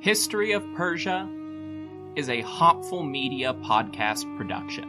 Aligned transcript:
History 0.00 0.52
of 0.52 0.62
Persia 0.76 1.28
is 2.14 2.28
a 2.28 2.40
Hopful 2.42 3.02
Media 3.02 3.52
podcast 3.52 4.24
production. 4.36 4.84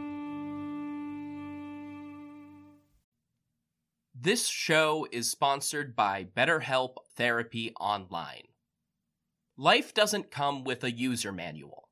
This 4.14 4.46
show 4.46 5.08
is 5.10 5.28
sponsored 5.28 5.96
by 5.96 6.28
BetterHelp 6.36 6.94
Therapy 7.16 7.72
Online. 7.80 8.46
Life 9.56 9.94
doesn't 9.94 10.30
come 10.30 10.62
with 10.62 10.84
a 10.84 10.92
user 10.92 11.32
manual. 11.32 11.88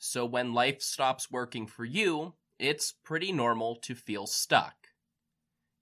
So 0.00 0.26
when 0.26 0.52
life 0.52 0.82
stops 0.82 1.30
working 1.30 1.68
for 1.68 1.84
you, 1.84 2.34
it's 2.58 2.92
pretty 3.04 3.30
normal 3.30 3.76
to 3.82 3.94
feel 3.94 4.26
stuck. 4.26 4.74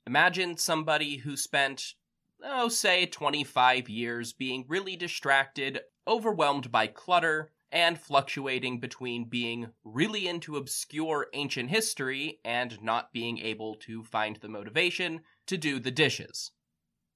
Imagine 0.07 0.59
somebody 0.59 1.17
who 1.17 1.35
spent, 1.35 1.95
oh, 2.43 2.69
say 2.69 3.07
25 3.07 3.89
years 3.89 4.33
being 4.33 4.65
really 4.69 4.97
distracted, 4.97 5.81
overwhelmed 6.07 6.71
by 6.71 6.87
clutter, 6.87 7.51
and 7.71 7.99
fluctuating 7.99 8.81
between 8.81 9.29
being 9.29 9.69
really 9.85 10.27
into 10.27 10.57
obscure 10.57 11.27
ancient 11.35 11.71
history 11.71 12.41
and 12.45 12.83
not 12.83 13.13
being 13.13 13.39
able 13.39 13.75
to 13.75 14.03
find 14.05 14.37
the 14.37 14.49
motivation 14.49 15.21
to 15.47 15.59
do 15.59 15.79
the 15.79 15.91
dishes. 15.91 16.53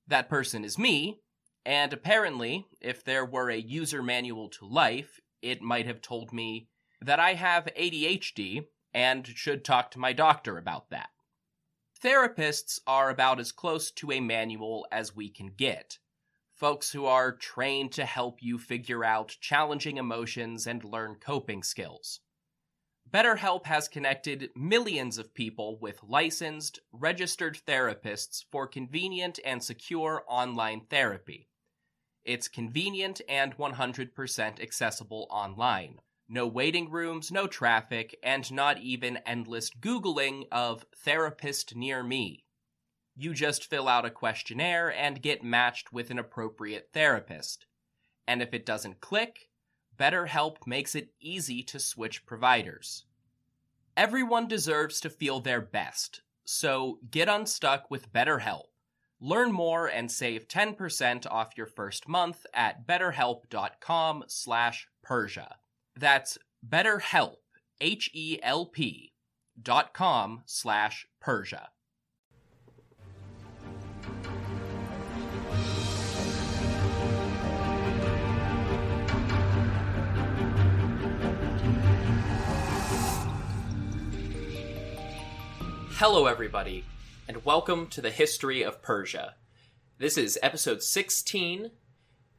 That 0.06 0.28
person 0.28 0.64
is 0.64 0.78
me, 0.78 1.20
and 1.64 1.92
apparently, 1.92 2.66
if 2.80 3.04
there 3.04 3.24
were 3.24 3.50
a 3.50 3.56
user 3.56 4.02
manual 4.02 4.48
to 4.50 4.66
life, 4.66 5.20
it 5.40 5.62
might 5.62 5.86
have 5.86 6.02
told 6.02 6.32
me 6.32 6.68
that 7.00 7.20
I 7.20 7.34
have 7.34 7.68
ADHD 7.78 8.66
and 8.92 9.26
should 9.26 9.64
talk 9.64 9.90
to 9.92 9.98
my 9.98 10.12
doctor 10.12 10.58
about 10.58 10.90
that. 10.90 11.08
Therapists 12.02 12.80
are 12.86 13.10
about 13.10 13.38
as 13.38 13.52
close 13.52 13.92
to 13.92 14.10
a 14.10 14.20
manual 14.20 14.86
as 14.90 15.14
we 15.14 15.28
can 15.28 15.52
get 15.56 15.98
folks 16.62 16.92
who 16.92 17.06
are 17.06 17.32
trained 17.32 17.90
to 17.90 18.04
help 18.04 18.40
you 18.40 18.56
figure 18.56 19.04
out 19.04 19.36
challenging 19.40 19.96
emotions 19.96 20.64
and 20.64 20.84
learn 20.84 21.16
coping 21.16 21.60
skills. 21.60 22.20
BetterHelp 23.10 23.66
has 23.66 23.88
connected 23.88 24.48
millions 24.54 25.18
of 25.18 25.34
people 25.34 25.76
with 25.80 26.04
licensed, 26.04 26.78
registered 26.92 27.58
therapists 27.66 28.44
for 28.50 28.68
convenient 28.68 29.40
and 29.44 29.62
secure 29.62 30.22
online 30.28 30.82
therapy. 30.88 31.48
It's 32.24 32.46
convenient 32.46 33.20
and 33.28 33.56
100% 33.56 34.62
accessible 34.62 35.26
online. 35.30 35.98
No 36.34 36.46
waiting 36.46 36.90
rooms, 36.90 37.30
no 37.30 37.46
traffic, 37.46 38.18
and 38.22 38.50
not 38.50 38.78
even 38.78 39.18
endless 39.26 39.68
Googling 39.68 40.44
of 40.50 40.86
therapist 40.96 41.76
near 41.76 42.02
me. 42.02 42.46
You 43.14 43.34
just 43.34 43.68
fill 43.68 43.86
out 43.86 44.06
a 44.06 44.10
questionnaire 44.10 44.90
and 44.90 45.20
get 45.20 45.44
matched 45.44 45.92
with 45.92 46.10
an 46.10 46.18
appropriate 46.18 46.88
therapist. 46.94 47.66
And 48.26 48.40
if 48.40 48.54
it 48.54 48.64
doesn't 48.64 49.02
click, 49.02 49.50
BetterHelp 49.98 50.66
makes 50.66 50.94
it 50.94 51.12
easy 51.20 51.62
to 51.64 51.78
switch 51.78 52.24
providers. 52.24 53.04
Everyone 53.94 54.48
deserves 54.48 55.02
to 55.02 55.10
feel 55.10 55.40
their 55.40 55.60
best, 55.60 56.22
so 56.46 56.98
get 57.10 57.28
unstuck 57.28 57.90
with 57.90 58.10
BetterHelp. 58.10 58.68
Learn 59.20 59.52
more 59.52 59.86
and 59.86 60.10
save 60.10 60.48
10% 60.48 61.26
off 61.30 61.58
your 61.58 61.66
first 61.66 62.08
month 62.08 62.46
at 62.54 62.86
betterhelp.com 62.86 64.24
slash 64.28 64.88
Persia. 65.02 65.56
That's 65.96 66.38
betterhelp, 66.66 67.36
H-E-L-P 67.80 69.12
dot 69.60 69.92
com 69.92 70.42
slash 70.46 71.06
Persia. 71.20 71.68
Hello, 85.96 86.26
everybody, 86.26 86.84
and 87.28 87.44
welcome 87.44 87.86
to 87.88 88.00
the 88.00 88.10
History 88.10 88.62
of 88.62 88.82
Persia. 88.82 89.34
This 89.98 90.16
is 90.16 90.38
episode 90.42 90.82
16 90.82 91.70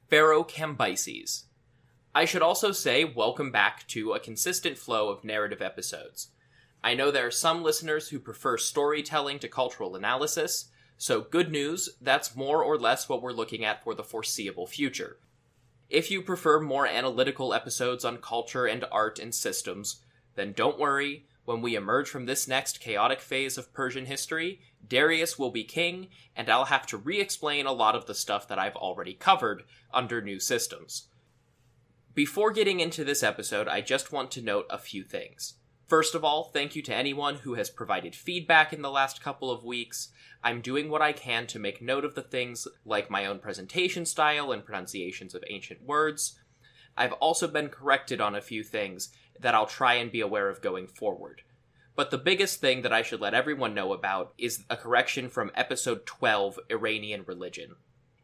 Pharaoh 0.10 0.44
Cambyses. 0.44 1.44
I 2.16 2.26
should 2.26 2.44
also 2.44 2.72
say, 2.72 3.04
welcome 3.04 3.50
back 3.50 3.88
to 3.88 4.14
a 4.14 4.20
consistent 4.20 4.78
flow 4.78 5.10
of 5.10 5.24
narrative 5.24 5.64
episodes. 5.64 6.28
I 6.84 6.94
know 6.94 7.10
there 7.10 7.26
are 7.26 7.32
some 7.32 7.64
listeners 7.64 8.10
who 8.10 8.20
prefer 8.20 8.60
storytelling 8.60 9.40
to 9.40 9.48
cultural 9.48 9.96
analysis, 9.96 10.70
so 10.96 11.22
good 11.22 11.52
news, 11.52 11.90
that's 12.00 12.36
more 12.36 12.64
or 12.64 12.78
less 12.78 13.10
what 13.10 13.24
we're 13.24 13.32
looking 13.32 13.66
at 13.66 13.84
for 13.84 13.96
the 13.96 14.04
foreseeable 14.04 14.68
future. 14.68 15.18
If 15.90 16.12
you 16.12 16.22
prefer 16.22 16.60
more 16.60 16.86
analytical 16.86 17.52
episodes 17.52 18.06
on 18.06 18.18
culture 18.18 18.68
and 18.68 18.86
art 18.92 19.18
and 19.18 19.34
systems, 19.34 20.04
then 20.36 20.54
don't 20.54 20.80
worry. 20.80 21.26
When 21.46 21.62
we 21.62 21.76
emerge 21.76 22.10
from 22.10 22.28
this 22.28 22.48
next 22.48 22.80
chaotic 22.80 23.22
phase 23.22 23.58
of 23.58 23.74
Persian 23.74 24.06
history, 24.06 24.62
Darius 24.88 25.40
will 25.40 25.52
be 25.52 25.64
king, 25.64 26.10
and 26.36 26.48
I'll 26.48 26.66
have 26.66 26.86
to 26.88 26.98
re 26.98 27.20
explain 27.20 27.66
a 27.66 27.72
lot 27.72 27.96
of 27.96 28.06
the 28.06 28.14
stuff 28.14 28.48
that 28.50 28.60
I've 28.60 28.76
already 28.76 29.16
covered 29.16 29.64
under 29.92 30.22
new 30.22 30.40
systems. 30.40 31.08
Before 32.16 32.52
getting 32.52 32.80
into 32.80 33.04
this 33.04 33.24
episode, 33.24 33.68
I 33.68 33.82
just 33.82 34.12
want 34.12 34.30
to 34.32 34.42
note 34.44 34.68
a 34.70 34.78
few 34.78 35.04
things. 35.04 35.56
First 35.88 36.14
of 36.14 36.24
all, 36.24 36.44
thank 36.44 36.76
you 36.76 36.84
to 36.84 36.94
anyone 36.94 37.38
who 37.38 37.56
has 37.56 37.72
provided 37.72 38.16
feedback 38.16 38.72
in 38.72 38.84
the 38.84 38.92
last 38.92 39.20
couple 39.20 39.50
of 39.50 39.64
weeks. 39.64 40.10
I'm 40.44 40.62
doing 40.62 40.92
what 40.92 41.02
I 41.02 41.12
can 41.12 41.48
to 41.48 41.58
make 41.58 41.82
note 41.82 42.06
of 42.06 42.14
the 42.14 42.22
things 42.22 42.68
like 42.86 43.10
my 43.10 43.26
own 43.26 43.40
presentation 43.40 44.06
style 44.06 44.52
and 44.52 44.64
pronunciations 44.64 45.34
of 45.34 45.44
ancient 45.50 45.82
words. 45.82 46.40
I've 46.96 47.14
also 47.14 47.48
been 47.48 47.70
corrected 47.70 48.22
on 48.22 48.36
a 48.36 48.42
few 48.42 48.64
things 48.64 49.10
that 49.40 49.56
I'll 49.56 49.66
try 49.66 49.96
and 49.96 50.12
be 50.12 50.22
aware 50.22 50.50
of 50.50 50.62
going 50.62 50.86
forward. 50.86 51.42
But 51.96 52.12
the 52.12 52.20
biggest 52.20 52.62
thing 52.62 52.84
that 52.84 52.94
I 52.94 53.02
should 53.02 53.22
let 53.22 53.34
everyone 53.34 53.74
know 53.74 53.92
about 53.92 54.36
is 54.38 54.66
a 54.70 54.78
correction 54.78 55.30
from 55.30 55.50
episode 55.56 56.06
12, 56.06 56.60
Iranian 56.70 57.24
Religion. 57.26 57.76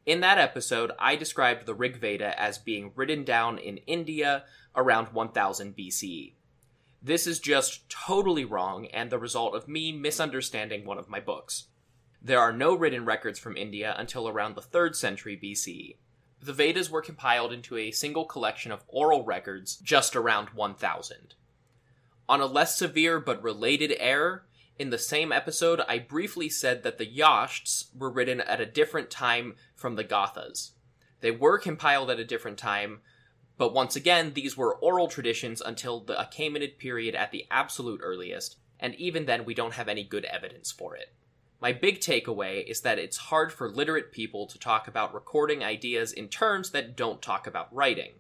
In 0.10 0.22
that 0.22 0.40
episode, 0.40 0.92
I 0.98 1.16
described 1.16 1.68
the 1.68 1.76
Rig 1.76 1.98
Veda 1.98 2.34
as 2.42 2.58
being 2.58 2.94
written 2.96 3.24
down 3.24 3.60
in 3.60 3.78
India 3.86 4.44
around 4.76 5.10
1000 5.14 5.78
BCE. 5.78 6.34
This 7.00 7.28
is 7.28 7.40
just 7.40 7.88
totally 7.92 8.44
wrong 8.44 8.88
and 8.88 9.12
the 9.12 9.20
result 9.20 9.54
of 9.54 9.68
me 9.68 9.92
misunderstanding 9.92 10.84
one 10.84 10.98
of 10.98 11.10
my 11.10 11.20
books. 11.20 11.66
There 12.24 12.40
are 12.40 12.52
no 12.52 12.74
written 12.74 13.06
records 13.06 13.38
from 13.38 13.56
India 13.56 13.94
until 14.00 14.28
around 14.28 14.56
the 14.56 14.64
3rd 14.64 14.96
century 14.96 15.40
BCE. 15.40 15.98
The 16.42 16.54
Vedas 16.54 16.90
were 16.90 17.04
compiled 17.04 17.54
into 17.54 17.78
a 17.78 17.92
single 17.92 18.26
collection 18.26 18.72
of 18.72 18.86
oral 18.88 19.24
records 19.24 19.76
just 19.76 20.16
around 20.16 20.50
1000. 20.56 21.36
On 22.28 22.42
a 22.42 22.48
less 22.48 22.76
severe 22.76 23.20
but 23.20 23.44
related 23.44 23.96
error, 24.00 24.48
in 24.80 24.90
the 24.90 24.98
same 24.98 25.34
episode, 25.34 25.82
I 25.90 26.00
briefly 26.00 26.48
said 26.48 26.84
that 26.84 26.98
the 26.98 27.06
Yashts 27.06 27.92
were 27.94 28.10
written 28.10 28.40
at 28.40 28.62
a 28.62 28.66
different 28.66 29.12
time 29.12 29.56
from 29.76 29.98
the 29.98 30.06
Gathas. 30.06 30.72
They 31.20 31.32
were 31.32 31.60
compiled 31.60 32.10
at 32.10 32.20
a 32.20 32.26
different 32.26 32.58
time, 32.58 33.02
but 33.58 33.74
once 33.74 33.98
again, 33.98 34.32
these 34.34 34.56
were 34.56 34.78
oral 34.78 35.10
traditions 35.10 35.62
until 35.62 36.00
the 36.00 36.16
Achaemenid 36.16 36.78
period 36.78 37.14
at 37.14 37.32
the 37.32 37.46
absolute 37.52 38.00
earliest, 38.02 38.56
and 38.80 38.96
even 38.96 39.26
then 39.26 39.44
we 39.44 39.54
don't 39.54 39.74
have 39.74 39.90
any 39.90 40.06
good 40.06 40.24
evidence 40.24 40.72
for 40.72 40.96
it. 40.96 41.14
My 41.62 41.74
big 41.74 42.00
takeaway 42.00 42.66
is 42.66 42.80
that 42.82 42.98
it's 42.98 43.18
hard 43.18 43.52
for 43.52 43.70
literate 43.70 44.14
people 44.14 44.48
to 44.48 44.58
talk 44.58 44.88
about 44.88 45.14
recording 45.14 45.62
ideas 45.62 46.14
in 46.14 46.30
terms 46.30 46.70
that 46.72 46.96
don't 46.96 47.22
talk 47.22 47.46
about 47.46 47.74
writing, 47.76 48.14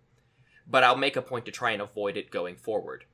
but 0.67 0.83
I'll 0.83 0.97
make 0.97 1.15
a 1.15 1.21
point 1.21 1.45
to 1.45 1.51
try 1.51 1.71
and 1.71 1.81
avoid 1.81 2.17
it 2.17 2.31
going 2.31 2.57
forward. 2.57 3.05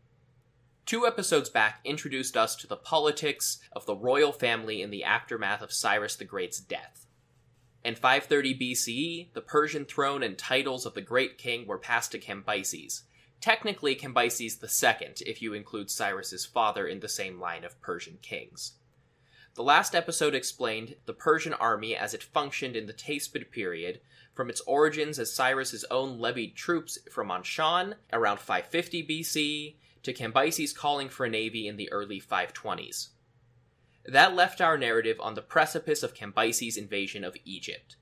Two 0.86 1.08
episodes 1.08 1.50
back 1.50 1.80
introduced 1.84 2.38
us 2.38 2.56
to 2.58 2.68
the 2.68 2.76
politics 2.76 3.58
of 3.72 3.88
the 3.88 3.96
royal 3.96 4.32
family 4.32 4.84
in 4.84 4.92
the 4.92 5.04
aftermath 5.04 5.64
of 5.64 5.74
Cyrus 5.74 6.16
the 6.16 6.26
Great's 6.26 6.60
death. 6.60 7.08
In 7.84 7.96
530 7.96 8.60
BCE, 8.60 9.34
the 9.34 9.42
Persian 9.42 9.86
throne 9.86 10.22
and 10.22 10.38
titles 10.38 10.86
of 10.86 10.94
the 10.94 11.02
great 11.02 11.40
king 11.40 11.66
were 11.66 11.80
passed 11.80 12.12
to 12.12 12.20
Cambyses. 12.20 13.02
Technically, 13.42 13.96
Cambyses 13.96 14.62
II, 14.62 15.14
if 15.26 15.42
you 15.42 15.54
include 15.54 15.90
Cyrus's 15.90 16.46
father 16.46 16.88
in 16.88 17.00
the 17.00 17.10
same 17.10 17.40
line 17.40 17.64
of 17.64 17.82
Persian 17.82 18.20
kings. 18.22 18.74
The 19.56 19.64
last 19.64 19.96
episode 19.96 20.36
explained 20.36 20.98
the 21.08 21.14
Persian 21.14 21.54
army 21.54 21.96
as 21.96 22.14
it 22.14 22.22
functioned 22.22 22.76
in 22.76 22.86
the 22.86 22.94
Teispid 22.94 23.50
period, 23.50 24.02
from 24.36 24.52
its 24.52 24.62
origins 24.62 25.18
as 25.18 25.34
Cyrus's 25.34 25.86
own 25.90 26.20
levied 26.20 26.56
troops 26.56 27.00
from 27.12 27.30
Anshan 27.30 27.96
around 28.14 28.40
550 28.40 29.08
BCE 29.08 29.76
to 30.06 30.14
Cambyses 30.14 30.76
calling 30.76 31.10
for 31.10 31.26
a 31.26 31.30
navy 31.30 31.68
in 31.68 31.78
the 31.78 31.92
early 31.92 32.22
520s. 32.22 33.10
That 34.06 34.36
left 34.36 34.62
our 34.62 34.78
narrative 34.78 35.18
on 35.20 35.34
the 35.34 35.42
precipice 35.42 36.04
of 36.04 36.14
Cambyses' 36.14 36.78
invasion 36.78 37.24
of 37.24 37.36
Egypt. 37.44 37.98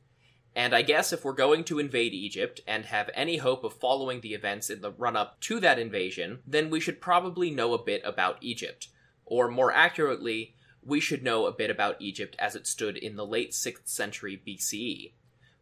And 0.55 0.75
I 0.75 0.83
guess 0.83 1.11
if 1.11 1.25
we're 1.25 1.33
going 1.33 1.63
to 1.65 1.79
invade 1.79 2.13
Egypt 2.13 2.61
and 2.67 2.85
have 2.85 3.09
any 3.15 3.37
hope 3.37 3.63
of 3.63 3.73
following 3.73 4.21
the 4.21 4.33
events 4.33 4.69
in 4.69 4.81
the 4.81 4.91
run 4.91 5.15
up 5.15 5.39
to 5.41 5.59
that 5.61 5.79
invasion, 5.79 6.39
then 6.45 6.69
we 6.69 6.79
should 6.79 7.01
probably 7.01 7.49
know 7.49 7.73
a 7.73 7.83
bit 7.83 8.01
about 8.05 8.37
Egypt. 8.41 8.89
Or 9.25 9.49
more 9.49 9.71
accurately, 9.71 10.55
we 10.83 10.99
should 10.99 11.23
know 11.23 11.45
a 11.45 11.51
bit 11.51 11.71
about 11.71 12.01
Egypt 12.01 12.35
as 12.37 12.55
it 12.55 12.67
stood 12.67 12.97
in 12.97 13.15
the 13.15 13.25
late 13.25 13.51
6th 13.51 13.87
century 13.87 14.39
BCE. 14.45 15.13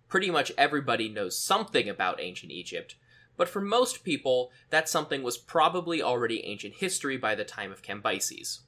Pretty 0.09 0.29
much 0.29 0.51
everybody 0.57 1.07
knows 1.07 1.39
something 1.39 1.87
about 1.87 2.19
ancient 2.19 2.51
Egypt, 2.51 2.95
but 3.37 3.49
for 3.49 3.61
most 3.61 4.03
people, 4.03 4.51
that 4.69 4.89
something 4.89 5.23
was 5.23 5.37
probably 5.37 6.01
already 6.01 6.45
ancient 6.45 6.75
history 6.75 7.17
by 7.17 7.35
the 7.35 7.43
time 7.43 7.71
of 7.71 7.81
Cambyses. 7.81 8.59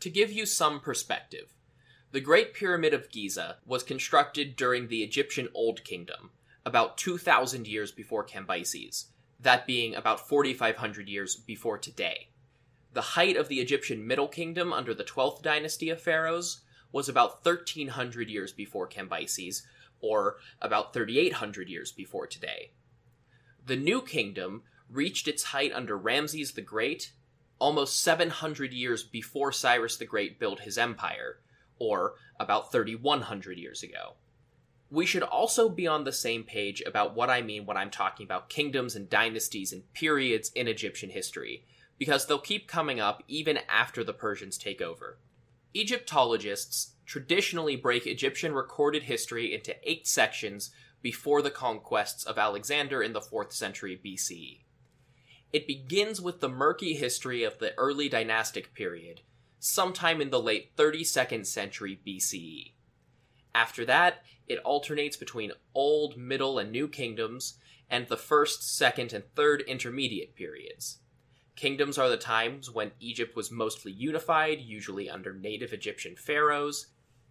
To 0.00 0.10
give 0.10 0.30
you 0.30 0.46
some 0.46 0.80
perspective, 0.80 1.54
the 2.12 2.20
Great 2.20 2.54
Pyramid 2.54 2.94
of 2.94 3.10
Giza 3.10 3.58
was 3.66 3.82
constructed 3.82 4.56
during 4.56 4.88
the 4.88 5.02
Egyptian 5.02 5.48
Old 5.54 5.84
Kingdom, 5.84 6.30
about 6.64 6.96
2,000 6.96 7.66
years 7.66 7.92
before 7.92 8.24
Cambyses, 8.24 9.06
that 9.40 9.66
being 9.66 9.94
about 9.94 10.28
4,500 10.28 11.08
years 11.08 11.36
before 11.36 11.78
today. 11.78 12.28
The 12.94 13.02
height 13.02 13.36
of 13.36 13.48
the 13.48 13.60
Egyptian 13.60 14.06
Middle 14.06 14.28
Kingdom 14.28 14.72
under 14.72 14.94
the 14.94 15.04
12th 15.04 15.42
dynasty 15.42 15.90
of 15.90 16.00
pharaohs 16.00 16.62
was 16.92 17.08
about 17.08 17.44
1,300 17.44 18.30
years 18.30 18.52
before 18.52 18.88
Cambyses, 18.88 19.62
or 20.00 20.36
about 20.62 20.94
3,800 20.94 21.68
years 21.68 21.92
before 21.92 22.26
today. 22.26 22.70
The 23.68 23.76
New 23.76 24.00
Kingdom 24.00 24.62
reached 24.88 25.28
its 25.28 25.44
height 25.44 25.72
under 25.74 25.94
Ramses 25.94 26.52
the 26.52 26.62
Great 26.62 27.12
almost 27.58 28.00
700 28.00 28.72
years 28.72 29.02
before 29.02 29.52
Cyrus 29.52 29.98
the 29.98 30.06
Great 30.06 30.40
built 30.40 30.60
his 30.60 30.78
empire, 30.78 31.40
or 31.78 32.14
about 32.40 32.72
3,100 32.72 33.58
years 33.58 33.82
ago. 33.82 34.14
We 34.90 35.04
should 35.04 35.22
also 35.22 35.68
be 35.68 35.86
on 35.86 36.04
the 36.04 36.12
same 36.12 36.44
page 36.44 36.82
about 36.86 37.14
what 37.14 37.28
I 37.28 37.42
mean 37.42 37.66
when 37.66 37.76
I'm 37.76 37.90
talking 37.90 38.24
about 38.24 38.48
kingdoms 38.48 38.96
and 38.96 39.10
dynasties 39.10 39.70
and 39.70 39.92
periods 39.92 40.50
in 40.54 40.66
Egyptian 40.66 41.10
history, 41.10 41.66
because 41.98 42.24
they'll 42.24 42.38
keep 42.38 42.68
coming 42.68 43.00
up 43.00 43.22
even 43.28 43.58
after 43.68 44.02
the 44.02 44.14
Persians 44.14 44.56
take 44.56 44.80
over. 44.80 45.18
Egyptologists 45.74 46.94
traditionally 47.04 47.76
break 47.76 48.06
Egyptian 48.06 48.54
recorded 48.54 49.02
history 49.02 49.52
into 49.52 49.76
eight 49.82 50.06
sections 50.06 50.70
before 51.02 51.42
the 51.42 51.50
conquests 51.50 52.24
of 52.24 52.38
Alexander 52.38 53.02
in 53.02 53.12
the 53.12 53.20
4th 53.20 53.52
century 53.52 54.00
BCE. 54.04 54.60
It 55.52 55.66
begins 55.66 56.20
with 56.20 56.40
the 56.40 56.48
murky 56.48 56.94
history 56.94 57.42
of 57.42 57.58
the 57.58 57.72
early 57.78 58.08
dynastic 58.08 58.74
period, 58.74 59.22
sometime 59.58 60.20
in 60.20 60.30
the 60.30 60.40
late 60.40 60.76
32nd 60.76 61.46
century 61.46 61.98
BCE. 62.06 62.72
After 63.54 63.84
that, 63.86 64.22
it 64.46 64.58
alternates 64.60 65.16
between 65.16 65.52
Old, 65.74 66.16
Middle, 66.16 66.58
and 66.58 66.70
New 66.70 66.88
Kingdoms, 66.88 67.54
and 67.90 68.06
the 68.06 68.16
First, 68.16 68.76
Second, 68.76 69.12
and 69.12 69.24
Third 69.34 69.62
intermediate 69.62 70.34
periods. 70.34 70.98
Kingdoms 71.56 71.98
are 71.98 72.08
the 72.08 72.16
times 72.16 72.70
when 72.70 72.92
Egypt 73.00 73.34
was 73.34 73.50
mostly 73.50 73.90
unified, 73.90 74.60
usually 74.60 75.10
under 75.10 75.32
native 75.34 75.72
Egyptian 75.72 76.14
pharaohs, 76.14 76.86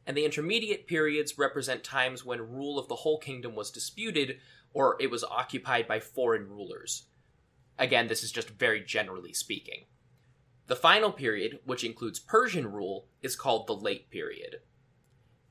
and 0.07 0.15
the 0.15 0.23
intermediate 0.23 0.87
periods 0.87 1.37
represent 1.37 1.83
times 1.83 2.23
when 2.23 2.39
rule 2.39 2.79
of 2.79 2.87
the 2.87 2.95
whole 2.95 3.19
kingdom 3.19 3.55
was 3.55 3.69
disputed 3.69 4.39
or 4.73 4.95
it 5.01 5.11
was 5.11 5.23
occupied 5.25 5.85
by 5.85 5.99
foreign 5.99 6.47
rulers. 6.47 7.07
Again, 7.77 8.07
this 8.07 8.23
is 8.23 8.31
just 8.31 8.49
very 8.49 8.81
generally 8.81 9.33
speaking. 9.33 9.83
The 10.67 10.77
final 10.77 11.11
period, 11.11 11.59
which 11.65 11.83
includes 11.83 12.19
Persian 12.19 12.71
rule, 12.71 13.07
is 13.21 13.35
called 13.35 13.67
the 13.67 13.75
Late 13.75 14.09
Period. 14.09 14.61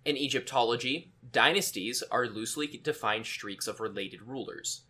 In 0.07 0.17
Egyptology, 0.17 1.13
dynasties 1.31 2.03
are 2.11 2.27
loosely 2.27 2.67
defined 2.67 3.27
streaks 3.27 3.67
of 3.67 3.79
related 3.79 4.23
rulers. 4.23 4.83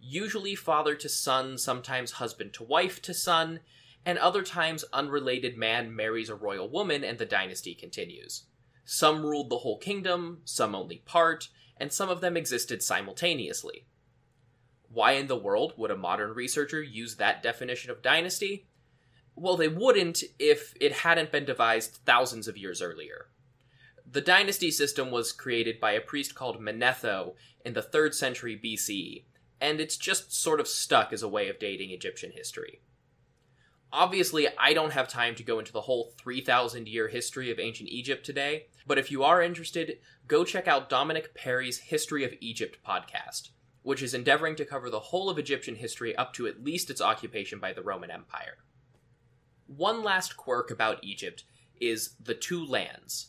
Usually 0.00 0.56
father 0.56 0.96
to 0.96 1.08
son, 1.08 1.56
sometimes 1.56 2.12
husband 2.12 2.52
to 2.54 2.64
wife 2.64 3.00
to 3.02 3.14
son, 3.14 3.60
and 4.04 4.18
other 4.18 4.42
times 4.42 4.84
unrelated 4.92 5.56
man 5.56 5.94
marries 5.94 6.28
a 6.28 6.34
royal 6.34 6.68
woman 6.68 7.04
and 7.04 7.18
the 7.18 7.26
dynasty 7.26 7.74
continues. 7.74 8.46
Some 8.84 9.24
ruled 9.24 9.50
the 9.50 9.58
whole 9.58 9.78
kingdom, 9.78 10.42
some 10.44 10.74
only 10.74 10.98
part, 10.98 11.48
and 11.76 11.92
some 11.92 12.08
of 12.08 12.20
them 12.20 12.36
existed 12.36 12.82
simultaneously. 12.82 13.86
Why 14.88 15.12
in 15.12 15.26
the 15.26 15.36
world 15.36 15.74
would 15.76 15.90
a 15.90 15.96
modern 15.96 16.34
researcher 16.34 16.82
use 16.82 17.16
that 17.16 17.42
definition 17.42 17.90
of 17.90 18.02
dynasty? 18.02 18.66
Well, 19.34 19.56
they 19.56 19.68
wouldn't 19.68 20.22
if 20.38 20.74
it 20.80 20.92
hadn't 20.92 21.32
been 21.32 21.44
devised 21.44 22.00
thousands 22.04 22.46
of 22.46 22.56
years 22.56 22.80
earlier. 22.80 23.26
The 24.08 24.20
dynasty 24.20 24.70
system 24.70 25.10
was 25.10 25.32
created 25.32 25.80
by 25.80 25.92
a 25.92 26.00
priest 26.00 26.34
called 26.34 26.60
Manetho 26.60 27.34
in 27.64 27.72
the 27.72 27.82
3rd 27.82 28.14
century 28.14 28.60
BCE, 28.62 29.24
and 29.60 29.80
it's 29.80 29.96
just 29.96 30.32
sort 30.32 30.60
of 30.60 30.68
stuck 30.68 31.12
as 31.12 31.22
a 31.22 31.28
way 31.28 31.48
of 31.48 31.58
dating 31.58 31.90
Egyptian 31.90 32.30
history. 32.32 32.80
Obviously, 33.92 34.46
I 34.58 34.74
don't 34.74 34.92
have 34.92 35.08
time 35.08 35.34
to 35.36 35.42
go 35.42 35.58
into 35.58 35.72
the 35.72 35.82
whole 35.82 36.12
3,000 36.18 36.86
year 36.86 37.08
history 37.08 37.50
of 37.50 37.58
ancient 37.58 37.88
Egypt 37.88 38.24
today, 38.24 38.66
but 38.86 38.98
if 38.98 39.10
you 39.10 39.22
are 39.22 39.42
interested, 39.42 39.98
go 40.26 40.44
check 40.44 40.68
out 40.68 40.88
Dominic 40.88 41.34
Perry's 41.34 41.78
History 41.78 42.24
of 42.24 42.34
Egypt 42.40 42.78
podcast 42.86 43.50
which 43.84 44.02
is 44.02 44.14
endeavoring 44.14 44.56
to 44.56 44.64
cover 44.64 44.88
the 44.88 44.98
whole 44.98 45.28
of 45.28 45.38
Egyptian 45.38 45.76
history 45.76 46.16
up 46.16 46.32
to 46.32 46.46
at 46.46 46.64
least 46.64 46.88
its 46.88 47.02
occupation 47.02 47.60
by 47.60 47.72
the 47.72 47.82
Roman 47.82 48.10
Empire. 48.10 48.56
One 49.66 50.02
last 50.02 50.38
quirk 50.38 50.70
about 50.70 51.04
Egypt 51.04 51.44
is 51.78 52.14
the 52.18 52.34
two 52.34 52.64
lands. 52.64 53.28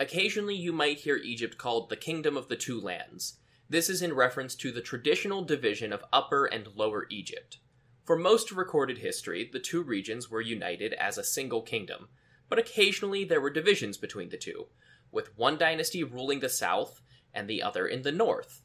Occasionally, 0.00 0.56
you 0.56 0.72
might 0.72 0.98
hear 0.98 1.16
Egypt 1.16 1.56
called 1.56 1.88
the 1.88 1.96
Kingdom 1.96 2.36
of 2.36 2.48
the 2.48 2.56
Two 2.56 2.80
Lands. 2.80 3.38
This 3.70 3.88
is 3.88 4.02
in 4.02 4.12
reference 4.12 4.56
to 4.56 4.72
the 4.72 4.80
traditional 4.80 5.42
division 5.42 5.92
of 5.92 6.04
Upper 6.12 6.46
and 6.46 6.66
Lower 6.74 7.06
Egypt. 7.08 7.58
For 8.04 8.16
most 8.16 8.50
recorded 8.50 8.98
history, 8.98 9.48
the 9.50 9.60
two 9.60 9.82
regions 9.82 10.28
were 10.28 10.40
united 10.40 10.94
as 10.94 11.16
a 11.16 11.24
single 11.24 11.62
kingdom, 11.62 12.08
but 12.48 12.58
occasionally 12.58 13.24
there 13.24 13.40
were 13.40 13.50
divisions 13.50 13.96
between 13.96 14.28
the 14.28 14.36
two, 14.36 14.66
with 15.10 15.36
one 15.36 15.56
dynasty 15.56 16.04
ruling 16.04 16.40
the 16.40 16.48
south 16.48 17.00
and 17.32 17.48
the 17.48 17.62
other 17.62 17.86
in 17.86 18.02
the 18.02 18.12
north. 18.12 18.62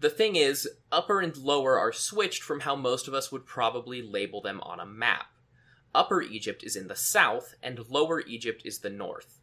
The 0.00 0.10
thing 0.10 0.36
is, 0.36 0.68
upper 0.92 1.20
and 1.20 1.36
lower 1.36 1.78
are 1.78 1.92
switched 1.92 2.42
from 2.42 2.60
how 2.60 2.76
most 2.76 3.08
of 3.08 3.14
us 3.14 3.32
would 3.32 3.46
probably 3.46 4.00
label 4.00 4.40
them 4.40 4.60
on 4.60 4.78
a 4.78 4.86
map. 4.86 5.26
Upper 5.94 6.22
Egypt 6.22 6.62
is 6.62 6.76
in 6.76 6.86
the 6.86 6.94
south, 6.94 7.54
and 7.62 7.88
Lower 7.88 8.20
Egypt 8.20 8.62
is 8.64 8.78
the 8.78 8.90
north. 8.90 9.40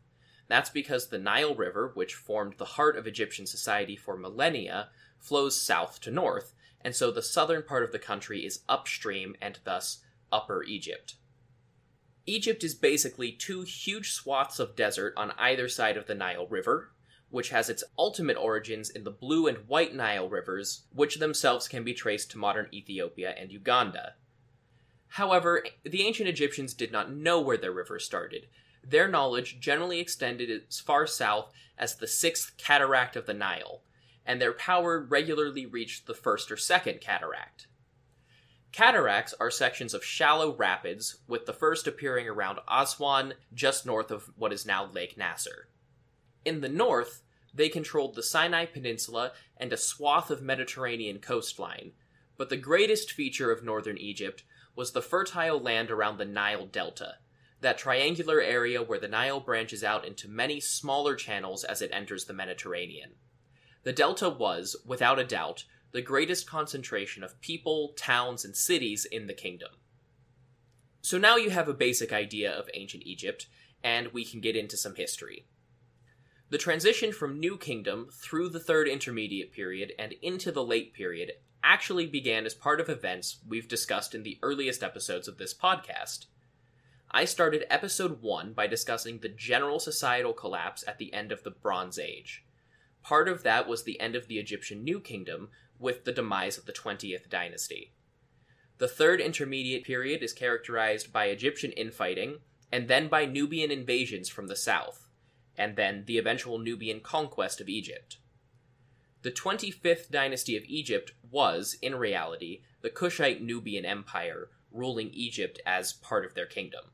That's 0.48 0.70
because 0.70 1.08
the 1.08 1.20
Nile 1.20 1.56
River, 1.56 1.92
which 1.96 2.14
formed 2.14 2.54
the 2.58 2.66
heart 2.66 2.96
of 2.96 3.08
Egyptian 3.08 3.46
society 3.46 3.96
for 3.96 4.16
millennia, 4.16 4.90
flows 5.20 5.60
south 5.60 6.00
to 6.02 6.12
north, 6.12 6.54
and 6.82 6.96
so 6.96 7.12
the 7.12 7.24
southern 7.24 7.64
part 7.64 7.84
of 7.84 7.92
the 7.92 8.00
country 8.00 8.46
is 8.46 8.62
upstream 8.70 9.36
and 9.42 9.60
thus 9.64 10.04
Upper 10.32 10.64
Egypt. 10.64 11.16
Egypt 12.28 12.64
is 12.64 12.74
basically 12.74 13.32
two 13.32 13.62
huge 13.62 14.12
swaths 14.12 14.60
of 14.60 14.76
desert 14.76 15.14
on 15.16 15.34
either 15.38 15.70
side 15.70 15.96
of 15.96 16.08
the 16.08 16.16
Nile 16.16 16.48
River, 16.48 16.92
which 17.30 17.50
has 17.50 17.70
its 17.70 17.84
ultimate 17.98 18.38
origins 18.38 18.90
in 18.90 19.04
the 19.04 19.12
Blue 19.12 19.46
and 19.46 19.68
White 19.68 19.94
Nile 19.94 20.28
rivers, 20.28 20.86
which 20.94 21.18
themselves 21.18 21.68
can 21.68 21.84
be 21.84 21.94
traced 21.94 22.32
to 22.32 22.38
modern 22.38 22.68
Ethiopia 22.74 23.36
and 23.38 23.52
Uganda. 23.52 24.16
However, 25.10 25.64
the 25.84 26.04
ancient 26.04 26.28
Egyptians 26.28 26.74
did 26.74 26.92
not 26.92 27.12
know 27.12 27.40
where 27.40 27.58
their 27.58 27.72
rivers 27.72 28.06
started. 28.06 28.48
Their 28.84 29.08
knowledge 29.08 29.60
generally 29.60 30.00
extended 30.00 30.50
as 30.50 30.80
far 30.80 31.06
south 31.06 31.52
as 31.78 31.96
the 31.96 32.08
sixth 32.08 32.58
cataract 32.58 33.16
of 33.16 33.26
the 33.26 33.34
Nile, 33.34 33.82
and 34.26 34.42
their 34.42 34.54
power 34.54 35.00
regularly 35.00 35.66
reached 35.66 36.08
the 36.08 36.14
first 36.14 36.52
or 36.52 36.58
second 36.58 37.02
cataract. 37.02 37.68
Cataracts 38.76 39.34
are 39.40 39.50
sections 39.50 39.94
of 39.94 40.04
shallow 40.04 40.54
rapids, 40.54 41.20
with 41.30 41.46
the 41.46 41.54
first 41.54 41.88
appearing 41.88 42.28
around 42.28 42.60
Aswan, 42.70 43.36
just 43.54 43.86
north 43.86 44.12
of 44.12 44.34
what 44.36 44.52
is 44.52 44.66
now 44.66 44.86
Lake 44.92 45.18
Nasser. 45.18 45.70
In 46.44 46.60
the 46.60 46.68
north, 46.68 47.22
they 47.54 47.70
controlled 47.70 48.16
the 48.16 48.22
Sinai 48.22 48.66
Peninsula 48.66 49.32
and 49.56 49.72
a 49.72 49.78
swath 49.78 50.30
of 50.30 50.42
Mediterranean 50.42 51.20
coastline, 51.20 51.94
but 52.36 52.50
the 52.50 52.58
greatest 52.58 53.14
feature 53.14 53.50
of 53.50 53.64
northern 53.64 53.98
Egypt 53.98 54.44
was 54.76 54.92
the 54.92 55.02
fertile 55.02 55.58
land 55.58 55.90
around 55.90 56.18
the 56.18 56.26
Nile 56.26 56.66
Delta, 56.66 57.14
that 57.62 57.78
triangular 57.78 58.42
area 58.42 58.84
where 58.84 59.00
the 59.00 59.08
Nile 59.08 59.40
branches 59.40 59.86
out 59.86 60.06
into 60.06 60.28
many 60.28 60.60
smaller 60.60 61.16
channels 61.16 61.64
as 61.64 61.82
it 61.82 61.92
enters 61.94 62.26
the 62.26 62.34
Mediterranean. 62.34 63.12
The 63.84 63.94
delta 63.94 64.30
was, 64.30 64.76
without 64.86 65.18
a 65.18 65.24
doubt, 65.24 65.64
the 65.96 66.02
greatest 66.02 66.46
concentration 66.46 67.24
of 67.24 67.40
people, 67.40 67.94
towns, 67.96 68.44
and 68.44 68.54
cities 68.54 69.06
in 69.10 69.28
the 69.28 69.34
kingdom. 69.34 69.70
So 71.02 71.18
now 71.18 71.38
you 71.38 71.52
have 71.52 71.70
a 71.70 71.74
basic 71.74 72.12
idea 72.12 72.52
of 72.52 72.70
ancient 72.74 73.04
Egypt, 73.06 73.48
and 73.82 74.12
we 74.12 74.26
can 74.26 74.42
get 74.42 74.58
into 74.58 74.76
some 74.76 74.96
history. 74.96 75.46
The 76.50 76.58
transition 76.58 77.14
from 77.14 77.40
New 77.40 77.58
Kingdom 77.58 78.10
through 78.12 78.50
the 78.50 78.60
Third 78.60 78.90
Intermediate 78.90 79.54
Period 79.54 79.94
and 79.98 80.12
into 80.22 80.52
the 80.52 80.66
Late 80.66 80.94
Period 80.94 81.32
actually 81.64 82.08
began 82.08 82.46
as 82.46 82.54
part 82.54 82.82
of 82.82 82.90
events 82.90 83.38
we've 83.48 83.70
discussed 83.70 84.14
in 84.14 84.24
the 84.24 84.38
earliest 84.44 84.84
episodes 84.84 85.30
of 85.30 85.38
this 85.38 85.54
podcast. 85.54 86.26
I 87.10 87.24
started 87.24 87.64
episode 87.70 88.22
1 88.22 88.52
by 88.52 88.68
discussing 88.68 89.20
the 89.20 89.30
general 89.30 89.80
societal 89.80 90.34
collapse 90.34 90.84
at 90.86 90.98
the 90.98 91.14
end 91.14 91.32
of 91.32 91.44
the 91.44 91.52
Bronze 91.52 91.98
Age. 91.98 92.44
Part 93.02 93.30
of 93.30 93.44
that 93.44 93.68
was 93.68 93.84
the 93.84 94.00
end 94.02 94.16
of 94.16 94.28
the 94.28 94.40
Egyptian 94.40 94.84
New 94.84 95.00
Kingdom, 95.00 95.50
with 95.80 96.04
the 96.04 96.12
demise 96.12 96.58
of 96.58 96.66
the 96.66 96.74
20th 96.74 97.30
dynasty. 97.30 97.94
The 98.78 98.88
third 98.88 99.22
intermediate 99.22 99.84
period 99.84 100.22
is 100.22 100.34
characterized 100.34 101.14
by 101.14 101.26
Egyptian 101.26 101.72
infighting, 101.72 102.40
and 102.72 102.88
then 102.88 103.08
by 103.08 103.26
Nubian 103.26 103.72
invasions 103.72 104.28
from 104.28 104.48
the 104.48 104.56
south, 104.56 105.08
and 105.58 105.76
then 105.76 106.04
the 106.06 106.18
eventual 106.18 106.60
Nubian 106.60 107.00
conquest 107.00 107.62
of 107.62 107.70
Egypt. 107.70 108.18
The 109.22 109.32
25th 109.32 110.10
dynasty 110.12 110.58
of 110.58 110.64
Egypt 110.66 111.14
was, 111.32 111.78
in 111.82 111.96
reality, 111.96 112.62
the 112.82 112.90
Kushite 112.90 113.42
Nubian 113.42 113.86
Empire, 113.86 114.50
ruling 114.72 115.10
Egypt 115.14 115.60
as 115.66 115.94
part 115.94 116.26
of 116.26 116.34
their 116.34 116.46
kingdom. 116.46 116.92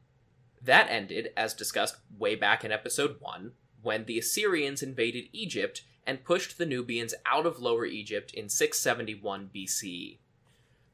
That 0.61 0.87
ended, 0.89 1.29
as 1.35 1.53
discussed 1.53 1.97
way 2.15 2.35
back 2.35 2.63
in 2.63 2.71
episode 2.71 3.17
1, 3.19 3.53
when 3.81 4.05
the 4.05 4.19
Assyrians 4.19 4.83
invaded 4.83 5.25
Egypt 5.33 5.81
and 6.05 6.23
pushed 6.23 6.57
the 6.57 6.65
Nubians 6.65 7.13
out 7.25 7.45
of 7.45 7.59
Lower 7.59 7.85
Egypt 7.85 8.33
in 8.33 8.49
671 8.49 9.49
BCE. 9.53 10.17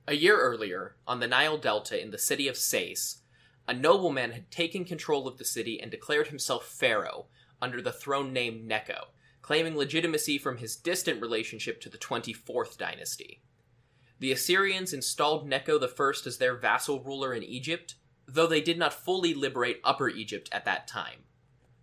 A 0.08 0.16
year 0.16 0.40
earlier, 0.40 0.96
on 1.08 1.20
the 1.20 1.28
Nile 1.28 1.58
Delta 1.58 2.02
in 2.02 2.12
the 2.12 2.18
city 2.18 2.48
of 2.48 2.58
Sais, 2.58 3.22
a 3.68 3.74
nobleman 3.74 4.32
had 4.32 4.50
taken 4.50 4.86
control 4.86 5.28
of 5.28 5.38
the 5.38 5.46
city 5.46 5.82
and 5.82 5.92
declared 5.92 6.28
himself 6.28 6.66
pharaoh 6.66 7.26
under 7.62 7.82
the 7.82 7.92
throne 7.92 8.32
name 8.32 8.66
Necho, 8.66 9.08
claiming 9.42 9.76
legitimacy 9.76 10.38
from 10.38 10.58
his 10.58 10.76
distant 10.76 11.22
relationship 11.22 11.82
to 11.82 11.90
the 11.90 11.98
24th 11.98 12.78
dynasty. 12.78 13.42
The 14.20 14.32
Assyrians 14.32 14.94
installed 14.94 15.48
Necho 15.48 15.80
I 15.80 16.12
as 16.26 16.38
their 16.38 16.56
vassal 16.56 17.04
ruler 17.04 17.34
in 17.34 17.44
Egypt, 17.44 17.96
though 18.28 18.48
they 18.48 18.62
did 18.62 18.78
not 18.78 18.94
fully 18.94 19.34
liberate 19.34 19.80
Upper 19.84 20.10
Egypt 20.10 20.50
at 20.52 20.66
that 20.66 20.88
time. 20.88 21.24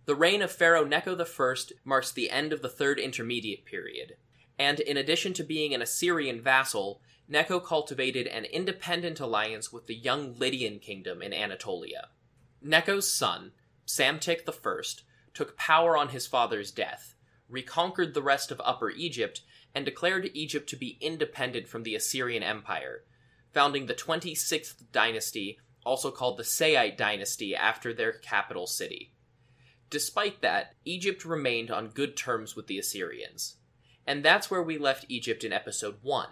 The 0.05 0.15
reign 0.15 0.43
of 0.43 0.51
Pharaoh 0.51 0.85
Necho 0.85 1.17
I 1.19 1.55
marks 1.83 2.11
the 2.11 2.29
end 2.29 2.53
of 2.53 2.61
the 2.61 2.69
Third 2.69 2.99
Intermediate 2.99 3.65
Period, 3.65 4.17
and 4.59 4.79
in 4.79 4.97
addition 4.97 5.33
to 5.33 5.43
being 5.43 5.73
an 5.73 5.81
Assyrian 5.81 6.41
vassal, 6.41 7.01
Necho 7.27 7.59
cultivated 7.59 8.27
an 8.27 8.45
independent 8.45 9.19
alliance 9.19 9.73
with 9.73 9.87
the 9.87 9.95
young 9.95 10.35
Lydian 10.35 10.77
kingdom 10.77 11.23
in 11.23 11.33
Anatolia. 11.33 12.09
Necho's 12.61 13.11
son, 13.11 13.53
Psamtik 13.87 14.47
I, 14.47 14.81
took 15.33 15.57
power 15.57 15.97
on 15.97 16.09
his 16.09 16.27
father's 16.27 16.71
death, 16.71 17.15
reconquered 17.49 18.13
the 18.13 18.21
rest 18.21 18.51
of 18.51 18.61
Upper 18.63 18.91
Egypt, 18.91 19.41
and 19.73 19.85
declared 19.85 20.29
Egypt 20.35 20.69
to 20.69 20.75
be 20.75 20.99
independent 21.01 21.67
from 21.67 21.81
the 21.81 21.95
Assyrian 21.95 22.43
Empire, 22.43 23.05
founding 23.51 23.87
the 23.87 23.95
26th 23.95 24.83
dynasty, 24.91 25.57
also 25.83 26.11
called 26.11 26.37
the 26.37 26.43
Saite 26.43 26.95
dynasty, 26.95 27.55
after 27.55 27.91
their 27.91 28.11
capital 28.11 28.67
city. 28.67 29.11
Despite 29.89 30.41
that, 30.41 30.73
Egypt 30.83 31.25
remained 31.25 31.71
on 31.71 31.89
good 31.89 32.17
terms 32.17 32.55
with 32.55 32.67
the 32.67 32.79
Assyrians. 32.79 33.57
And 34.07 34.23
that's 34.23 34.51
where 34.51 34.63
we 34.63 34.77
left 34.77 35.05
Egypt 35.09 35.43
in 35.43 35.53
episode 35.53 35.97
1. 36.01 36.27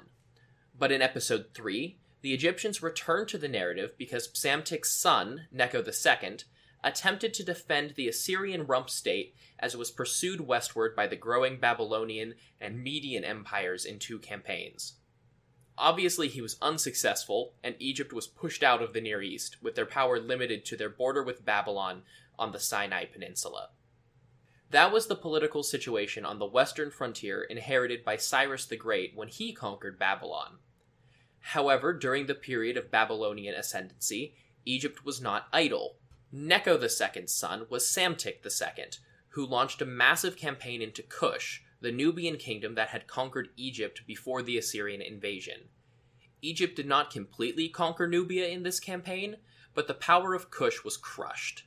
But 0.78 0.92
in 0.92 1.02
episode 1.02 1.48
3, 1.54 1.98
the 2.22 2.34
Egyptians 2.34 2.82
returned 2.82 3.28
to 3.30 3.38
the 3.38 3.48
narrative 3.48 3.94
because 3.98 4.28
Psamtik's 4.28 4.92
son, 4.92 5.48
Necho 5.52 5.84
II, 5.84 6.38
attempted 6.84 7.34
to 7.34 7.44
defend 7.44 7.92
the 7.92 8.08
Assyrian 8.08 8.66
rump 8.66 8.90
state 8.90 9.36
as 9.60 9.74
it 9.74 9.78
was 9.78 9.92
pursued 9.92 10.42
westward 10.42 10.96
by 10.96 11.08
the 11.08 11.16
growing 11.16 11.58
Babylonian 11.58 12.36
and 12.60 12.84
Median 12.84 13.24
empires 13.24 13.86
in 13.86 14.00
two 14.00 14.20
campaigns. 14.20 14.96
Obviously, 15.78 16.28
he 16.28 16.42
was 16.42 16.58
unsuccessful, 16.62 17.54
and 17.64 17.76
Egypt 17.80 18.14
was 18.14 18.28
pushed 18.28 18.64
out 18.64 18.82
of 18.84 18.94
the 18.94 19.02
Near 19.02 19.22
East, 19.22 19.58
with 19.62 19.76
their 19.76 19.88
power 19.88 20.20
limited 20.20 20.66
to 20.66 20.78
their 20.78 20.90
border 20.90 21.24
with 21.24 21.46
Babylon 21.46 22.04
on 22.38 22.52
the 22.52 22.60
Sinai 22.60 23.06
Peninsula. 23.06 23.70
That 24.72 24.92
was 24.92 25.06
the 25.06 25.16
political 25.16 25.62
situation 25.62 26.26
on 26.26 26.40
the 26.40 26.48
western 26.48 26.90
frontier 26.90 27.44
inherited 27.44 28.04
by 28.04 28.18
Cyrus 28.18 28.66
the 28.66 28.76
Great 28.76 29.16
when 29.16 29.28
he 29.28 29.54
conquered 29.54 30.00
Babylon. 30.00 30.58
However, 31.40 31.94
during 31.94 32.26
the 32.26 32.34
period 32.34 32.78
of 32.78 32.90
Babylonian 32.90 33.54
ascendancy, 33.54 34.34
Egypt 34.66 35.06
was 35.06 35.22
not 35.22 35.48
idle. 35.54 35.98
Necho 36.32 36.82
II's 36.82 37.34
son 37.34 37.68
was 37.70 37.86
Psamtik 37.86 38.44
II, 38.44 38.86
who 39.30 39.46
launched 39.46 39.82
a 39.82 39.86
massive 39.86 40.38
campaign 40.38 40.82
into 40.82 41.04
Kush, 41.04 41.62
the 41.82 41.92
Nubian 41.92 42.38
kingdom 42.38 42.76
that 42.76 42.90
had 42.90 43.08
conquered 43.08 43.50
Egypt 43.58 44.04
before 44.08 44.42
the 44.42 44.58
Assyrian 44.58 45.02
invasion. 45.02 45.70
Egypt 46.42 46.76
did 46.76 46.88
not 46.88 47.12
completely 47.12 47.70
conquer 47.70 48.08
Nubia 48.08 48.48
in 48.48 48.64
this 48.64 48.80
campaign, 48.80 49.38
but 49.74 49.88
the 49.88 49.94
power 49.94 50.34
of 50.34 50.50
Kush 50.50 50.84
was 50.84 50.98
crushed. 50.98 51.66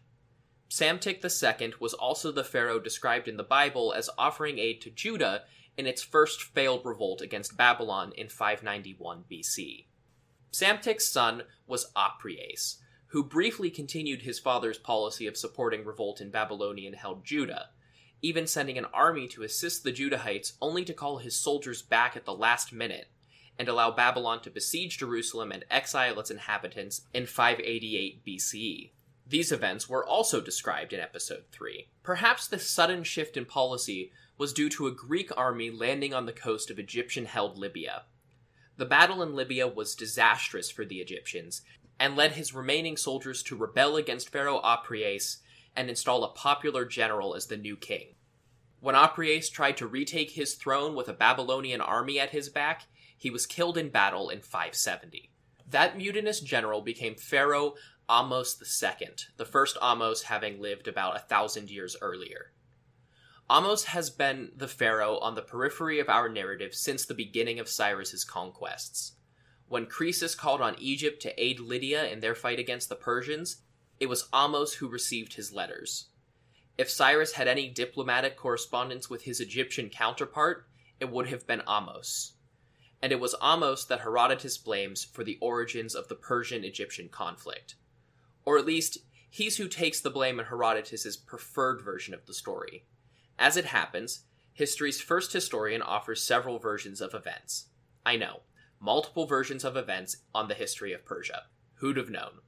Psamtik 0.68 1.25
II 1.25 1.75
was 1.78 1.94
also 1.94 2.32
the 2.32 2.44
pharaoh 2.44 2.80
described 2.80 3.28
in 3.28 3.37
the 3.37 3.42
Bible 3.42 3.92
as 3.92 4.11
offering 4.18 4.58
aid 4.58 4.80
to 4.80 4.90
Judah 4.90 5.42
in 5.76 5.87
its 5.87 6.02
first 6.02 6.42
failed 6.42 6.85
revolt 6.85 7.20
against 7.20 7.56
Babylon 7.56 8.12
in 8.16 8.28
591 8.28 9.25
BC. 9.30 9.87
Psamtik's 10.52 11.06
son 11.06 11.42
was 11.66 11.92
Apries, 11.96 12.78
who 13.08 13.23
briefly 13.23 13.70
continued 13.70 14.23
his 14.23 14.38
father's 14.38 14.78
policy 14.78 15.26
of 15.26 15.37
supporting 15.37 15.85
revolt 15.85 16.20
in 16.20 16.30
Babylonian 16.30 16.94
held 16.94 17.25
Judah, 17.25 17.70
even 18.23 18.46
sending 18.46 18.78
an 18.78 18.87
army 18.87 19.28
to 19.28 19.42
assist 19.42 19.85
the 19.85 19.92
Judahites 19.92 20.54
only 20.61 20.85
to 20.85 20.94
call 20.94 21.18
his 21.18 21.38
soldiers 21.38 21.82
back 21.82 22.16
at 22.16 22.25
the 22.25 22.35
last 22.35 22.73
minute, 22.73 23.08
and 23.58 23.68
allow 23.68 23.90
Babylon 23.90 24.40
to 24.42 24.50
besiege 24.50 24.99
Jerusalem 24.99 25.52
and 25.52 25.64
exile 25.70 26.18
its 26.18 26.30
inhabitants 26.30 27.02
in 27.14 27.26
588 27.26 28.25
BCE. 28.25 28.90
These 29.28 29.50
events 29.50 29.88
were 29.88 30.06
also 30.06 30.40
described 30.40 30.92
in 30.92 31.00
Episode 31.00 31.47
3. 31.50 31.88
Perhaps 32.04 32.47
the 32.47 32.61
sudden 32.61 33.02
shift 33.02 33.37
in 33.37 33.45
policy 33.45 34.12
was 34.38 34.52
due 34.52 34.68
to 34.71 34.87
a 34.87 34.95
Greek 34.95 35.37
army 35.37 35.68
landing 35.68 36.14
on 36.14 36.26
the 36.26 36.33
coast 36.33 36.71
of 36.71 36.78
Egyptian 36.78 37.25
held 37.25 37.59
Libya. 37.59 38.04
The 38.76 38.85
battle 38.85 39.23
in 39.23 39.35
Libya 39.35 39.66
was 39.66 39.97
disastrous 39.97 40.71
for 40.71 40.85
the 40.85 41.00
Egyptians 41.00 41.62
and 41.99 42.14
led 42.14 42.33
his 42.33 42.54
remaining 42.54 42.97
soldiers 42.97 43.42
to 43.45 43.56
rebel 43.56 43.97
against 43.97 44.28
Pharaoh 44.28 44.61
Apries 44.62 45.38
and 45.75 45.88
install 45.88 46.23
a 46.23 46.33
popular 46.33 46.85
general 46.85 47.35
as 47.35 47.47
the 47.47 47.56
new 47.56 47.76
king. 47.76 48.14
When 48.80 48.95
Apries 48.95 49.49
tried 49.49 49.76
to 49.78 49.87
retake 49.87 50.33
his 50.33 50.54
throne 50.54 50.95
with 50.95 51.09
a 51.09 51.14
Babylonian 51.14 51.80
army 51.80 52.21
at 52.21 52.30
his 52.30 52.49
back, 52.49 52.83
he 53.16 53.30
was 53.30 53.47
killed 53.47 53.76
in 53.76 53.88
battle 53.88 54.28
in 54.28 54.40
570. 54.40 55.30
That 55.68 55.97
mutinous 55.97 56.40
general 56.40 56.80
became 56.83 57.16
Pharaoh 57.16 57.75
Ahmose 58.09 58.63
II, 58.63 59.09
the 59.37 59.45
first 59.45 59.77
Ahmose 59.83 60.25
having 60.25 60.61
lived 60.61 60.87
about 60.87 61.17
a 61.17 61.21
thousand 61.21 61.71
years 61.71 61.97
earlier. 62.01 62.53
Ahmose 63.51 63.87
has 63.87 64.11
been 64.11 64.53
the 64.57 64.69
pharaoh 64.69 65.19
on 65.19 65.35
the 65.35 65.43
periphery 65.43 65.99
of 65.99 66.09
our 66.09 66.29
narrative 66.29 66.75
since 66.75 67.05
the 67.05 67.15
beginning 67.15 67.59
of 67.59 67.69
Cyrus's 67.69 68.25
conquests. 68.25 69.13
When 69.69 69.87
Croesus 69.87 70.37
called 70.37 70.61
on 70.61 70.77
Egypt 70.79 71.21
to 71.23 71.43
aid 71.43 71.59
Lydia 71.59 72.07
in 72.07 72.21
their 72.21 72.37
fight 72.37 72.61
against 72.61 72.89
the 72.89 72.95
Persians, 72.95 73.63
it 73.99 74.07
was 74.07 74.29
Ahmose 74.33 74.75
who 74.75 74.89
received 74.89 75.35
his 75.35 75.53
letters. 75.53 76.07
If 76.79 76.91
Cyrus 76.91 77.33
had 77.33 77.49
any 77.49 77.69
diplomatic 77.69 78.37
correspondence 78.37 79.11
with 79.11 79.23
his 79.23 79.41
Egyptian 79.41 79.91
counterpart, 79.91 80.69
it 81.01 81.11
would 81.11 81.29
have 81.29 81.47
been 81.47 81.63
Ahmose. 81.67 82.33
And 83.03 83.11
it 83.11 83.21
was 83.21 83.35
Ahmose 83.43 83.87
that 83.89 84.01
Herodotus 84.01 84.59
blames 84.59 85.05
for 85.05 85.25
the 85.25 85.39
origins 85.41 85.95
of 85.95 86.07
the 86.07 86.15
Persian 86.15 86.63
Egyptian 86.63 87.09
conflict. 87.09 87.75
Or 88.47 88.57
at 88.57 88.65
least, 88.65 88.99
he's 89.29 89.57
who 89.57 89.69
takes 89.69 90.00
the 90.00 90.11
blame 90.11 90.38
in 90.38 90.47
Herodotus's 90.47 91.17
preferred 91.17 91.83
version 91.85 92.15
of 92.15 92.25
the 92.25 92.33
story. 92.33 92.87
As 93.38 93.57
it 93.57 93.67
happens, 93.67 94.21
history's 94.55 95.00
first 95.00 95.33
historian 95.33 95.83
offers 95.83 96.23
several 96.23 96.59
versions 96.59 97.00
of 97.03 97.12
events. 97.12 97.67
I 98.07 98.17
know, 98.17 98.41
multiple 98.81 99.26
versions 99.26 99.65
of 99.65 99.76
events 99.76 100.19
on 100.35 100.49
the 100.49 100.55
history 100.55 100.93
of 100.93 101.05
Persia. 101.05 101.43
Who'd 101.75 101.97
have 101.97 102.09
known? 102.09 102.41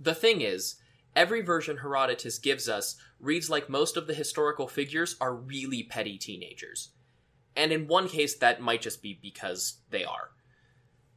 The 0.00 0.14
thing 0.14 0.40
is, 0.40 0.76
every 1.14 1.42
version 1.42 1.76
Herodotus 1.76 2.38
gives 2.38 2.68
us 2.68 2.96
reads 3.20 3.50
like 3.50 3.68
most 3.68 3.96
of 3.96 4.06
the 4.06 4.14
historical 4.14 4.66
figures 4.66 5.16
are 5.20 5.34
really 5.34 5.82
petty 5.82 6.18
teenagers. 6.18 6.90
And 7.54 7.70
in 7.70 7.86
one 7.86 8.08
case, 8.08 8.34
that 8.38 8.60
might 8.60 8.82
just 8.82 9.02
be 9.02 9.18
because 9.20 9.80
they 9.90 10.04
are. 10.04 10.30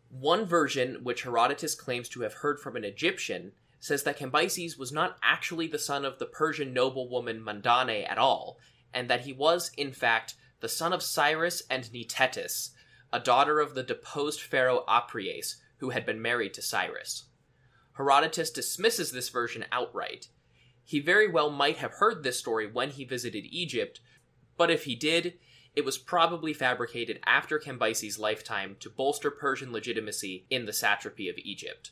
One 0.10 0.46
version, 0.46 1.00
which 1.03 1.24
Herodotus 1.24 1.74
claims 1.75 2.10
to 2.10 2.22
have 2.22 2.36
heard 2.36 2.60
from 2.60 2.75
an 2.75 2.84
Egyptian, 2.84 3.53
says 3.79 4.03
that 4.03 4.17
Cambyses 4.17 4.77
was 4.77 4.91
not 4.91 5.17
actually 5.22 5.67
the 5.67 5.79
son 5.79 6.05
of 6.05 6.19
the 6.19 6.25
Persian 6.25 6.74
noblewoman 6.74 7.41
Mandane 7.41 8.10
at 8.10 8.17
all, 8.17 8.57
and 8.93 9.10
that 9.10 9.22
he 9.22 9.34
was, 9.34 9.72
in 9.77 9.91
fact, 9.91 10.36
the 10.60 10.69
son 10.69 10.93
of 10.93 11.03
Cyrus 11.03 11.62
and 11.69 11.84
Nitetis, 11.86 12.72
a 13.13 13.19
daughter 13.19 13.60
of 13.60 13.75
the 13.75 13.84
deposed 13.84 14.41
pharaoh 14.41 14.84
Apries, 14.88 15.62
who 15.77 15.91
had 15.91 16.05
been 16.05 16.22
married 16.22 16.53
to 16.55 16.62
Cyrus. 16.62 17.25
Herodotus 17.93 18.51
dismisses 18.51 19.12
this 19.12 19.29
version 19.29 19.65
outright. 19.72 20.29
He 20.84 21.00
very 21.00 21.27
well 21.27 21.50
might 21.50 21.77
have 21.77 21.93
heard 21.93 22.24
this 22.24 22.39
story 22.39 22.65
when 22.65 22.91
he 22.91 23.03
visited 23.03 23.46
Egypt, 23.46 24.00
but 24.55 24.72
if 24.72 24.86
he 24.86 24.96
did, 24.96 25.38
it 25.75 25.86
was 25.86 25.98
probably 25.98 26.53
fabricated 26.53 27.19
after 27.25 27.60
Cambyses' 27.60 28.17
lifetime 28.17 28.77
to 28.79 28.89
bolster 28.89 29.29
Persian 29.29 29.72
legitimacy 29.72 30.46
in 30.50 30.65
the 30.65 30.74
satrapy 30.74 31.29
of 31.29 31.38
Egypt. 31.38 31.91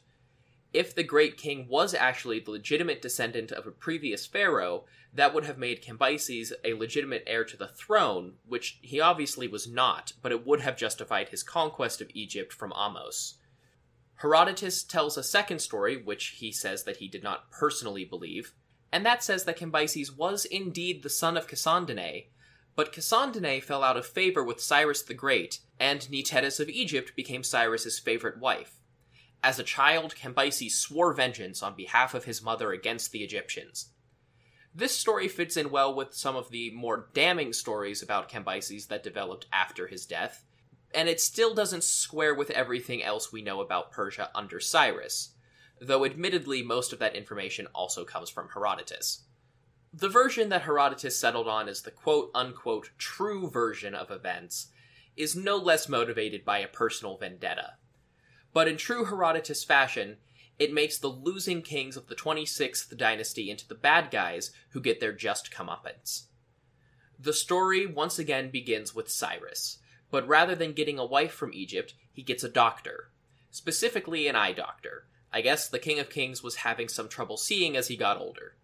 If 0.75 0.93
the 0.93 1.03
great 1.03 1.37
king 1.37 1.69
was 1.69 1.93
actually 1.93 2.41
the 2.41 2.51
legitimate 2.51 3.01
descendant 3.01 3.49
of 3.49 3.65
a 3.65 3.71
previous 3.71 4.25
pharaoh, 4.25 4.83
that 5.13 5.33
would 5.33 5.45
have 5.45 5.57
made 5.57 5.81
Cambyses 5.81 6.51
a 6.65 6.73
legitimate 6.73 7.23
heir 7.25 7.45
to 7.45 7.55
the 7.55 7.69
throne, 7.69 8.33
which 8.45 8.79
he 8.81 8.99
obviously 8.99 9.47
was 9.47 9.69
not, 9.69 10.11
but 10.21 10.33
it 10.33 10.45
would 10.45 10.59
have 10.59 10.75
justified 10.75 11.29
his 11.29 11.43
conquest 11.43 12.01
of 12.01 12.11
Egypt 12.13 12.51
from 12.51 12.73
Ahmose. 12.73 13.35
Herodotus 14.15 14.83
tells 14.83 15.15
a 15.15 15.23
second 15.23 15.59
story, 15.59 15.95
which 15.95 16.35
he 16.39 16.51
says 16.51 16.83
that 16.83 16.97
he 16.97 17.07
did 17.07 17.23
not 17.23 17.49
personally 17.51 18.03
believe, 18.03 18.53
and 18.91 19.05
that 19.05 19.23
says 19.23 19.45
that 19.45 19.57
Cambyses 19.57 20.13
was 20.13 20.43
indeed 20.43 21.03
the 21.03 21.09
son 21.09 21.37
of 21.37 21.47
Cassandane, 21.47 22.25
but 22.75 22.91
Cassandane 22.91 23.63
fell 23.63 23.81
out 23.81 23.95
of 23.95 24.05
favor 24.05 24.43
with 24.43 24.59
Cyrus 24.59 25.03
the 25.03 25.13
Great, 25.13 25.61
and 25.79 26.01
Nitetis 26.01 26.59
of 26.59 26.67
Egypt 26.67 27.15
became 27.15 27.43
Cyrus's 27.43 27.97
favorite 27.97 28.39
wife. 28.39 28.81
As 29.45 29.59
a 29.59 29.63
child, 29.63 30.15
Cambyses 30.15 30.71
swore 30.71 31.13
vengeance 31.13 31.61
on 31.61 31.75
behalf 31.75 32.15
of 32.15 32.25
his 32.25 32.41
mother 32.41 32.71
against 32.71 33.11
the 33.11 33.23
Egyptians. 33.23 33.91
This 34.73 34.97
story 34.97 35.27
fits 35.27 35.55
in 35.55 35.69
well 35.69 35.93
with 35.93 36.15
some 36.15 36.35
of 36.35 36.49
the 36.49 36.71
more 36.71 37.09
damning 37.13 37.53
stories 37.53 38.01
about 38.01 38.27
Cambyses 38.27 38.87
that 38.87 39.03
developed 39.03 39.45
after 39.53 39.85
his 39.85 40.07
death, 40.07 40.43
and 40.95 41.07
it 41.07 41.21
still 41.21 41.53
doesn't 41.53 41.83
square 41.83 42.33
with 42.33 42.49
everything 42.49 43.03
else 43.03 43.31
we 43.31 43.43
know 43.43 43.61
about 43.61 43.91
Persia 43.91 44.31
under 44.33 44.59
Cyrus, 44.59 45.35
though 45.79 46.05
admittedly 46.05 46.63
most 46.63 46.91
of 46.91 46.97
that 46.97 47.15
information 47.15 47.67
also 47.67 48.03
comes 48.03 48.31
from 48.31 48.49
Herodotus. 48.51 49.25
The 49.93 50.09
version 50.09 50.49
that 50.49 50.63
Herodotus 50.63 51.19
settled 51.19 51.47
on 51.47 51.69
as 51.69 51.83
the 51.83 51.91
quote 51.91 52.31
unquote 52.33 52.89
true 52.97 53.51
version 53.51 53.93
of 53.93 54.09
events 54.09 54.69
is 55.15 55.35
no 55.35 55.55
less 55.55 55.87
motivated 55.87 56.43
by 56.43 56.57
a 56.57 56.67
personal 56.67 57.15
vendetta. 57.15 57.73
But 58.55 58.69
in 58.69 58.77
true 58.77 59.03
Herodotus 59.03 59.65
fashion, 59.65 60.15
it 60.57 60.71
makes 60.71 60.97
the 60.97 61.09
losing 61.09 61.61
kings 61.61 61.97
of 61.97 62.07
the 62.07 62.15
26th 62.15 62.95
dynasty 62.95 63.51
into 63.51 63.67
the 63.67 63.75
bad 63.75 64.09
guys 64.09 64.51
who 64.69 64.79
get 64.79 65.01
their 65.01 65.11
just 65.11 65.51
comeuppance. 65.51 66.27
The 67.19 67.33
story 67.33 67.85
once 67.85 68.17
again 68.17 68.51
begins 68.51 68.95
with 68.95 69.11
Cyrus, 69.11 69.79
but 70.09 70.25
rather 70.25 70.55
than 70.55 70.71
getting 70.71 70.97
a 70.97 71.05
wife 71.05 71.33
from 71.33 71.53
Egypt, 71.53 71.95
he 72.13 72.23
gets 72.23 72.45
a 72.45 72.49
doctor. 72.49 73.11
Specifically, 73.51 74.25
an 74.25 74.37
eye 74.37 74.53
doctor. 74.53 75.09
I 75.33 75.41
guess 75.41 75.67
the 75.67 75.77
King 75.77 75.99
of 75.99 76.09
Kings 76.09 76.41
was 76.41 76.55
having 76.55 76.87
some 76.87 77.09
trouble 77.09 77.35
seeing 77.35 77.75
as 77.75 77.89
he 77.89 77.97
got 77.97 78.21
older. 78.21 78.55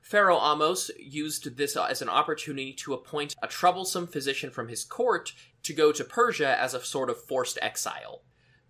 Pharaoh 0.00 0.38
Ahmose 0.38 0.90
used 0.98 1.58
this 1.58 1.76
as 1.76 2.00
an 2.00 2.08
opportunity 2.08 2.72
to 2.72 2.94
appoint 2.94 3.36
a 3.42 3.46
troublesome 3.46 4.06
physician 4.06 4.48
from 4.48 4.68
his 4.68 4.84
court 4.84 5.34
to 5.64 5.74
go 5.74 5.92
to 5.92 6.02
Persia 6.02 6.58
as 6.58 6.72
a 6.72 6.82
sort 6.82 7.10
of 7.10 7.22
forced 7.22 7.58
exile. 7.60 8.22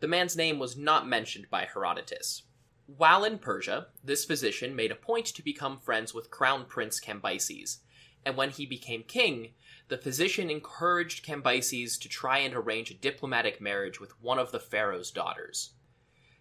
The 0.05 0.09
man's 0.09 0.37
name 0.37 0.59
was 0.59 0.77
not 0.77 1.09
mentioned 1.09 1.47
by 1.49 1.65
Herodotus. 1.65 2.43
While 2.85 3.25
in 3.25 3.39
Persia, 3.39 3.87
this 4.05 4.27
physician 4.27 4.77
made 4.77 4.91
a 4.91 4.95
point 4.95 5.25
to 5.29 5.43
become 5.43 5.79
friends 5.79 6.13
with 6.13 6.31
Crown 6.31 6.67
Prince 6.67 7.01
Cambyses, 7.01 7.79
and 8.23 8.37
when 8.37 8.51
he 8.51 8.67
became 8.67 9.05
king, 9.05 9.55
the 9.89 9.97
physician 9.97 10.51
encouraged 10.51 11.25
Cambyses 11.25 11.99
to 12.03 12.11
try 12.11 12.41
and 12.41 12.53
arrange 12.53 12.91
a 12.91 12.95
diplomatic 12.95 13.63
marriage 13.63 13.99
with 13.99 14.13
one 14.21 14.39
of 14.39 14.53
the 14.53 14.61
pharaoh's 14.61 15.11
daughters. 15.11 15.71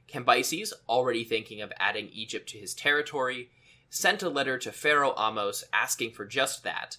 Cambyses, 0.10 0.73
already 0.89 1.23
thinking 1.23 1.62
of 1.62 1.71
adding 1.78 2.10
Egypt 2.10 2.49
to 2.49 2.58
his 2.58 2.73
territory, 2.73 3.49
sent 3.89 4.21
a 4.21 4.30
letter 4.30 4.58
to 4.58 4.73
Pharaoh 4.73 5.15
Ahmose 5.15 5.63
asking 5.71 6.12
for 6.12 6.26
just 6.26 6.65
that. 6.65 6.97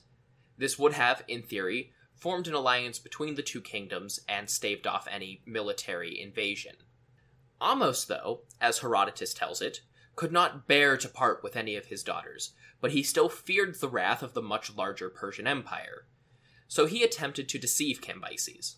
This 0.56 0.78
would 0.78 0.94
have, 0.94 1.24
in 1.28 1.42
theory, 1.42 1.92
formed 2.24 2.48
an 2.48 2.54
alliance 2.54 2.98
between 2.98 3.34
the 3.34 3.42
two 3.42 3.60
kingdoms 3.60 4.18
and 4.26 4.48
staved 4.48 4.86
off 4.86 5.06
any 5.10 5.42
military 5.44 6.18
invasion. 6.18 6.76
Ahmose, 7.60 8.06
though, 8.06 8.40
as 8.60 8.78
Herodotus 8.78 9.34
tells 9.34 9.60
it, 9.60 9.82
could 10.16 10.32
not 10.32 10.66
bear 10.66 10.96
to 10.96 11.08
part 11.08 11.42
with 11.42 11.54
any 11.54 11.76
of 11.76 11.86
his 11.86 12.02
daughters, 12.02 12.54
but 12.80 12.92
he 12.92 13.02
still 13.02 13.28
feared 13.28 13.78
the 13.78 13.88
wrath 13.88 14.22
of 14.22 14.32
the 14.32 14.40
much 14.40 14.74
larger 14.74 15.10
Persian 15.10 15.46
Empire 15.46 16.06
so 16.74 16.86
he 16.86 17.02
attempted 17.02 17.48
to 17.48 17.58
deceive 17.58 18.00
Cambyses. 18.00 18.76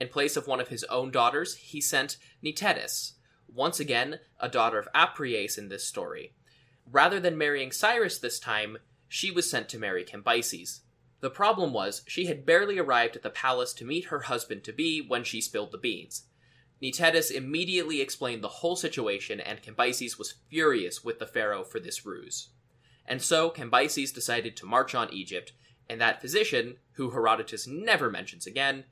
In 0.00 0.08
place 0.08 0.36
of 0.36 0.46
one 0.46 0.60
of 0.60 0.68
his 0.68 0.84
own 0.84 1.10
daughters, 1.10 1.54
he 1.56 1.80
sent 1.80 2.16
Nitetis, 2.44 3.12
once 3.46 3.78
again 3.78 4.18
a 4.40 4.48
daughter 4.48 4.78
of 4.78 4.88
Apries 4.94 5.56
in 5.56 5.68
this 5.68 5.86
story. 5.86 6.34
Rather 6.90 7.20
than 7.20 7.38
marrying 7.38 7.70
Cyrus 7.70 8.18
this 8.18 8.38
time, 8.38 8.78
she 9.08 9.30
was 9.30 9.48
sent 9.48 9.68
to 9.68 9.78
marry 9.78 10.04
Cambyses. 10.04 10.80
The 11.26 11.30
problem 11.30 11.72
was, 11.72 12.02
she 12.06 12.26
had 12.26 12.46
barely 12.46 12.78
arrived 12.78 13.16
at 13.16 13.24
the 13.24 13.30
palace 13.30 13.72
to 13.72 13.84
meet 13.84 14.04
her 14.04 14.20
husband 14.20 14.62
to 14.62 14.72
be 14.72 15.00
when 15.00 15.24
she 15.24 15.40
spilled 15.40 15.72
the 15.72 15.76
beans. 15.76 16.28
Nitetis 16.80 17.32
immediately 17.32 18.00
explained 18.00 18.44
the 18.44 18.62
whole 18.62 18.76
situation, 18.76 19.40
and 19.40 19.60
Cambyses 19.60 20.20
was 20.20 20.36
furious 20.48 21.02
with 21.02 21.18
the 21.18 21.26
pharaoh 21.26 21.64
for 21.64 21.80
this 21.80 22.06
ruse. 22.06 22.50
And 23.04 23.20
so 23.20 23.50
Cambyses 23.50 24.14
decided 24.14 24.56
to 24.56 24.66
march 24.66 24.94
on 24.94 25.12
Egypt, 25.12 25.52
and 25.90 26.00
that 26.00 26.20
physician, 26.20 26.76
who 26.92 27.10
Herodotus 27.10 27.66
never 27.66 28.08
mentions 28.08 28.46
again, 28.46 28.84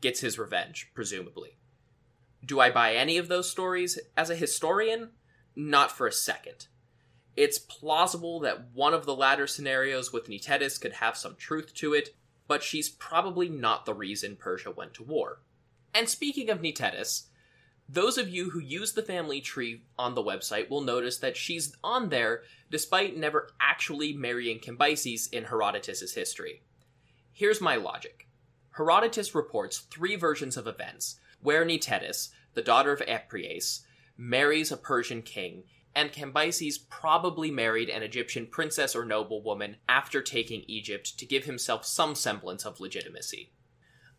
gets 0.00 0.20
his 0.20 0.38
revenge, 0.38 0.90
presumably. 0.94 1.58
Do 2.42 2.60
I 2.60 2.70
buy 2.70 2.94
any 2.94 3.18
of 3.18 3.28
those 3.28 3.50
stories 3.50 3.98
as 4.16 4.30
a 4.30 4.36
historian? 4.36 5.10
Not 5.54 5.92
for 5.92 6.06
a 6.06 6.12
second. 6.12 6.68
It's 7.36 7.58
plausible 7.58 8.40
that 8.40 8.72
one 8.72 8.94
of 8.94 9.06
the 9.06 9.14
latter 9.14 9.46
scenarios 9.46 10.12
with 10.12 10.28
Nitetis 10.28 10.80
could 10.80 10.94
have 10.94 11.16
some 11.16 11.34
truth 11.36 11.74
to 11.74 11.92
it, 11.92 12.14
but 12.46 12.62
she's 12.62 12.88
probably 12.88 13.48
not 13.48 13.86
the 13.86 13.94
reason 13.94 14.36
Persia 14.36 14.70
went 14.70 14.94
to 14.94 15.02
war. 15.02 15.40
And 15.92 16.08
speaking 16.08 16.50
of 16.50 16.60
Nitetis, 16.60 17.24
Those 17.88 18.16
of 18.16 18.30
you 18.30 18.50
who 18.50 18.60
use 18.60 18.92
the 18.92 19.02
family 19.02 19.40
tree 19.40 19.82
on 19.98 20.14
the 20.14 20.22
website 20.22 20.70
will 20.70 20.80
notice 20.80 21.18
that 21.18 21.36
she's 21.36 21.76
on 21.84 22.08
there 22.08 22.42
despite 22.70 23.16
never 23.16 23.50
actually 23.60 24.12
marrying 24.14 24.58
Cambyses 24.58 25.30
in 25.32 25.44
Herodotus' 25.44 26.14
history. 26.14 26.62
Here's 27.32 27.60
my 27.60 27.76
logic. 27.76 28.26
Herodotus 28.76 29.34
reports 29.34 29.78
three 29.78 30.16
versions 30.16 30.56
of 30.56 30.66
events 30.66 31.20
where 31.40 31.64
Nitetis, 31.64 32.30
the 32.54 32.62
daughter 32.62 32.92
of 32.92 33.02
Apries, 33.02 33.82
marries 34.16 34.72
a 34.72 34.76
Persian 34.76 35.20
king, 35.20 35.64
and 35.94 36.12
Cambyses 36.12 36.76
probably 36.88 37.50
married 37.50 37.88
an 37.88 38.02
Egyptian 38.02 38.46
princess 38.46 38.96
or 38.96 39.04
noblewoman 39.04 39.76
after 39.88 40.20
taking 40.20 40.64
Egypt 40.66 41.18
to 41.18 41.26
give 41.26 41.44
himself 41.44 41.86
some 41.86 42.14
semblance 42.14 42.64
of 42.64 42.80
legitimacy. 42.80 43.52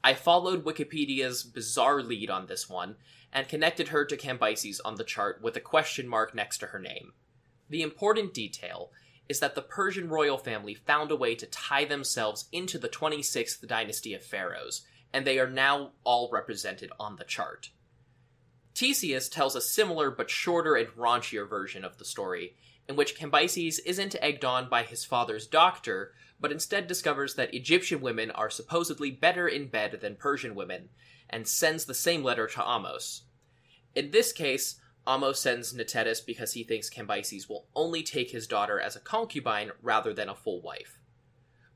I 0.04 0.14
followed 0.14 0.64
Wikipedia's 0.64 1.44
bizarre 1.44 2.02
lead 2.02 2.30
on 2.30 2.46
this 2.46 2.70
one 2.70 2.96
and 3.34 3.48
connected 3.48 3.90
her 3.90 4.06
to 4.06 4.16
Cambyses 4.16 4.80
on 4.86 4.96
the 4.96 5.04
chart 5.04 5.42
with 5.42 5.58
a 5.58 5.62
question 5.62 6.08
mark 6.08 6.34
next 6.34 6.60
to 6.60 6.68
her 6.68 6.80
name. 6.80 7.14
The 7.70 7.82
important 7.82 8.34
detail 8.34 8.92
is 9.28 9.40
that 9.40 9.56
the 9.56 9.62
Persian 9.62 10.08
royal 10.08 10.38
family 10.38 10.76
found 10.76 11.12
a 11.12 11.16
way 11.16 11.36
to 11.36 11.48
tie 11.48 11.86
themselves 11.86 12.46
into 12.52 12.78
the 12.78 12.88
26th 12.88 13.68
dynasty 13.68 14.14
of 14.14 14.24
pharaohs, 14.24 14.86
and 15.12 15.26
they 15.26 15.40
are 15.40 15.50
now 15.50 15.92
all 16.04 16.30
represented 16.32 16.92
on 17.00 17.16
the 17.16 17.24
chart. 17.24 17.72
Ctesias 18.76 19.32
tells 19.32 19.56
a 19.56 19.62
similar 19.62 20.12
but 20.12 20.30
shorter 20.30 20.76
and 20.76 20.90
raunchier 20.90 21.50
version 21.50 21.86
of 21.86 21.98
the 21.98 22.06
story, 22.06 22.56
in 22.90 22.98
which 22.98 23.18
Cambyses 23.18 23.80
isn't 23.86 24.18
egged 24.22 24.44
on 24.44 24.70
by 24.70 24.84
his 24.84 25.06
father's 25.06 25.48
doctor, 25.48 26.14
but 26.40 26.52
instead 26.52 26.86
discovers 26.86 27.36
that 27.36 27.54
Egyptian 27.54 28.02
women 28.02 28.30
are 28.32 28.50
supposedly 28.50 29.10
better 29.10 29.48
in 29.48 29.70
bed 29.70 30.00
than 30.02 30.18
Persian 30.18 30.56
women, 30.56 30.90
and 31.30 31.48
sends 31.48 31.86
the 31.86 31.94
same 31.94 32.22
letter 32.22 32.48
to 32.48 32.60
Ahmose. 32.60 33.22
In 33.96 34.12
this 34.12 34.34
case, 34.34 34.76
Ahmose 35.08 35.38
sends 35.38 35.74
Nitetis 35.74 36.26
because 36.26 36.54
he 36.54 36.64
thinks 36.64 36.90
Cambyses 36.90 37.48
will 37.48 37.68
only 37.76 38.04
take 38.04 38.32
his 38.32 38.46
daughter 38.46 38.80
as 38.80 38.98
a 38.98 39.00
concubine 39.00 39.72
rather 39.82 40.14
than 40.14 40.28
a 40.28 40.36
full 40.36 40.62
wife. 40.62 41.00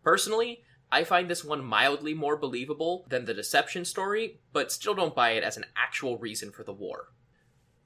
Personally, 0.04 0.64
I 0.92 1.04
find 1.04 1.30
this 1.30 1.44
one 1.44 1.64
mildly 1.64 2.14
more 2.14 2.36
believable 2.36 3.06
than 3.10 3.26
the 3.26 3.34
deception 3.34 3.86
story, 3.86 4.40
but 4.52 4.72
still 4.72 4.96
don't 4.96 5.16
buy 5.16 5.32
it 5.32 5.44
as 5.44 5.56
an 5.56 5.66
actual 5.76 6.18
reason 6.18 6.52
for 6.52 6.64
the 6.64 6.74
war. 6.74 7.10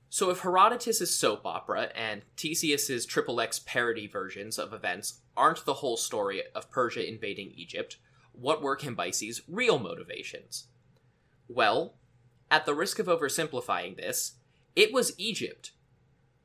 So 0.10 0.30
if 0.30 0.42
Herodotus' 0.42 1.16
soap 1.16 1.46
opera 1.46 1.90
and 1.96 2.22
Ctesias' 2.38 3.08
triple 3.08 3.42
X 3.42 3.60
parody 3.60 4.08
versions 4.08 4.58
of 4.58 4.72
events 4.72 5.22
aren't 5.36 5.66
the 5.66 5.76
whole 5.76 5.98
story 5.98 6.44
of 6.56 6.70
Persia 6.72 7.06
invading 7.08 7.52
Egypt, 7.56 7.98
what 8.32 8.62
were 8.62 8.78
Cambyses' 8.78 9.42
real 9.48 9.80
motivations? 9.80 10.68
Well, 11.48 11.96
at 12.50 12.66
the 12.66 12.76
risk 12.76 13.00
of 13.00 13.08
oversimplifying 13.08 13.98
this, 13.98 14.34
it 14.76 14.94
was 14.94 15.18
Egypt. 15.18 15.72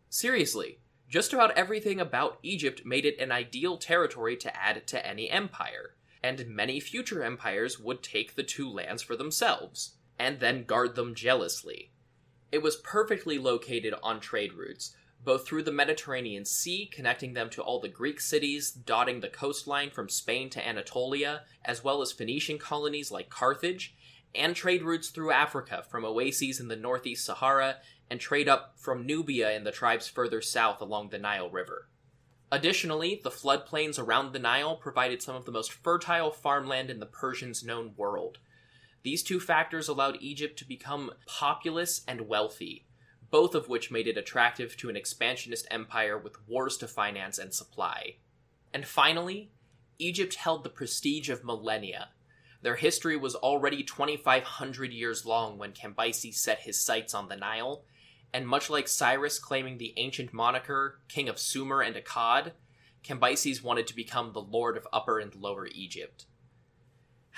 Seriously, 0.08 0.80
just 1.08 1.32
about 1.32 1.56
everything 1.56 2.00
about 2.00 2.38
Egypt 2.42 2.82
made 2.84 3.04
it 3.04 3.20
an 3.20 3.30
ideal 3.30 3.76
territory 3.76 4.36
to 4.38 4.56
add 4.56 4.86
to 4.86 5.06
any 5.06 5.30
empire 5.30 5.94
and 6.22 6.48
many 6.48 6.80
future 6.80 7.22
empires 7.22 7.78
would 7.78 8.02
take 8.02 8.34
the 8.34 8.42
two 8.42 8.68
lands 8.68 9.02
for 9.02 9.16
themselves, 9.16 9.96
and 10.18 10.40
then 10.40 10.64
guard 10.64 10.94
them 10.94 11.14
jealously. 11.14 11.92
It 12.50 12.62
was 12.62 12.76
perfectly 12.76 13.38
located 13.38 13.94
on 14.02 14.20
trade 14.20 14.54
routes, 14.54 14.94
both 15.24 15.46
through 15.46 15.64
the 15.64 15.72
Mediterranean 15.72 16.44
Sea, 16.44 16.86
connecting 16.92 17.34
them 17.34 17.50
to 17.50 17.62
all 17.62 17.80
the 17.80 17.88
Greek 17.88 18.20
cities 18.20 18.70
dotting 18.70 19.20
the 19.20 19.28
coastline 19.28 19.90
from 19.90 20.08
Spain 20.08 20.48
to 20.50 20.66
Anatolia, 20.66 21.42
as 21.64 21.84
well 21.84 22.00
as 22.00 22.12
Phoenician 22.12 22.58
colonies 22.58 23.10
like 23.10 23.28
Carthage, 23.28 23.94
and 24.34 24.54
trade 24.54 24.82
routes 24.82 25.10
through 25.10 25.32
Africa 25.32 25.84
from 25.88 26.04
oases 26.04 26.60
in 26.60 26.68
the 26.68 26.76
northeast 26.76 27.24
Sahara 27.24 27.76
and 28.10 28.20
trade 28.20 28.48
up 28.48 28.74
from 28.76 29.06
Nubia 29.06 29.50
and 29.50 29.66
the 29.66 29.72
tribes 29.72 30.08
further 30.08 30.40
south 30.40 30.80
along 30.80 31.10
the 31.10 31.18
Nile 31.18 31.50
River. 31.50 31.88
Additionally, 32.50 33.20
the 33.22 33.30
floodplains 33.30 33.98
around 33.98 34.32
the 34.32 34.38
Nile 34.38 34.76
provided 34.76 35.20
some 35.20 35.36
of 35.36 35.44
the 35.44 35.52
most 35.52 35.72
fertile 35.72 36.30
farmland 36.30 36.88
in 36.88 36.98
the 36.98 37.06
Persians' 37.06 37.62
known 37.62 37.92
world. 37.96 38.38
These 39.02 39.22
two 39.22 39.38
factors 39.38 39.88
allowed 39.88 40.16
Egypt 40.20 40.58
to 40.58 40.64
become 40.64 41.12
populous 41.26 42.02
and 42.08 42.22
wealthy, 42.22 42.86
both 43.30 43.54
of 43.54 43.68
which 43.68 43.90
made 43.90 44.06
it 44.06 44.16
attractive 44.16 44.76
to 44.78 44.88
an 44.88 44.96
expansionist 44.96 45.66
empire 45.70 46.16
with 46.16 46.46
wars 46.48 46.78
to 46.78 46.88
finance 46.88 47.38
and 47.38 47.52
supply. 47.52 48.16
And 48.72 48.86
finally, 48.86 49.50
Egypt 49.98 50.36
held 50.36 50.64
the 50.64 50.70
prestige 50.70 51.28
of 51.28 51.44
millennia. 51.44 52.10
Their 52.62 52.76
history 52.76 53.16
was 53.16 53.34
already 53.34 53.82
2,500 53.82 54.92
years 54.92 55.24
long 55.24 55.58
when 55.58 55.72
Cambyses 55.72 56.34
set 56.34 56.60
his 56.60 56.80
sights 56.80 57.14
on 57.14 57.28
the 57.28 57.36
Nile, 57.36 57.84
and 58.32 58.46
much 58.46 58.70
like 58.70 58.88
Cyrus 58.88 59.38
claiming 59.38 59.78
the 59.78 59.94
ancient 59.96 60.32
moniker 60.32 61.00
King 61.08 61.28
of 61.28 61.38
Sumer 61.38 61.80
and 61.80 61.96
Akkad, 61.96 62.52
Cambyses 63.04 63.62
wanted 63.62 63.86
to 63.86 63.96
become 63.96 64.32
the 64.32 64.40
Lord 64.40 64.76
of 64.76 64.86
Upper 64.92 65.18
and 65.18 65.34
Lower 65.34 65.66
Egypt. 65.66 66.26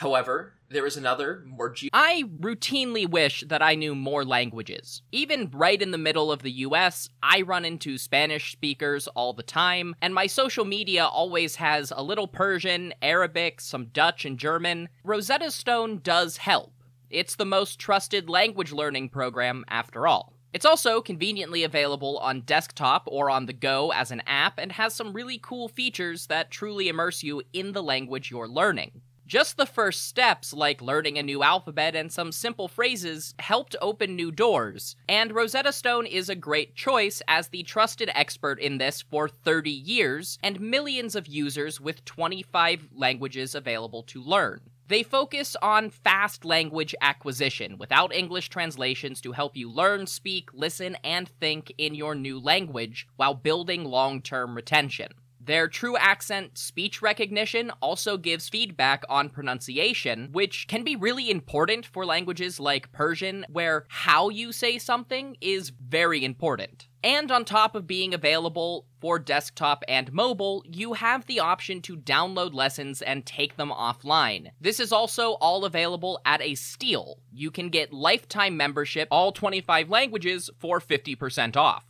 However, 0.01 0.55
there 0.71 0.87
is 0.87 0.97
another, 0.97 1.45
more 1.47 1.69
ge- 1.69 1.91
I 1.93 2.25
routinely 2.41 3.07
wish 3.07 3.45
that 3.47 3.61
I 3.61 3.75
knew 3.75 3.95
more 3.95 4.25
languages. 4.25 5.03
Even 5.13 5.51
right 5.53 5.81
in 5.81 5.91
the 5.91 5.99
middle 5.99 6.33
of 6.33 6.41
the 6.41 6.53
US, 6.53 7.11
I 7.23 7.43
run 7.43 7.67
into 7.67 7.99
Spanish 7.99 8.53
speakers 8.53 9.09
all 9.09 9.35
the 9.35 9.43
time, 9.43 9.95
and 10.01 10.15
my 10.15 10.27
social 10.27 10.65
media 10.65 11.05
always 11.05 11.57
has 11.57 11.93
a 11.95 12.03
little 12.03 12.27
Persian, 12.27 12.95
Arabic, 13.03 13.61
some 13.61 13.87
Dutch, 13.87 14.25
and 14.25 14.39
German. 14.39 14.89
Rosetta 15.05 15.51
Stone 15.51 16.01
does 16.03 16.39
help. 16.39 16.73
It's 17.11 17.37
the 17.37 17.45
most 17.45 17.79
trusted 17.79 18.31
language 18.31 18.73
learning 18.73 19.11
program 19.11 19.67
after 19.69 20.07
all. 20.07 20.33
It's 20.53 20.65
also 20.65 21.01
conveniently 21.01 21.63
available 21.63 22.19
on 22.19 22.41
desktop 22.41 23.05
or 23.07 23.31
on 23.31 23.47
the 23.47 23.53
go 23.53 23.93
as 23.93 24.11
an 24.11 24.21
app 24.27 24.59
and 24.59 24.73
has 24.73 24.95
some 24.95 25.13
really 25.13 25.39
cool 25.39 25.69
features 25.69 26.27
that 26.27 26.51
truly 26.51 26.89
immerse 26.89 27.23
you 27.23 27.43
in 27.53 27.71
the 27.73 27.83
language 27.83 28.33
you're 28.33 28.49
learning. 28.49 29.01
Just 29.29 29.57
the 29.57 29.65
first 29.65 30.09
steps, 30.09 30.53
like 30.53 30.83
learning 30.83 31.17
a 31.17 31.23
new 31.23 31.45
alphabet 31.45 31.95
and 31.95 32.11
some 32.11 32.33
simple 32.33 32.67
phrases, 32.67 33.33
helped 33.39 33.77
open 33.81 34.17
new 34.17 34.33
doors, 34.33 34.97
and 35.09 35.33
Rosetta 35.33 35.71
Stone 35.71 36.07
is 36.07 36.29
a 36.29 36.35
great 36.35 36.75
choice 36.75 37.23
as 37.29 37.47
the 37.47 37.63
trusted 37.63 38.11
expert 38.13 38.59
in 38.59 38.79
this 38.79 39.03
for 39.03 39.29
30 39.29 39.71
years 39.71 40.37
and 40.43 40.61
millions 40.61 41.15
of 41.15 41.29
users 41.29 41.81
with 41.81 42.05
25 42.05 42.89
languages 42.93 43.55
available 43.55 44.03
to 44.03 44.21
learn. 44.21 44.63
They 44.91 45.05
focus 45.05 45.55
on 45.63 45.91
fast 45.91 46.45
language 46.45 46.97
acquisition 47.01 47.79
without 47.79 48.13
English 48.13 48.49
translations 48.49 49.21
to 49.21 49.31
help 49.31 49.57
you 49.57 49.71
learn, 49.71 50.09
speak, 50.09 50.51
listen, 50.53 50.97
and 51.05 51.29
think 51.29 51.73
in 51.79 51.95
your 51.95 52.17
new 52.17 52.41
language 52.41 53.07
while 53.15 53.35
building 53.35 53.85
long 53.85 54.21
term 54.21 54.57
retention. 54.57 55.13
Their 55.43 55.69
true 55.69 55.97
accent 55.97 56.59
speech 56.59 57.01
recognition 57.01 57.71
also 57.81 58.19
gives 58.19 58.51
feedback 58.51 59.05
on 59.09 59.31
pronunciation, 59.31 60.29
which 60.33 60.69
can 60.69 60.85
be 60.85 60.97
really 60.97 61.31
important 61.31 61.87
for 61.87 62.05
languages 62.05 62.61
like 62.61 62.93
Persian, 62.93 63.47
where 63.49 63.87
how 63.89 64.29
you 64.29 64.53
say 64.53 64.77
something 64.77 65.39
is 65.41 65.71
very 65.71 66.25
important. 66.25 66.89
And 67.03 67.33
on 67.33 67.47
top 67.47 67.75
of 67.75 67.87
being 67.87 68.13
available 68.13 68.87
for 69.01 69.19
desktop 69.19 69.83
and 69.89 70.13
mobile, 70.13 70.63
you 70.67 70.93
have 70.93 71.25
the 71.25 71.41
option 71.41 71.81
to 71.83 71.97
download 71.97 72.53
lessons 72.53 73.01
and 73.01 73.25
take 73.25 73.57
them 73.57 73.71
offline. 73.71 74.51
This 74.61 74.79
is 74.79 74.93
also 74.93 75.33
all 75.41 75.65
available 75.65 76.21
at 76.27 76.43
a 76.43 76.55
steal. 76.55 77.21
You 77.33 77.51
can 77.51 77.71
get 77.71 77.95
lifetime 77.95 78.59
membership, 78.59 79.09
all 79.11 79.33
25 79.33 79.89
languages, 79.89 80.51
for 80.59 80.81
50% 80.81 81.57
off. 81.57 81.90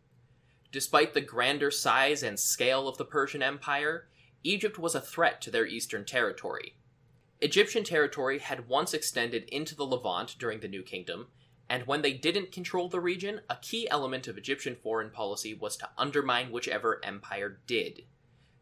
Despite 0.71 1.13
the 1.13 1.21
grander 1.21 1.69
size 1.69 2.23
and 2.23 2.39
scale 2.39 2.87
of 2.87 2.97
the 2.97 3.05
Persian 3.05 3.43
Empire, 3.43 4.07
Egypt 4.43 4.79
was 4.79 4.95
a 4.95 5.01
threat 5.01 5.41
to 5.41 5.51
their 5.51 5.65
eastern 5.67 6.05
territory. 6.05 6.75
Egyptian 7.41 7.83
territory 7.83 8.39
had 8.39 8.67
once 8.69 8.93
extended 8.93 9.43
into 9.49 9.75
the 9.75 9.85
Levant 9.85 10.35
during 10.39 10.59
the 10.59 10.67
New 10.67 10.83
Kingdom, 10.83 11.27
and 11.67 11.87
when 11.87 12.01
they 12.01 12.13
didn't 12.13 12.51
control 12.51 12.87
the 12.87 12.99
region, 12.99 13.41
a 13.49 13.55
key 13.55 13.89
element 13.89 14.27
of 14.27 14.37
Egyptian 14.37 14.75
foreign 14.75 15.09
policy 15.09 15.53
was 15.53 15.75
to 15.77 15.89
undermine 15.97 16.51
whichever 16.51 17.03
empire 17.03 17.59
did. 17.65 18.03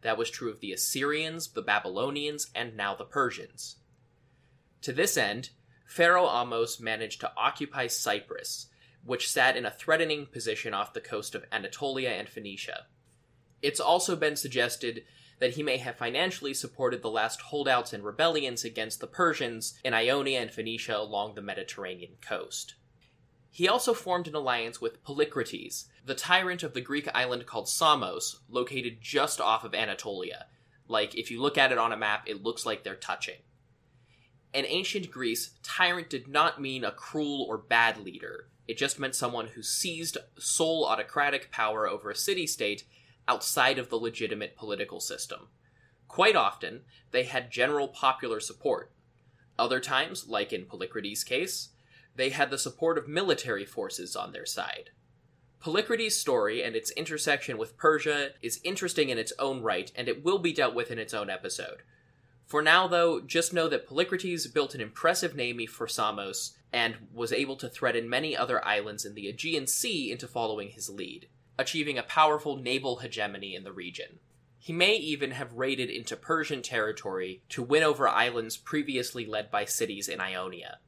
That 0.02 0.18
was 0.18 0.30
true 0.30 0.50
of 0.50 0.62
the 0.62 0.72
Assyrians, 0.72 1.50
the 1.50 1.62
Babylonians, 1.62 2.50
and 2.56 2.78
now 2.78 2.96
the 2.96 3.04
Persians. 3.04 3.78
To 4.82 4.94
this 4.94 5.18
end, 5.18 5.50
Pharaoh 5.86 6.28
Ahmose 6.28 6.80
managed 6.80 7.20
to 7.22 7.32
occupy 7.36 7.88
Cyprus, 7.88 8.68
which 9.04 9.30
sat 9.30 9.58
in 9.58 9.66
a 9.66 9.72
threatening 9.72 10.26
position 10.26 10.74
off 10.74 10.94
the 10.94 11.02
coast 11.02 11.36
of 11.36 11.46
Anatolia 11.52 12.10
and 12.10 12.30
Phoenicia. 12.30 12.86
It's 13.62 13.80
also 13.80 14.16
been 14.16 14.36
suggested 14.36 15.04
that 15.40 15.52
he 15.52 15.64
may 15.64 15.78
have 15.78 15.96
financially 15.96 16.54
supported 16.54 17.02
the 17.02 17.10
last 17.10 17.42
holdouts 17.42 17.94
and 17.94 18.04
rebellions 18.04 18.64
against 18.64 19.00
the 19.00 19.08
Persians 19.08 19.80
in 19.84 19.94
Ionia 19.94 20.42
and 20.42 20.52
Phoenicia 20.52 20.98
along 20.98 21.36
the 21.36 21.42
Mediterranean 21.42 22.18
coast. 22.22 22.76
He 23.52 23.68
also 23.68 23.94
formed 23.94 24.28
an 24.28 24.36
alliance 24.36 24.80
with 24.80 25.04
Polycrates, 25.04 25.86
the 26.06 26.14
tyrant 26.14 26.62
of 26.62 26.74
the 26.74 26.82
Greek 26.82 27.08
island 27.14 27.46
called 27.46 27.68
Samos, 27.68 28.40
located 28.48 29.00
just 29.02 29.42
off 29.42 29.64
of 29.64 29.74
Anatolia. 29.74 30.46
Like, 30.88 31.16
if 31.16 31.32
you 31.32 31.42
look 31.42 31.58
at 31.58 31.72
it 31.72 31.78
on 31.78 31.92
a 31.92 31.98
map, 31.98 32.24
it 32.28 32.44
looks 32.44 32.66
like 32.66 32.84
they're 32.84 32.96
touching. 32.96 33.40
In 34.54 34.66
ancient 34.66 35.12
Greece, 35.12 35.52
tyrant 35.64 36.10
did 36.10 36.28
not 36.28 36.62
mean 36.62 36.84
a 36.84 36.92
cruel 36.92 37.46
or 37.48 37.58
bad 37.58 37.98
leader. 37.98 38.49
It 38.70 38.78
just 38.78 39.00
meant 39.00 39.16
someone 39.16 39.48
who 39.48 39.64
seized 39.64 40.20
sole 40.38 40.86
autocratic 40.86 41.50
power 41.50 41.90
over 41.90 42.12
a 42.12 42.16
city 42.16 42.46
state 42.46 42.84
outside 43.28 43.80
of 43.80 43.90
the 43.90 43.96
legitimate 43.96 44.56
political 44.56 45.00
system. 45.00 45.48
Quite 46.08 46.36
often, 46.36 46.82
they 47.10 47.24
had 47.24 47.50
general 47.50 47.88
popular 47.88 48.40
support. 48.40 48.92
Other 49.58 49.80
times, 49.80 50.28
like 50.28 50.54
in 50.54 50.66
Polycrates' 50.66 51.26
case, 51.26 51.70
they 52.16 52.30
had 52.30 52.52
the 52.52 52.60
support 52.60 53.00
of 53.00 53.08
military 53.08 53.66
forces 53.66 54.16
on 54.16 54.34
their 54.34 54.46
side. 54.46 54.92
Polycrates' 55.60 56.12
story 56.12 56.62
and 56.62 56.76
its 56.76 56.92
intersection 56.92 57.58
with 57.58 57.76
Persia 57.76 58.34
is 58.44 58.62
interesting 58.64 59.10
in 59.10 59.18
its 59.18 59.34
own 59.40 59.64
right, 59.64 59.92
and 59.96 60.08
it 60.08 60.24
will 60.24 60.38
be 60.38 60.54
dealt 60.54 60.76
with 60.76 60.92
in 60.92 61.00
its 61.00 61.16
own 61.16 61.32
episode. 61.32 61.82
For 62.46 62.62
now, 62.62 62.88
though, 62.88 63.20
just 63.20 63.52
know 63.52 63.68
that 63.68 63.90
Polycrates 63.90 64.54
built 64.54 64.76
an 64.76 64.82
impressive 64.82 65.36
navy 65.36 65.66
for 65.66 65.88
Samos 65.88 66.54
and 66.72 66.96
was 67.14 67.34
able 67.34 67.56
to 67.58 67.70
threaten 67.70 68.10
many 68.10 68.36
other 68.36 68.64
islands 68.66 69.06
in 69.06 69.16
the 69.16 69.28
Aegean 69.28 69.68
Sea 69.68 70.12
into 70.12 70.28
following 70.28 70.70
his 70.70 70.90
lead 70.90 71.28
achieving 71.60 71.98
a 71.98 72.04
powerful 72.04 72.56
naval 72.56 72.98
hegemony 73.00 73.54
in 73.54 73.66
the 73.66 73.74
region. 73.74 74.20
He 74.58 74.72
may 74.72 74.96
even 74.96 75.32
have 75.32 75.54
raided 75.54 75.90
into 75.90 76.16
Persian 76.16 76.62
territory 76.62 77.42
to 77.50 77.62
win 77.62 77.84
over 77.84 78.08
islands 78.08 78.56
previously 78.56 79.26
led 79.26 79.52
by 79.52 79.66
cities 79.66 80.08
in 80.08 80.22
Ionia. 80.22 80.80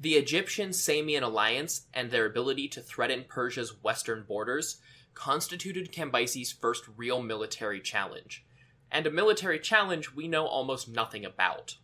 The 0.00 0.14
Egyptian 0.14 0.70
Samian 0.70 1.22
alliance 1.22 1.82
and 1.92 2.10
their 2.10 2.24
ability 2.24 2.68
to 2.68 2.80
threaten 2.80 3.26
Persia's 3.28 3.82
western 3.82 4.24
borders 4.26 4.78
constituted 5.12 5.92
Cambyses' 5.92 6.58
first 6.58 6.84
real 6.96 7.22
military 7.22 7.80
challenge, 7.80 8.44
and 8.90 9.06
a 9.06 9.10
military 9.10 9.58
challenge 9.58 10.14
we 10.14 10.28
know 10.28 10.46
almost 10.46 10.88
nothing 10.88 11.26
about. 11.26 11.76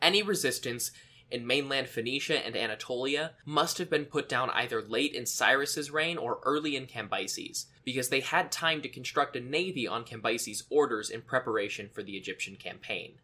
Any 0.00 0.22
resistance 0.22 0.90
in 1.34 1.44
mainland 1.44 1.88
Phoenicia 1.88 2.46
and 2.46 2.56
Anatolia 2.56 3.32
must 3.44 3.78
have 3.78 3.90
been 3.90 4.04
put 4.04 4.28
down 4.28 4.50
either 4.50 4.80
late 4.80 5.14
in 5.14 5.26
Cyrus's 5.26 5.90
reign 5.90 6.16
or 6.16 6.38
early 6.44 6.76
in 6.76 6.86
Cambyses, 6.86 7.66
because 7.84 8.08
they 8.08 8.20
had 8.20 8.52
time 8.52 8.80
to 8.82 8.88
construct 8.88 9.34
a 9.34 9.40
navy 9.40 9.84
on 9.84 10.04
Cambyses' 10.04 10.62
orders 10.70 11.10
in 11.10 11.22
preparation 11.22 11.88
for 11.92 12.04
the 12.04 12.16
Egyptian 12.16 12.54
campaign. 12.54 13.16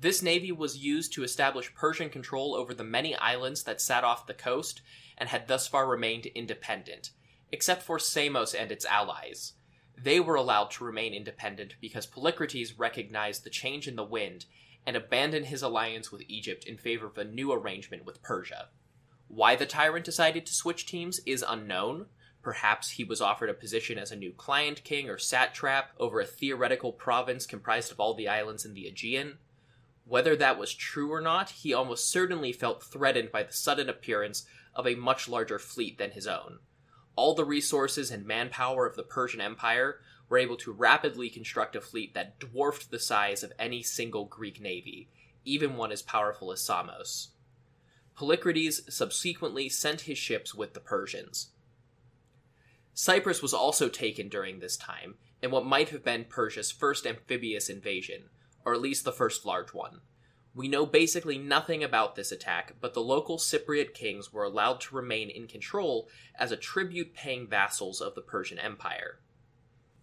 This 0.00 0.22
navy 0.22 0.52
was 0.52 0.78
used 0.78 1.12
to 1.14 1.24
establish 1.24 1.74
Persian 1.74 2.10
control 2.10 2.54
over 2.54 2.72
the 2.72 2.84
many 2.84 3.16
islands 3.16 3.64
that 3.64 3.80
sat 3.80 4.04
off 4.04 4.28
the 4.28 4.34
coast 4.34 4.80
and 5.16 5.28
had 5.28 5.48
thus 5.48 5.66
far 5.66 5.88
remained 5.88 6.26
independent, 6.26 7.10
except 7.50 7.82
for 7.82 7.98
Samos 7.98 8.54
and 8.54 8.70
its 8.70 8.84
allies. 8.84 9.54
They 10.00 10.20
were 10.20 10.36
allowed 10.36 10.70
to 10.72 10.84
remain 10.84 11.12
independent 11.12 11.74
because 11.80 12.06
Polycrates 12.06 12.78
recognized 12.78 13.42
the 13.42 13.50
change 13.50 13.88
in 13.88 13.96
the 13.96 14.04
wind 14.04 14.46
and 14.88 14.96
abandon 14.96 15.44
his 15.44 15.60
alliance 15.60 16.10
with 16.10 16.22
Egypt 16.28 16.64
in 16.64 16.78
favor 16.78 17.08
of 17.08 17.18
a 17.18 17.24
new 17.24 17.52
arrangement 17.52 18.06
with 18.06 18.22
Persia. 18.22 18.68
Why 19.28 19.54
the 19.54 19.66
tyrant 19.66 20.02
decided 20.02 20.46
to 20.46 20.54
switch 20.54 20.86
teams 20.86 21.20
is 21.26 21.44
unknown. 21.46 22.06
Perhaps 22.40 22.92
he 22.92 23.04
was 23.04 23.20
offered 23.20 23.50
a 23.50 23.54
position 23.54 23.98
as 23.98 24.10
a 24.10 24.16
new 24.16 24.32
client 24.32 24.82
king 24.84 25.10
or 25.10 25.18
satrap 25.18 25.90
over 26.00 26.22
a 26.22 26.24
theoretical 26.24 26.90
province 26.90 27.44
comprised 27.44 27.92
of 27.92 28.00
all 28.00 28.14
the 28.14 28.28
islands 28.28 28.64
in 28.64 28.72
the 28.72 28.86
Aegean. 28.86 29.36
Whether 30.06 30.34
that 30.36 30.58
was 30.58 30.72
true 30.72 31.12
or 31.12 31.20
not, 31.20 31.50
he 31.50 31.74
almost 31.74 32.10
certainly 32.10 32.54
felt 32.54 32.82
threatened 32.82 33.30
by 33.30 33.42
the 33.42 33.52
sudden 33.52 33.90
appearance 33.90 34.46
of 34.74 34.86
a 34.86 34.94
much 34.94 35.28
larger 35.28 35.58
fleet 35.58 35.98
than 35.98 36.12
his 36.12 36.26
own. 36.26 36.60
All 37.14 37.34
the 37.34 37.44
resources 37.44 38.10
and 38.10 38.24
manpower 38.24 38.86
of 38.86 38.96
the 38.96 39.02
Persian 39.02 39.42
Empire 39.42 40.00
were 40.28 40.38
able 40.38 40.56
to 40.56 40.72
rapidly 40.72 41.30
construct 41.30 41.76
a 41.76 41.80
fleet 41.80 42.14
that 42.14 42.38
dwarfed 42.38 42.90
the 42.90 42.98
size 42.98 43.42
of 43.42 43.52
any 43.58 43.82
single 43.82 44.24
Greek 44.24 44.60
navy, 44.60 45.08
even 45.44 45.76
one 45.76 45.92
as 45.92 46.02
powerful 46.02 46.52
as 46.52 46.60
Samos. 46.60 47.28
Polycrates 48.16 48.92
subsequently 48.92 49.68
sent 49.68 50.02
his 50.02 50.18
ships 50.18 50.54
with 50.54 50.74
the 50.74 50.80
Persians. 50.80 51.50
Cyprus 52.92 53.40
was 53.40 53.54
also 53.54 53.88
taken 53.88 54.28
during 54.28 54.58
this 54.58 54.76
time, 54.76 55.14
in 55.40 55.50
what 55.50 55.64
might 55.64 55.90
have 55.90 56.04
been 56.04 56.24
Persia's 56.24 56.72
first 56.72 57.06
amphibious 57.06 57.68
invasion, 57.68 58.24
or 58.64 58.74
at 58.74 58.80
least 58.80 59.04
the 59.04 59.12
first 59.12 59.46
large 59.46 59.72
one. 59.72 60.00
We 60.54 60.66
know 60.66 60.84
basically 60.84 61.38
nothing 61.38 61.84
about 61.84 62.16
this 62.16 62.32
attack, 62.32 62.74
but 62.80 62.94
the 62.94 63.00
local 63.00 63.38
Cypriot 63.38 63.94
kings 63.94 64.32
were 64.32 64.42
allowed 64.42 64.80
to 64.80 64.96
remain 64.96 65.30
in 65.30 65.46
control 65.46 66.08
as 66.36 66.50
a 66.50 66.56
tribute 66.56 67.14
paying 67.14 67.46
vassals 67.46 68.00
of 68.00 68.16
the 68.16 68.20
Persian 68.20 68.58
Empire. 68.58 69.20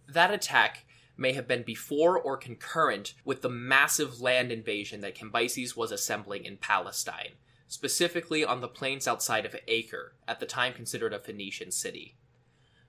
That 0.08 0.32
attack 0.32 0.84
may 1.16 1.32
have 1.32 1.48
been 1.48 1.62
before 1.62 2.18
or 2.18 2.36
concurrent 2.36 3.14
with 3.24 3.42
the 3.42 3.48
massive 3.48 4.20
land 4.20 4.52
invasion 4.52 5.00
that 5.00 5.16
Cambyses 5.16 5.76
was 5.76 5.90
assembling 5.90 6.44
in 6.44 6.58
Palestine, 6.58 7.32
specifically 7.66 8.44
on 8.44 8.60
the 8.60 8.68
plains 8.68 9.08
outside 9.08 9.46
of 9.46 9.56
Acre, 9.66 10.14
at 10.28 10.40
the 10.40 10.46
time 10.46 10.72
considered 10.74 11.12
a 11.12 11.18
Phoenician 11.18 11.70
city. 11.70 12.16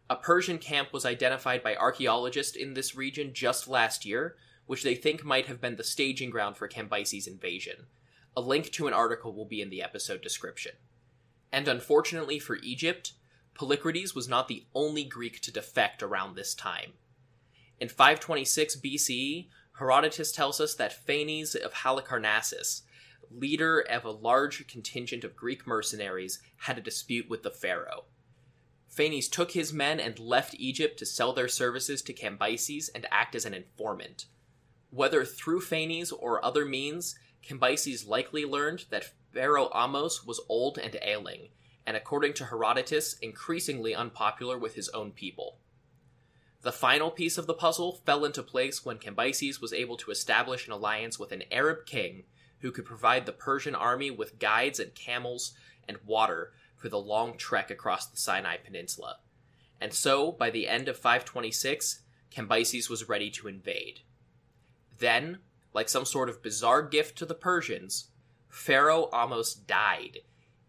A 0.09 0.15
Persian 0.15 0.57
camp 0.57 0.93
was 0.93 1.05
identified 1.05 1.63
by 1.63 1.75
archaeologists 1.75 2.55
in 2.55 2.73
this 2.73 2.95
region 2.95 3.33
just 3.33 3.67
last 3.67 4.05
year, 4.05 4.35
which 4.65 4.83
they 4.83 4.95
think 4.95 5.23
might 5.23 5.47
have 5.47 5.59
been 5.59 5.75
the 5.75 5.83
staging 5.83 6.29
ground 6.29 6.57
for 6.57 6.67
Cambyses' 6.67 7.27
invasion. 7.27 7.87
A 8.35 8.41
link 8.41 8.71
to 8.73 8.87
an 8.87 8.93
article 8.93 9.33
will 9.33 9.45
be 9.45 9.61
in 9.61 9.69
the 9.69 9.81
episode 9.81 10.21
description. 10.21 10.73
And 11.51 11.67
unfortunately 11.67 12.39
for 12.39 12.57
Egypt, 12.57 13.13
Polycrates 13.55 14.13
was 14.13 14.27
not 14.27 14.47
the 14.47 14.65
only 14.75 15.03
Greek 15.03 15.41
to 15.41 15.51
defect 15.51 16.03
around 16.03 16.35
this 16.35 16.53
time. 16.53 16.93
In 17.79 17.89
526 17.89 18.77
BCE, 18.77 19.47
Herodotus 19.77 20.31
tells 20.31 20.59
us 20.59 20.73
that 20.75 21.05
Phanes 21.05 21.55
of 21.55 21.73
Halicarnassus, 21.73 22.81
leader 23.29 23.79
of 23.81 24.03
a 24.03 24.11
large 24.11 24.67
contingent 24.67 25.23
of 25.23 25.35
Greek 25.35 25.67
mercenaries, 25.67 26.41
had 26.61 26.77
a 26.77 26.81
dispute 26.81 27.29
with 27.29 27.43
the 27.43 27.51
pharaoh. 27.51 28.05
Phanes 28.89 29.29
took 29.29 29.51
his 29.51 29.71
men 29.71 29.99
and 29.99 30.17
left 30.17 30.55
Egypt 30.57 30.97
to 30.97 31.05
sell 31.05 31.33
their 31.33 31.47
services 31.47 32.01
to 32.01 32.13
Cambyses 32.13 32.89
and 32.95 33.05
act 33.11 33.35
as 33.35 33.45
an 33.45 33.53
informant. 33.53 34.25
Whether 34.89 35.23
through 35.23 35.61
Phanes 35.61 36.11
or 36.11 36.43
other 36.43 36.65
means, 36.65 37.15
Cambyses 37.47 38.07
likely 38.07 38.43
learned 38.43 38.85
that 38.89 39.13
Pharaoh 39.33 39.69
Ahmose 39.69 40.25
was 40.25 40.41
old 40.49 40.79
and 40.79 40.97
ailing, 41.03 41.49
and 41.85 41.95
according 41.95 42.33
to 42.35 42.45
Herodotus, 42.45 43.19
increasingly 43.19 43.93
unpopular 43.93 44.57
with 44.57 44.73
his 44.73 44.89
own 44.89 45.11
people. 45.11 45.59
The 46.67 46.73
final 46.73 47.11
piece 47.11 47.37
of 47.37 47.47
the 47.47 47.53
puzzle 47.53 48.01
fell 48.05 48.25
into 48.25 48.43
place 48.43 48.83
when 48.83 48.97
Cambyses 48.97 49.61
was 49.61 49.71
able 49.71 49.95
to 49.95 50.11
establish 50.11 50.67
an 50.67 50.73
alliance 50.73 51.17
with 51.17 51.31
an 51.31 51.43
Arab 51.49 51.85
king 51.85 52.25
who 52.59 52.73
could 52.73 52.83
provide 52.83 53.25
the 53.25 53.31
Persian 53.31 53.73
army 53.73 54.11
with 54.11 54.37
guides 54.37 54.77
and 54.77 54.93
camels 54.93 55.53
and 55.87 55.97
water 56.05 56.51
for 56.75 56.89
the 56.89 56.99
long 56.99 57.37
trek 57.37 57.71
across 57.71 58.07
the 58.07 58.17
Sinai 58.17 58.57
Peninsula. 58.57 59.19
And 59.79 59.93
so, 59.93 60.29
by 60.29 60.49
the 60.49 60.67
end 60.67 60.89
of 60.89 60.97
526, 60.97 62.01
Cambyses 62.35 62.89
was 62.89 63.07
ready 63.07 63.29
to 63.29 63.47
invade. 63.47 64.01
Then, 64.99 65.37
like 65.73 65.87
some 65.87 66.03
sort 66.03 66.27
of 66.27 66.43
bizarre 66.43 66.81
gift 66.81 67.17
to 67.19 67.25
the 67.25 67.33
Persians, 67.33 68.09
Pharaoh 68.49 69.09
Ahmose 69.13 69.55
died. 69.55 70.17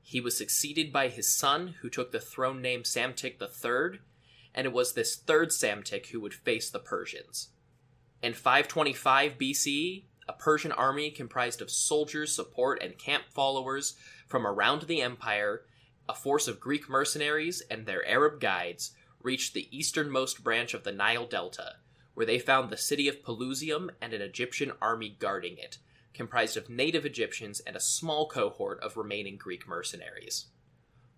He 0.00 0.20
was 0.20 0.38
succeeded 0.38 0.92
by 0.92 1.08
his 1.08 1.28
son, 1.28 1.74
who 1.80 1.90
took 1.90 2.12
the 2.12 2.20
throne 2.20 2.62
name 2.62 2.84
Psamtik 2.84 3.42
III, 3.42 3.98
and 4.58 4.66
it 4.66 4.72
was 4.72 4.92
this 4.92 5.14
third 5.14 5.50
Psamtik 5.50 6.06
who 6.06 6.20
would 6.20 6.34
face 6.34 6.68
the 6.68 6.80
Persians. 6.80 7.50
In 8.24 8.34
525 8.34 9.38
BCE, 9.38 10.02
a 10.28 10.32
Persian 10.32 10.72
army 10.72 11.12
comprised 11.12 11.62
of 11.62 11.70
soldiers, 11.70 12.34
support, 12.34 12.82
and 12.82 12.98
camp 12.98 13.22
followers 13.32 13.94
from 14.26 14.44
around 14.44 14.82
the 14.82 15.00
empire, 15.00 15.62
a 16.08 16.14
force 16.14 16.48
of 16.48 16.58
Greek 16.58 16.88
mercenaries, 16.88 17.62
and 17.70 17.86
their 17.86 18.04
Arab 18.04 18.40
guides 18.40 18.96
reached 19.22 19.54
the 19.54 19.68
easternmost 19.70 20.42
branch 20.42 20.74
of 20.74 20.82
the 20.82 20.90
Nile 20.90 21.26
Delta, 21.26 21.76
where 22.14 22.26
they 22.26 22.40
found 22.40 22.68
the 22.68 22.76
city 22.76 23.06
of 23.06 23.22
Pelusium 23.22 23.90
and 24.02 24.12
an 24.12 24.22
Egyptian 24.22 24.72
army 24.82 25.16
guarding 25.20 25.56
it, 25.56 25.78
comprised 26.12 26.56
of 26.56 26.68
native 26.68 27.06
Egyptians 27.06 27.60
and 27.60 27.76
a 27.76 27.80
small 27.80 28.28
cohort 28.28 28.80
of 28.80 28.96
remaining 28.96 29.36
Greek 29.36 29.68
mercenaries. 29.68 30.46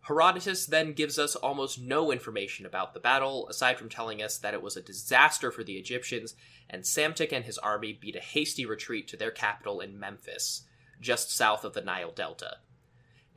Herodotus 0.02 0.66
then 0.66 0.94
gives 0.94 1.18
us 1.18 1.36
almost 1.36 1.80
no 1.80 2.10
information 2.10 2.64
about 2.64 2.94
the 2.94 3.00
battle, 3.00 3.46
aside 3.48 3.78
from 3.78 3.88
telling 3.88 4.22
us 4.22 4.38
that 4.38 4.54
it 4.54 4.62
was 4.62 4.76
a 4.76 4.82
disaster 4.82 5.50
for 5.50 5.62
the 5.62 5.76
Egyptians, 5.76 6.34
and 6.68 6.82
Psamtik 6.84 7.32
and 7.32 7.44
his 7.44 7.58
army 7.58 7.92
beat 7.92 8.16
a 8.16 8.20
hasty 8.20 8.64
retreat 8.64 9.08
to 9.08 9.16
their 9.16 9.30
capital 9.30 9.80
in 9.80 9.98
Memphis, 9.98 10.62
just 11.00 11.30
south 11.34 11.64
of 11.64 11.74
the 11.74 11.82
Nile 11.82 12.12
Delta. 12.12 12.58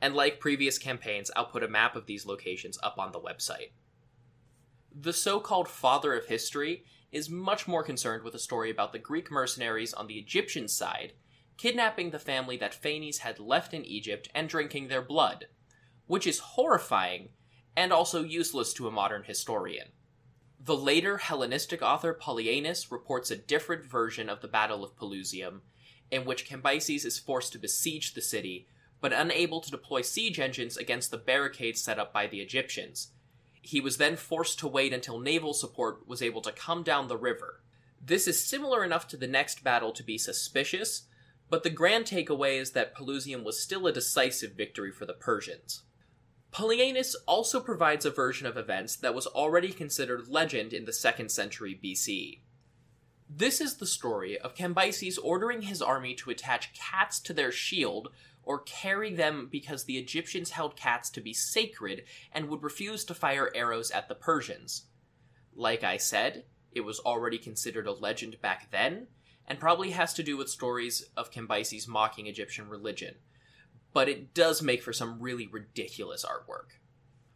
and 0.00 0.14
like 0.14 0.40
previous 0.40 0.78
campaigns, 0.78 1.30
I'll 1.34 1.46
put 1.46 1.62
a 1.62 1.68
map 1.68 1.96
of 1.96 2.06
these 2.06 2.26
locations 2.26 2.78
up 2.82 2.98
on 2.98 3.12
the 3.12 3.20
website. 3.20 3.72
The 4.94 5.12
so 5.12 5.40
called 5.40 5.68
father 5.68 6.14
of 6.14 6.26
history 6.26 6.84
is 7.10 7.30
much 7.30 7.66
more 7.66 7.82
concerned 7.82 8.22
with 8.22 8.34
a 8.34 8.38
story 8.38 8.70
about 8.70 8.92
the 8.92 8.98
Greek 8.98 9.30
mercenaries 9.30 9.94
on 9.94 10.06
the 10.06 10.18
Egyptian 10.18 10.68
side 10.68 11.14
kidnapping 11.56 12.10
the 12.10 12.18
family 12.18 12.56
that 12.56 12.74
Phanes 12.74 13.18
had 13.18 13.38
left 13.38 13.72
in 13.72 13.84
Egypt 13.84 14.28
and 14.34 14.48
drinking 14.48 14.88
their 14.88 15.02
blood, 15.02 15.46
which 16.06 16.26
is 16.26 16.38
horrifying 16.38 17.30
and 17.76 17.92
also 17.92 18.22
useless 18.22 18.72
to 18.74 18.86
a 18.86 18.92
modern 18.92 19.24
historian. 19.24 19.88
The 20.60 20.76
later 20.76 21.18
Hellenistic 21.18 21.82
author 21.82 22.14
Polyaenus 22.14 22.90
reports 22.90 23.30
a 23.30 23.36
different 23.36 23.84
version 23.84 24.28
of 24.28 24.40
the 24.40 24.48
Battle 24.48 24.82
of 24.82 24.96
Pelusium, 24.96 25.60
in 26.10 26.24
which 26.24 26.48
Cambyses 26.48 27.04
is 27.04 27.18
forced 27.18 27.52
to 27.52 27.58
besiege 27.58 28.14
the 28.14 28.22
city, 28.22 28.66
but 29.00 29.12
unable 29.12 29.60
to 29.60 29.70
deploy 29.70 30.00
siege 30.00 30.40
engines 30.40 30.76
against 30.76 31.10
the 31.10 31.18
barricades 31.18 31.82
set 31.82 31.98
up 31.98 32.12
by 32.12 32.26
the 32.26 32.40
Egyptians, 32.40 33.10
he 33.64 33.80
was 33.80 33.96
then 33.96 34.14
forced 34.14 34.58
to 34.58 34.68
wait 34.68 34.92
until 34.92 35.18
naval 35.18 35.54
support 35.54 36.06
was 36.06 36.20
able 36.20 36.42
to 36.42 36.52
come 36.52 36.82
down 36.82 37.08
the 37.08 37.16
river. 37.16 37.62
This 37.98 38.28
is 38.28 38.44
similar 38.44 38.84
enough 38.84 39.08
to 39.08 39.16
the 39.16 39.26
next 39.26 39.64
battle 39.64 39.90
to 39.92 40.02
be 40.02 40.18
suspicious, 40.18 41.08
but 41.48 41.62
the 41.62 41.70
grand 41.70 42.04
takeaway 42.04 42.60
is 42.60 42.72
that 42.72 42.94
Pelusium 42.94 43.42
was 43.42 43.62
still 43.62 43.86
a 43.86 43.92
decisive 43.92 44.52
victory 44.52 44.92
for 44.92 45.06
the 45.06 45.14
Persians. 45.14 45.83
Polyaenus 46.54 47.16
also 47.26 47.58
provides 47.58 48.06
a 48.06 48.12
version 48.12 48.46
of 48.46 48.56
events 48.56 48.94
that 48.94 49.12
was 49.12 49.26
already 49.26 49.72
considered 49.72 50.28
legend 50.28 50.72
in 50.72 50.84
the 50.84 50.92
2nd 50.92 51.28
century 51.28 51.76
BC. 51.82 52.42
This 53.28 53.60
is 53.60 53.78
the 53.78 53.86
story 53.86 54.38
of 54.38 54.54
Cambyses 54.54 55.18
ordering 55.20 55.62
his 55.62 55.82
army 55.82 56.14
to 56.14 56.30
attach 56.30 56.72
cats 56.72 57.18
to 57.20 57.32
their 57.32 57.50
shield 57.50 58.10
or 58.44 58.60
carry 58.60 59.12
them 59.12 59.48
because 59.50 59.84
the 59.84 59.98
Egyptians 59.98 60.50
held 60.50 60.76
cats 60.76 61.10
to 61.10 61.20
be 61.20 61.32
sacred 61.32 62.04
and 62.30 62.48
would 62.48 62.62
refuse 62.62 63.04
to 63.06 63.14
fire 63.14 63.50
arrows 63.52 63.90
at 63.90 64.08
the 64.08 64.14
Persians. 64.14 64.84
Like 65.56 65.82
I 65.82 65.96
said, 65.96 66.44
it 66.70 66.82
was 66.82 67.00
already 67.00 67.38
considered 67.38 67.88
a 67.88 67.92
legend 67.92 68.40
back 68.40 68.70
then, 68.70 69.08
and 69.48 69.58
probably 69.58 69.90
has 69.90 70.14
to 70.14 70.22
do 70.22 70.36
with 70.36 70.48
stories 70.48 71.10
of 71.16 71.32
Cambyses 71.32 71.88
mocking 71.88 72.28
Egyptian 72.28 72.68
religion, 72.68 73.16
but 73.94 74.08
it 74.08 74.34
does 74.34 74.60
make 74.60 74.82
for 74.82 74.92
some 74.92 75.20
really 75.20 75.46
ridiculous 75.46 76.24
artwork. 76.24 76.76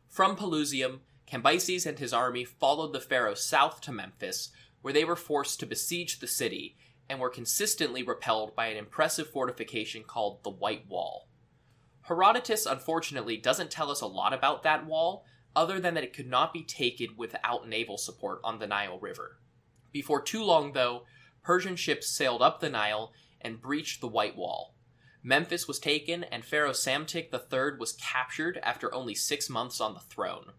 From 0.08 0.36
Pelusium, 0.36 1.00
Cambyses 1.30 1.86
and 1.86 1.98
his 1.98 2.12
army 2.12 2.44
followed 2.44 2.92
the 2.92 3.00
pharaoh 3.00 3.34
south 3.34 3.80
to 3.82 3.92
Memphis, 3.92 4.50
where 4.82 4.92
they 4.92 5.04
were 5.04 5.16
forced 5.16 5.60
to 5.60 5.66
besiege 5.66 6.18
the 6.18 6.26
city 6.26 6.76
and 7.08 7.20
were 7.20 7.30
consistently 7.30 8.02
repelled 8.02 8.56
by 8.56 8.66
an 8.66 8.76
impressive 8.76 9.30
fortification 9.30 10.02
called 10.02 10.42
the 10.42 10.50
White 10.50 10.86
Wall. 10.88 11.28
Herodotus 12.02 12.66
unfortunately 12.66 13.36
doesn't 13.36 13.70
tell 13.70 13.90
us 13.90 14.00
a 14.00 14.06
lot 14.06 14.32
about 14.32 14.62
that 14.62 14.86
wall, 14.86 15.24
other 15.54 15.78
than 15.78 15.94
that 15.94 16.04
it 16.04 16.12
could 16.12 16.28
not 16.28 16.52
be 16.52 16.62
taken 16.62 17.08
without 17.16 17.68
naval 17.68 17.98
support 17.98 18.40
on 18.42 18.58
the 18.58 18.66
Nile 18.66 18.98
River. 18.98 19.38
Before 19.92 20.20
too 20.20 20.42
long, 20.42 20.72
though, 20.72 21.04
Persian 21.42 21.76
ships 21.76 22.08
sailed 22.08 22.42
up 22.42 22.60
the 22.60 22.70
Nile 22.70 23.12
and 23.40 23.60
breached 23.60 24.00
the 24.00 24.08
White 24.08 24.36
Wall. 24.36 24.74
Memphis 25.22 25.66
was 25.66 25.78
taken, 25.78 26.24
and 26.24 26.44
Pharaoh 26.44 26.72
Psamtik 26.72 27.32
III 27.32 27.78
was 27.78 27.92
captured 27.92 28.58
after 28.62 28.94
only 28.94 29.14
six 29.14 29.50
months 29.50 29.80
on 29.80 29.94
the 29.94 30.00
throne. 30.00 30.52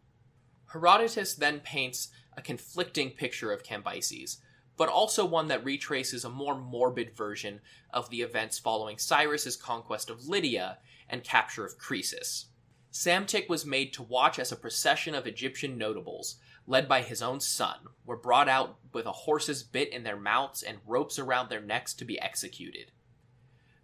Herodotus 0.74 1.34
then 1.34 1.60
paints 1.62 2.10
a 2.38 2.42
conflicting 2.42 3.12
picture 3.12 3.52
of 3.52 3.64
Cambyses, 3.64 4.38
but 4.78 4.90
also 4.90 5.26
one 5.26 5.48
that 5.48 5.66
retraces 5.66 6.24
a 6.24 6.30
more 6.30 6.56
morbid 6.56 7.16
version 7.16 7.60
of 7.92 8.10
the 8.10 8.22
events 8.22 8.60
following 8.60 8.98
Cyrus's 8.98 9.58
conquest 9.58 10.10
of 10.10 10.28
Lydia 10.28 10.78
and 11.10 11.24
capture 11.24 11.66
of 11.66 11.78
Croesus. 11.78 12.46
Psamtik 12.92 13.50
was 13.50 13.66
made 13.66 13.94
to 13.94 14.04
watch 14.04 14.40
as 14.40 14.52
a 14.52 14.58
procession 14.58 15.14
of 15.14 15.28
Egyptian 15.28 15.78
notables, 15.78 16.38
led 16.66 16.88
by 16.88 17.02
his 17.02 17.22
own 17.22 17.40
son, 17.40 17.78
were 18.06 18.16
brought 18.16 18.48
out 18.48 18.78
with 18.94 19.06
a 19.06 19.12
horse's 19.12 19.64
bit 19.64 19.92
in 19.92 20.04
their 20.04 20.18
mouths 20.18 20.64
and 20.64 20.80
ropes 20.86 21.20
around 21.20 21.50
their 21.50 21.62
necks 21.62 21.94
to 21.94 22.06
be 22.06 22.20
executed. 22.20 22.92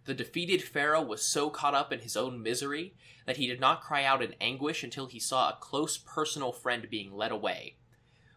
The 0.06 0.14
defeated 0.14 0.62
pharaoh 0.62 1.02
was 1.02 1.26
so 1.26 1.50
caught 1.50 1.74
up 1.74 1.92
in 1.92 1.98
his 1.98 2.16
own 2.16 2.40
misery 2.40 2.94
that 3.26 3.38
he 3.38 3.48
did 3.48 3.58
not 3.58 3.82
cry 3.82 4.04
out 4.04 4.22
in 4.22 4.36
anguish 4.40 4.84
until 4.84 5.06
he 5.06 5.18
saw 5.18 5.48
a 5.48 5.58
close 5.60 5.98
personal 5.98 6.52
friend 6.52 6.88
being 6.88 7.12
led 7.12 7.32
away. 7.32 7.76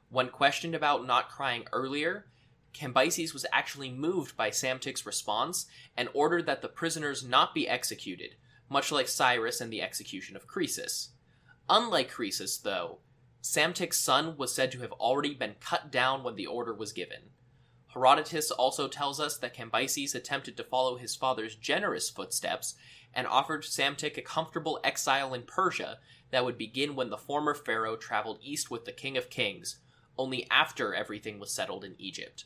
When 0.10 0.29
questioned 0.29 0.73
about 0.73 1.05
not 1.05 1.29
crying 1.29 1.65
earlier, 1.71 2.25
Cambyses 2.73 3.34
was 3.34 3.45
actually 3.51 3.91
moved 3.91 4.36
by 4.36 4.49
Psamtik's 4.49 5.05
response 5.05 5.67
and 5.95 6.10
ordered 6.13 6.47
that 6.47 6.63
the 6.63 6.67
prisoners 6.67 7.23
not 7.23 7.53
be 7.53 7.69
executed, 7.69 8.36
much 8.67 8.91
like 8.91 9.08
Cyrus 9.08 9.62
and 9.62 9.71
the 9.71 9.82
execution 9.82 10.36
of 10.36 10.47
Croesus. 10.47 11.10
Unlike 11.69 12.10
Croesus, 12.10 12.58
though, 12.58 12.97
Psamtik's 13.41 13.99
son 13.99 14.38
was 14.38 14.53
said 14.53 14.71
to 14.71 14.79
have 14.79 14.91
already 14.93 15.36
been 15.36 15.55
cut 15.60 15.91
down 15.91 16.23
when 16.23 16.36
the 16.36 16.47
order 16.47 16.73
was 16.73 16.93
given. 16.93 17.29
Herodotus 17.93 18.52
also 18.52 18.88
tells 18.88 19.19
us 19.19 19.38
that 19.38 19.56
Cambyses 19.56 20.13
attempted 20.13 20.56
to 20.58 20.63
follow 20.63 20.97
his 20.97 21.15
father's 21.15 21.56
generous 21.56 22.10
footsteps 22.10 22.75
and 23.13 23.25
offered 23.25 23.63
Psamtik 23.63 24.17
a 24.17 24.21
comfortable 24.21 24.80
exile 24.84 25.34
in 25.34 25.41
Persia 25.41 25.97
that 26.30 26.45
would 26.45 26.58
begin 26.58 26.95
when 26.95 27.10
the 27.10 27.17
former 27.17 27.56
pharaoh 27.56 27.95
traveled 27.95 28.39
east 28.43 28.69
with 28.69 28.86
the 28.86 28.91
king 28.91 29.17
of 29.17 29.32
kings, 29.32 29.80
only 30.17 30.47
after 30.52 30.93
everything 30.93 31.39
was 31.39 31.52
settled 31.52 31.84
in 31.84 31.95
Egypt. 31.97 32.45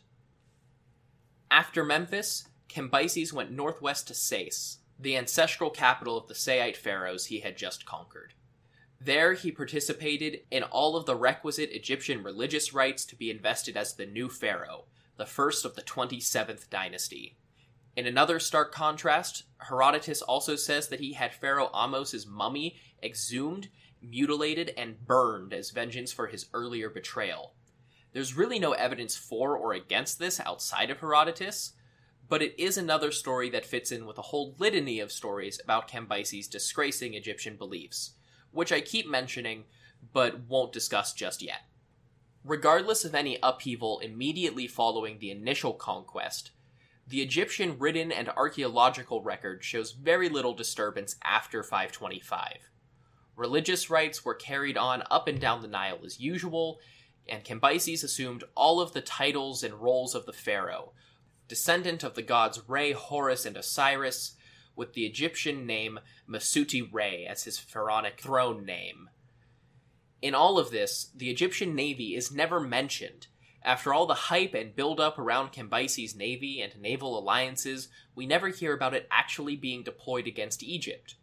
After 1.52 1.84
Memphis, 1.84 2.48
Cambyses 2.70 3.34
went 3.34 3.52
northwest 3.52 4.08
to 4.08 4.14
Sais, 4.14 4.78
the 4.98 5.18
ancestral 5.18 5.70
capital 5.70 6.18
of 6.18 6.28
the 6.28 6.36
Saite 6.36 6.78
pharaohs 6.78 7.26
he 7.26 7.42
had 7.42 7.58
just 7.58 7.86
conquered. 7.86 8.34
There, 9.02 9.34
he 9.34 9.52
participated 9.52 10.42
in 10.50 10.64
all 10.64 10.96
of 10.96 11.06
the 11.06 11.16
requisite 11.16 11.72
Egyptian 11.72 12.24
religious 12.24 12.74
rites 12.74 13.04
to 13.06 13.18
be 13.18 13.30
invested 13.30 13.76
as 13.76 13.94
the 13.94 14.06
new 14.06 14.30
pharaoh, 14.30 14.86
the 15.18 15.26
first 15.26 15.66
of 15.66 15.76
the 15.76 15.82
27th 15.82 16.70
dynasty. 16.70 17.38
In 17.96 18.08
another 18.08 18.40
stark 18.40 18.72
contrast, 18.72 19.44
Herodotus 19.58 20.22
also 20.22 20.56
says 20.56 20.88
that 20.88 21.00
he 21.00 21.14
had 21.14 21.34
Pharaoh 21.34 21.70
Ahmose's 21.74 22.26
mummy 22.26 22.76
exhumed, 23.04 23.70
mutilated, 24.02 24.74
and 24.76 25.06
burned 25.06 25.54
as 25.54 25.70
vengeance 25.70 26.12
for 26.12 26.28
his 26.28 26.48
earlier 26.54 26.90
betrayal. 26.90 27.54
There's 28.14 28.36
really 28.36 28.60
no 28.60 28.74
evidence 28.74 29.16
for 29.16 29.56
or 29.58 29.74
against 29.74 30.20
this 30.20 30.40
outside 30.40 30.90
of 30.90 31.00
Herodotus, 31.00 31.74
but 32.30 32.42
it 32.42 32.60
is 32.60 32.78
another 32.78 33.12
story 33.12 33.50
that 33.52 33.66
fits 33.66 33.92
in 33.92 34.06
with 34.06 34.18
a 34.18 34.24
whole 34.24 34.56
litany 34.58 35.00
of 35.00 35.12
stories 35.12 35.60
about 35.64 35.88
Cambyses 35.88 36.50
disgracing 36.50 37.14
Egyptian 37.14 37.58
beliefs, 37.58 38.14
which 38.52 38.72
I 38.72 38.82
keep 38.82 39.08
mentioning 39.08 39.66
but 40.12 40.48
won't 40.48 40.74
discuss 40.74 41.14
just 41.14 41.42
yet. 41.42 41.62
Regardless 42.46 43.06
of 43.06 43.16
any 43.16 43.38
upheaval 43.42 44.00
immediately 44.00 44.68
following 44.68 45.20
the 45.20 45.32
initial 45.32 45.74
conquest, 45.74 46.52
the 47.08 47.22
Egyptian 47.22 47.80
written 47.80 48.12
and 48.12 48.28
archaeological 48.30 49.22
record 49.22 49.64
shows 49.64 49.94
very 49.94 50.28
little 50.28 50.54
disturbance 50.54 51.16
after 51.24 51.64
525. 51.64 52.70
Religious 53.38 53.90
rites 53.90 54.26
were 54.26 54.34
carried 54.34 54.78
on 54.78 55.04
up 55.10 55.28
and 55.28 55.40
down 55.40 55.62
the 55.62 55.68
Nile 55.70 56.00
as 56.06 56.20
usual, 56.20 56.80
and 57.30 57.46
Cambyses 57.46 58.04
assumed 58.04 58.44
all 58.56 58.82
of 58.82 58.92
the 58.92 59.02
titles 59.02 59.64
and 59.64 59.76
roles 59.76 60.14
of 60.14 60.26
the 60.26 60.34
pharaoh, 60.34 60.92
descendant 61.48 62.04
of 62.04 62.16
the 62.16 62.22
gods 62.22 62.62
Re, 62.68 62.92
Horus, 62.92 63.46
and 63.46 63.56
Osiris, 63.56 64.36
with 64.76 64.94
the 64.94 65.06
Egyptian 65.06 65.66
name 65.66 66.00
Masuti 66.28 66.82
Re 66.92 67.26
as 67.26 67.44
his 67.44 67.58
pharaonic 67.58 68.20
throne 68.20 68.66
name. 68.66 69.10
In 70.24 70.34
all 70.34 70.58
of 70.58 70.72
this, 70.72 71.10
the 71.14 71.30
Egyptian 71.30 71.76
navy 71.76 72.16
is 72.16 72.32
never 72.32 72.62
mentioned. 72.62 73.28
After 73.62 73.94
all 73.94 74.06
the 74.06 74.14
hype 74.14 74.54
and 74.54 74.74
build 74.74 75.02
up 75.02 75.20
around 75.20 75.52
Cambyses' 75.52 76.16
navy 76.16 76.62
and 76.62 76.82
naval 76.82 77.20
alliances, 77.20 77.90
we 78.16 78.26
never 78.26 78.48
hear 78.48 78.74
about 78.74 78.94
it 78.94 79.06
actually 79.12 79.58
being 79.58 79.84
deployed 79.84 80.26
against 80.26 80.64
Egypt. 80.64 81.16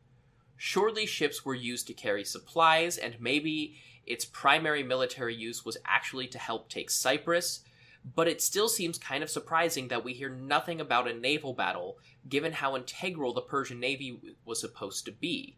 Surely 0.58 1.06
ships 1.06 1.46
were 1.46 1.54
used 1.54 1.86
to 1.86 1.94
carry 1.94 2.26
supplies, 2.26 2.98
and 2.98 3.18
maybe 3.18 3.80
its 4.04 4.26
primary 4.26 4.82
military 4.82 5.34
use 5.34 5.64
was 5.64 5.78
actually 5.86 6.26
to 6.26 6.38
help 6.38 6.68
take 6.68 6.90
Cyprus, 6.90 7.60
but 8.04 8.28
it 8.28 8.42
still 8.42 8.68
seems 8.68 8.98
kind 8.98 9.22
of 9.22 9.30
surprising 9.30 9.88
that 9.88 10.04
we 10.04 10.12
hear 10.12 10.28
nothing 10.28 10.78
about 10.78 11.08
a 11.08 11.14
naval 11.14 11.54
battle, 11.54 11.96
given 12.28 12.52
how 12.52 12.76
integral 12.76 13.32
the 13.32 13.40
Persian 13.40 13.80
navy 13.80 14.20
was 14.44 14.60
supposed 14.60 15.06
to 15.06 15.12
be. 15.12 15.56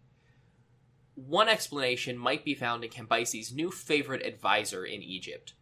One 1.14 1.48
explanation 1.48 2.16
might 2.16 2.44
be 2.44 2.54
found 2.54 2.84
in 2.84 2.90
Cambyses' 2.90 3.52
new 3.52 3.70
favorite 3.70 4.24
advisor 4.24 4.84
in 4.84 5.02
Egypt, 5.02 5.54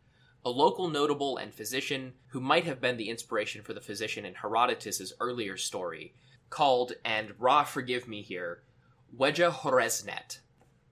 a 0.44 0.50
local 0.50 0.88
notable 0.88 1.36
and 1.36 1.52
physician 1.52 2.14
who 2.28 2.40
might 2.40 2.64
have 2.64 2.80
been 2.80 2.96
the 2.96 3.10
inspiration 3.10 3.62
for 3.62 3.74
the 3.74 3.80
physician 3.80 4.24
in 4.24 4.34
Herodotus's 4.34 5.12
earlier 5.20 5.56
story, 5.56 6.14
called, 6.50 6.92
and 7.04 7.34
Ra 7.38 7.64
forgive 7.64 8.06
me 8.06 8.22
here, 8.22 8.62
Horesnet 9.18 10.38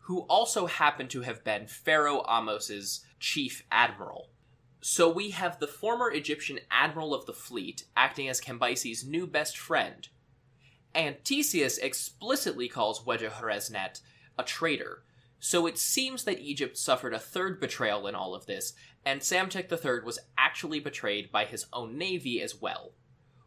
who 0.09 0.21
also 0.21 0.65
happened 0.65 1.11
to 1.11 1.21
have 1.21 1.45
been 1.45 1.67
Pharaoh 1.67 2.23
Ahmose's 2.27 3.05
chief 3.21 3.63
admiral. 3.71 4.31
So 4.81 5.07
we 5.07 5.33
have 5.33 5.61
the 5.61 5.67
former 5.67 6.11
Egyptian 6.11 6.61
admiral 6.71 7.13
of 7.13 7.27
the 7.27 7.35
fleet 7.35 7.85
acting 7.95 8.27
as 8.27 8.41
Cambyses' 8.41 9.07
new 9.07 9.27
best 9.27 9.59
friend. 9.59 10.09
Antesius 10.95 11.77
explicitly 11.77 12.69
calls 12.69 13.05
Wejheresnet 13.05 14.01
a 14.39 14.45
traitor, 14.45 15.03
so 15.41 15.67
it 15.67 15.79
seems 15.79 16.25
that 16.25 16.41
Egypt 16.41 16.77
suffered 16.77 17.15
a 17.15 17.19
third 17.19 17.61
betrayal 17.61 18.07
in 18.07 18.15
all 18.15 18.35
of 18.35 18.47
this, 18.47 18.73
and 19.05 19.21
Psamtik 19.21 19.71
III 19.71 20.05
was 20.05 20.19
actually 20.37 20.81
betrayed 20.81 21.31
by 21.31 21.45
his 21.45 21.67
own 21.73 21.97
navy 21.97 22.43
as 22.43 22.61
well. 22.61 22.93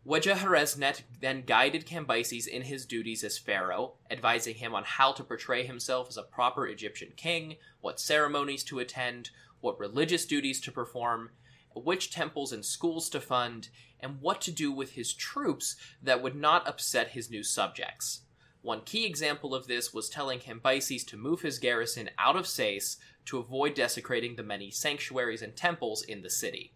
Wejheresnet 0.05 1.03
then 1.19 1.43
guided 1.45 1.85
Cambyses 1.85 2.47
in 2.47 2.63
his 2.63 2.85
duties 2.85 3.23
as 3.23 3.37
pharaoh, 3.37 3.93
advising 4.09 4.55
him 4.55 4.73
on 4.73 4.83
how 4.83 5.11
to 5.11 5.23
portray 5.23 5.63
himself 5.63 6.07
as 6.09 6.17
a 6.17 6.23
proper 6.23 6.65
Egyptian 6.65 7.11
king, 7.15 7.57
what 7.81 7.99
ceremonies 7.99 8.63
to 8.63 8.79
attend, 8.79 9.29
what 9.59 9.79
religious 9.79 10.25
duties 10.25 10.59
to 10.61 10.71
perform, 10.71 11.29
which 11.75 12.09
temples 12.09 12.51
and 12.51 12.65
schools 12.65 13.09
to 13.09 13.21
fund, 13.21 13.69
and 13.99 14.19
what 14.21 14.41
to 14.41 14.51
do 14.51 14.71
with 14.71 14.93
his 14.93 15.13
troops 15.13 15.75
that 16.01 16.23
would 16.23 16.35
not 16.35 16.67
upset 16.67 17.09
his 17.09 17.29
new 17.29 17.43
subjects. 17.43 18.21
One 18.61 18.81
key 18.81 19.05
example 19.05 19.55
of 19.55 19.65
this 19.65 19.91
was 19.91 20.07
telling 20.07 20.39
Cambyses 20.39 21.05
to 21.07 21.17
move 21.17 21.41
his 21.41 21.57
garrison 21.57 22.11
out 22.19 22.35
of 22.35 22.45
Sais 22.45 22.97
to 23.25 23.39
avoid 23.39 23.73
desecrating 23.73 24.35
the 24.35 24.43
many 24.43 24.69
sanctuaries 24.69 25.41
and 25.41 25.55
temples 25.55 26.03
in 26.03 26.21
the 26.21 26.29
city. 26.29 26.73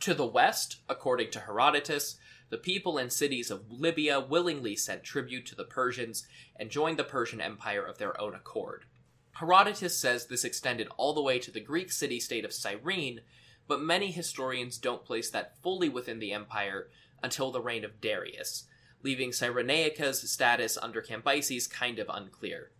To 0.00 0.12
the 0.12 0.26
west, 0.26 0.76
according 0.90 1.30
to 1.30 1.40
Herodotus, 1.40 2.18
the 2.50 2.58
people 2.58 2.98
and 2.98 3.10
cities 3.10 3.50
of 3.50 3.70
Libya 3.72 4.20
willingly 4.20 4.76
sent 4.76 5.04
tribute 5.04 5.46
to 5.46 5.54
the 5.54 5.64
Persians 5.64 6.26
and 6.54 6.70
joined 6.70 6.98
the 6.98 7.04
Persian 7.04 7.40
Empire 7.40 7.84
of 7.84 7.96
their 7.96 8.20
own 8.20 8.34
accord. 8.34 8.84
Herodotus 9.32 9.98
says 9.98 10.26
this 10.26 10.44
extended 10.44 10.88
all 10.96 11.14
the 11.14 11.22
way 11.22 11.38
to 11.38 11.50
the 11.50 11.60
Greek 11.60 11.90
city 11.90 12.20
state 12.20 12.44
of 12.44 12.52
Cyrene, 12.52 13.20
but 13.66 13.80
many 13.80 14.10
historians 14.10 14.78
don't 14.78 15.04
place 15.04 15.30
that 15.30 15.60
fully 15.62 15.88
within 15.88 16.18
the 16.18 16.32
empire 16.32 16.88
until 17.22 17.50
the 17.50 17.60
reign 17.60 17.84
of 17.84 18.00
Darius, 18.00 18.64
leaving 19.06 19.30
Cyrenaica's 19.30 20.28
status 20.28 20.76
under 20.76 21.00
Cambyses 21.00 21.70
kind 21.70 22.00
of 22.00 22.08
unclear. 22.12 22.72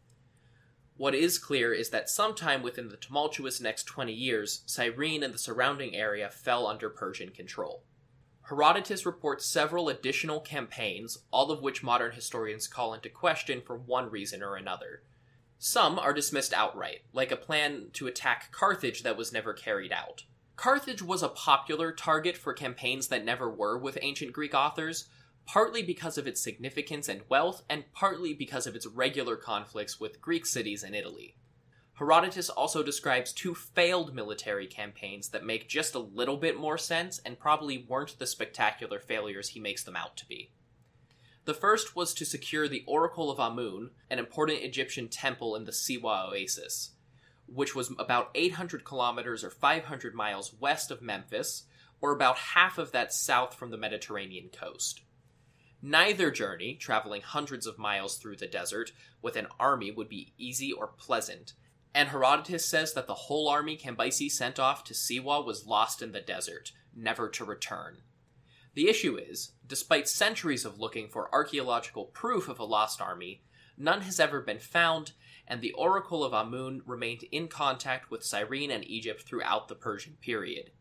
What 0.97 1.15
is 1.15 1.39
clear 1.39 1.73
is 1.73 1.91
that 1.91 2.11
sometime 2.11 2.65
within 2.65 2.89
the 2.89 2.97
tumultuous 2.97 3.61
next 3.61 3.85
20 3.85 4.13
years, 4.13 4.65
Cyrene 4.67 5.23
and 5.23 5.33
the 5.33 5.39
surrounding 5.39 5.95
area 5.95 6.29
fell 6.29 6.67
under 6.67 6.91
Persian 6.91 7.31
control. 7.31 7.85
Herodotus 8.49 9.07
reports 9.07 9.47
several 9.47 9.89
additional 9.89 10.41
campaigns, 10.41 11.17
all 11.31 11.53
of 11.53 11.63
which 11.63 11.85
modern 11.85 12.11
historians 12.11 12.67
call 12.67 12.93
into 12.93 13.09
question 13.09 13.63
for 13.65 13.77
one 13.77 14.11
reason 14.11 14.43
or 14.43 14.57
another. 14.57 15.05
Some 15.61 15.97
are 15.97 16.13
dismissed 16.13 16.53
outright, 16.53 17.03
like 17.13 17.31
a 17.31 17.37
plan 17.37 17.91
to 17.93 18.09
attack 18.09 18.51
Carthage 18.51 19.05
that 19.05 19.17
was 19.17 19.33
never 19.33 19.53
carried 19.53 19.93
out. 19.93 20.25
Carthage 20.57 21.03
was 21.03 21.23
a 21.23 21.29
popular 21.29 21.93
target 21.93 22.37
for 22.37 22.53
campaigns 22.53 23.07
that 23.09 23.25
never 23.25 23.49
were 23.49 23.79
with 23.79 23.97
ancient 24.03 24.33
Greek 24.33 24.55
authors, 24.55 25.09
partly 25.47 25.83
because 25.83 26.19
of 26.19 26.27
its 26.27 26.41
significance 26.41 27.09
and 27.09 27.23
wealth, 27.29 27.63
and 27.71 27.85
partly 27.93 28.35
because 28.35 28.67
of 28.67 28.75
its 28.75 28.87
regular 28.87 29.37
conflicts 29.37 30.01
with 30.01 30.21
Greek 30.21 30.45
cities 30.45 30.83
in 30.83 30.95
Italy. 30.95 31.37
Herodotus 31.95 32.51
also 32.51 32.83
describes 32.83 33.33
two 33.33 33.55
failed 33.55 34.15
military 34.15 34.67
campaigns 34.67 35.31
that 35.31 35.47
make 35.47 35.67
just 35.69 35.95
a 35.95 35.99
little 35.99 36.37
bit 36.37 36.59
more 36.59 36.77
sense 36.77 37.21
and 37.25 37.39
probably 37.39 37.87
weren't 37.89 38.19
the 38.19 38.27
spectacular 38.27 38.99
failures 38.99 39.51
he 39.51 39.61
makes 39.61 39.83
them 39.83 39.97
out 39.97 40.15
to 40.19 40.27
be. 40.27 40.51
The 41.47 41.55
first 41.55 41.97
was 41.97 42.13
to 42.15 42.27
secure 42.27 42.69
the 42.69 42.85
Oracle 42.87 43.31
of 43.31 43.39
Amun, 43.39 43.93
an 44.11 44.19
important 44.19 44.63
Egyptian 44.63 45.09
temple 45.09 45.57
in 45.57 45.65
the 45.65 45.73
Siwa 45.73 46.29
Oasis, 46.29 46.91
which 47.47 47.75
was 47.75 47.91
about 47.99 48.31
800 48.35 48.85
kilometers 48.85 49.43
or 49.43 49.51
500 49.51 50.15
miles 50.15 50.53
west 50.61 50.91
of 50.91 51.01
Memphis, 51.01 51.63
or 52.01 52.13
about 52.13 52.37
half 52.37 52.77
of 52.77 52.93
that 52.93 53.13
south 53.13 53.55
from 53.55 53.71
the 53.71 53.79
Mediterranean 53.79 54.51
coast. 54.51 55.01
Neither 55.83 56.31
journey, 56.31 56.75
traveling 56.75 57.23
hundreds 57.23 57.67
of 57.67 57.79
miles 57.79 58.17
through 58.17 58.37
the 58.37 58.47
desert 58.47 58.93
with 59.23 59.37
an 59.37 59.47
army, 59.61 59.91
would 59.91 60.09
be 60.09 60.33
easy 60.39 60.73
or 60.73 60.87
pleasant, 60.87 61.53
and 61.95 62.09
Herodotus 62.09 62.67
says 62.67 62.93
that 62.95 63.07
the 63.07 63.15
whole 63.15 63.49
army 63.49 63.77
Cambyses 63.77 64.33
sent 64.33 64.59
off 64.59 64.85
to 64.85 64.95
Siwa 64.95 65.45
was 65.45 65.67
lost 65.67 66.03
in 66.03 66.13
the 66.13 66.21
desert, 66.21 66.73
never 66.95 67.29
to 67.31 67.45
return. 67.45 68.03
The 68.75 68.89
issue 68.89 69.17
is, 69.17 69.53
despite 69.67 70.07
centuries 70.07 70.67
of 70.67 70.79
looking 70.79 71.09
for 71.09 71.35
archaeological 71.35 72.05
proof 72.05 72.49
of 72.49 72.59
a 72.59 72.65
lost 72.65 73.01
army, 73.01 73.43
none 73.79 74.03
has 74.03 74.21
ever 74.21 74.43
been 74.43 74.59
found, 74.59 75.13
and 75.49 75.63
the 75.63 75.73
Oracle 75.73 76.23
of 76.23 76.35
Amun 76.35 76.83
remained 76.85 77.25
in 77.33 77.49
contact 77.49 78.11
with 78.11 78.25
Cyrene 78.25 78.71
and 78.71 78.85
Egypt 78.85 79.23
throughout 79.23 79.69
the 79.69 79.75
Persian 79.75 80.19
period. 80.21 80.73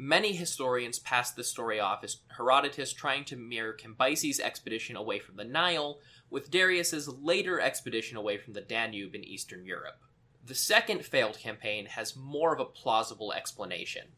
Many 0.00 0.32
historians 0.32 1.00
pass 1.00 1.32
this 1.32 1.50
story 1.50 1.80
off 1.80 2.04
as 2.04 2.18
Herodotus 2.36 2.92
trying 2.92 3.24
to 3.24 3.36
mirror 3.36 3.76
Cambyses' 3.76 4.38
expedition 4.38 4.94
away 4.94 5.18
from 5.18 5.34
the 5.34 5.44
Nile 5.44 5.98
with 6.30 6.52
Darius's 6.52 7.08
later 7.08 7.60
expedition 7.60 8.16
away 8.16 8.38
from 8.38 8.52
the 8.52 8.60
Danube 8.60 9.16
in 9.16 9.24
Eastern 9.24 9.64
Europe. 9.64 10.00
The 10.46 10.54
second 10.54 11.04
failed 11.04 11.36
campaign 11.40 11.86
has 11.86 12.14
more 12.14 12.54
of 12.54 12.60
a 12.60 12.64
plausible 12.64 13.32
explanation. 13.32 14.12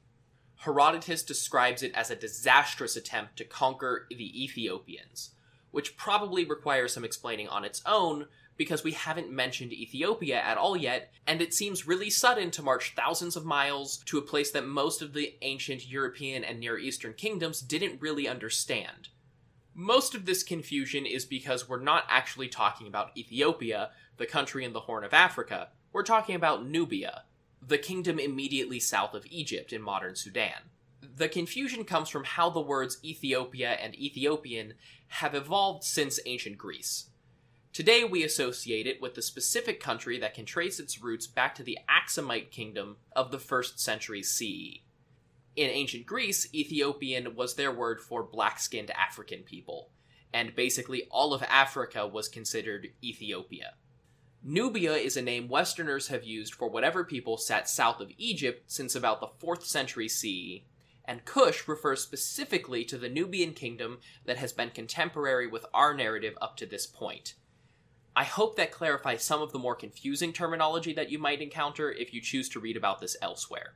Herodotus 0.56 1.22
describes 1.22 1.82
it 1.82 1.94
as 1.94 2.10
a 2.10 2.14
disastrous 2.14 2.94
attempt 2.94 3.38
to 3.38 3.44
conquer 3.44 4.06
the 4.10 4.44
Ethiopians, 4.44 5.30
which 5.70 5.96
probably 5.96 6.44
requires 6.44 6.92
some 6.92 7.06
explaining 7.06 7.48
on 7.48 7.64
its 7.64 7.80
own 7.86 8.26
because 8.60 8.84
we 8.84 8.92
haven't 8.92 9.32
mentioned 9.32 9.72
Ethiopia 9.72 10.38
at 10.38 10.58
all 10.58 10.76
yet, 10.76 11.10
and 11.26 11.40
it 11.40 11.54
seems 11.54 11.86
really 11.86 12.10
sudden 12.10 12.50
to 12.50 12.62
march 12.62 12.92
thousands 12.94 13.34
of 13.34 13.42
miles 13.42 14.02
to 14.04 14.18
a 14.18 14.22
place 14.22 14.50
that 14.50 14.66
most 14.66 15.00
of 15.00 15.14
the 15.14 15.34
ancient 15.40 15.88
European 15.88 16.44
and 16.44 16.60
Near 16.60 16.76
Eastern 16.76 17.14
kingdoms 17.14 17.62
didn't 17.62 18.02
really 18.02 18.28
understand. 18.28 19.08
Most 19.72 20.14
of 20.14 20.26
this 20.26 20.42
confusion 20.42 21.06
is 21.06 21.24
because 21.24 21.70
we're 21.70 21.80
not 21.80 22.04
actually 22.10 22.48
talking 22.48 22.86
about 22.86 23.16
Ethiopia, 23.16 23.92
the 24.18 24.26
country 24.26 24.62
in 24.62 24.74
the 24.74 24.80
Horn 24.80 25.04
of 25.04 25.14
Africa, 25.14 25.68
we're 25.90 26.02
talking 26.02 26.34
about 26.34 26.66
Nubia, 26.66 27.22
the 27.66 27.78
kingdom 27.78 28.18
immediately 28.18 28.78
south 28.78 29.14
of 29.14 29.24
Egypt 29.30 29.72
in 29.72 29.80
modern 29.80 30.16
Sudan. 30.16 30.68
The 31.16 31.30
confusion 31.30 31.84
comes 31.84 32.10
from 32.10 32.24
how 32.24 32.50
the 32.50 32.60
words 32.60 32.98
Ethiopia 33.02 33.70
and 33.70 33.98
Ethiopian 33.98 34.74
have 35.08 35.34
evolved 35.34 35.82
since 35.82 36.20
ancient 36.26 36.58
Greece. 36.58 37.06
Today 37.72 38.02
we 38.02 38.24
associate 38.24 38.88
it 38.88 39.00
with 39.00 39.14
the 39.14 39.22
specific 39.22 39.78
country 39.78 40.18
that 40.18 40.34
can 40.34 40.44
trace 40.44 40.80
its 40.80 41.00
roots 41.00 41.28
back 41.28 41.54
to 41.54 41.62
the 41.62 41.78
Aksumite 41.88 42.50
kingdom 42.50 42.96
of 43.14 43.30
the 43.30 43.38
1st 43.38 43.78
century 43.78 44.24
CE. 44.24 44.80
In 45.54 45.70
ancient 45.70 46.04
Greece, 46.04 46.52
Ethiopian 46.52 47.36
was 47.36 47.54
their 47.54 47.70
word 47.70 48.00
for 48.00 48.24
black 48.24 48.58
skinned 48.58 48.90
African 48.90 49.44
people, 49.44 49.90
and 50.34 50.56
basically 50.56 51.06
all 51.12 51.32
of 51.32 51.44
Africa 51.44 52.08
was 52.08 52.28
considered 52.28 52.88
Ethiopia. 53.04 53.74
Nubia 54.42 54.94
is 54.94 55.16
a 55.16 55.22
name 55.22 55.46
Westerners 55.46 56.08
have 56.08 56.24
used 56.24 56.54
for 56.54 56.68
whatever 56.68 57.04
people 57.04 57.36
sat 57.36 57.68
south 57.68 58.00
of 58.00 58.10
Egypt 58.18 58.64
since 58.66 58.96
about 58.96 59.20
the 59.20 59.28
4th 59.46 59.62
century 59.62 60.08
CE, 60.08 60.64
and 61.04 61.24
Kush 61.24 61.68
refers 61.68 62.02
specifically 62.02 62.84
to 62.86 62.98
the 62.98 63.08
Nubian 63.08 63.52
kingdom 63.52 63.98
that 64.24 64.38
has 64.38 64.52
been 64.52 64.70
contemporary 64.70 65.46
with 65.46 65.66
our 65.72 65.94
narrative 65.94 66.34
up 66.42 66.56
to 66.56 66.66
this 66.66 66.84
point. 66.84 67.34
I 68.14 68.24
hope 68.24 68.56
that 68.56 68.72
clarifies 68.72 69.22
some 69.22 69.40
of 69.40 69.52
the 69.52 69.58
more 69.58 69.76
confusing 69.76 70.32
terminology 70.32 70.92
that 70.94 71.10
you 71.10 71.18
might 71.18 71.40
encounter 71.40 71.92
if 71.92 72.12
you 72.12 72.20
choose 72.20 72.48
to 72.50 72.60
read 72.60 72.76
about 72.76 73.00
this 73.00 73.16
elsewhere. 73.22 73.74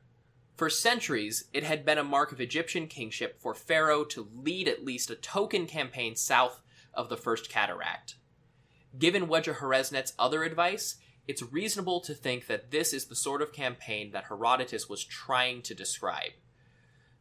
For 0.56 0.70
centuries, 0.70 1.44
it 1.52 1.64
had 1.64 1.84
been 1.84 1.98
a 1.98 2.04
mark 2.04 2.30
of 2.32 2.40
Egyptian 2.40 2.86
kingship 2.86 3.40
for 3.40 3.54
Pharaoh 3.54 4.04
to 4.04 4.28
lead 4.34 4.68
at 4.68 4.84
least 4.84 5.10
a 5.10 5.16
token 5.16 5.66
campaign 5.66 6.14
south 6.16 6.62
of 6.92 7.08
the 7.08 7.16
First 7.16 7.48
Cataract. 7.48 8.16
Given 8.96 9.26
Wejheresnet's 9.26 10.14
other 10.18 10.44
advice, 10.44 10.96
it's 11.26 11.42
reasonable 11.42 12.00
to 12.00 12.14
think 12.14 12.46
that 12.46 12.70
this 12.70 12.92
is 12.92 13.06
the 13.06 13.16
sort 13.16 13.42
of 13.42 13.52
campaign 13.52 14.12
that 14.12 14.24
Herodotus 14.24 14.88
was 14.88 15.04
trying 15.04 15.62
to 15.62 15.74
describe. 15.74 16.32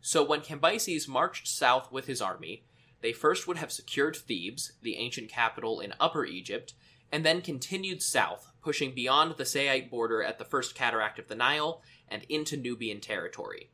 So 0.01 0.23
when 0.23 0.41
Cambyses 0.41 1.07
marched 1.07 1.47
south 1.47 1.91
with 1.91 2.05
his 2.05 2.21
army, 2.21 2.65
they 3.01 3.13
first 3.13 3.47
would 3.47 3.57
have 3.57 3.71
secured 3.71 4.15
Thebes, 4.15 4.73
the 4.81 4.97
ancient 4.97 5.29
capital 5.29 5.79
in 5.79 5.93
Upper 5.99 6.25
Egypt, 6.25 6.73
and 7.13 7.23
then 7.23 7.41
continued 7.41 8.01
south, 8.01 8.51
pushing 8.63 8.95
beyond 8.95 9.35
the 9.37 9.45
Saite 9.45 9.91
border 9.91 10.23
at 10.23 10.39
the 10.39 10.43
first 10.43 10.73
cataract 10.73 11.19
of 11.19 11.27
the 11.27 11.35
Nile 11.35 11.83
and 12.09 12.23
into 12.27 12.57
Nubian 12.57 12.99
territory. 12.99 13.69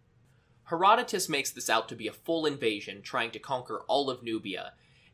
Herodotus 0.65 1.29
makes 1.29 1.49
this 1.49 1.69
out 1.69 1.87
to 1.87 1.95
be 1.95 2.05
a 2.05 2.13
full 2.13 2.45
invasion 2.45 3.01
trying 3.01 3.31
to 3.31 3.39
conquer 3.39 3.81
all 3.87 4.09
of 4.09 4.21
Nubia, 4.21 4.73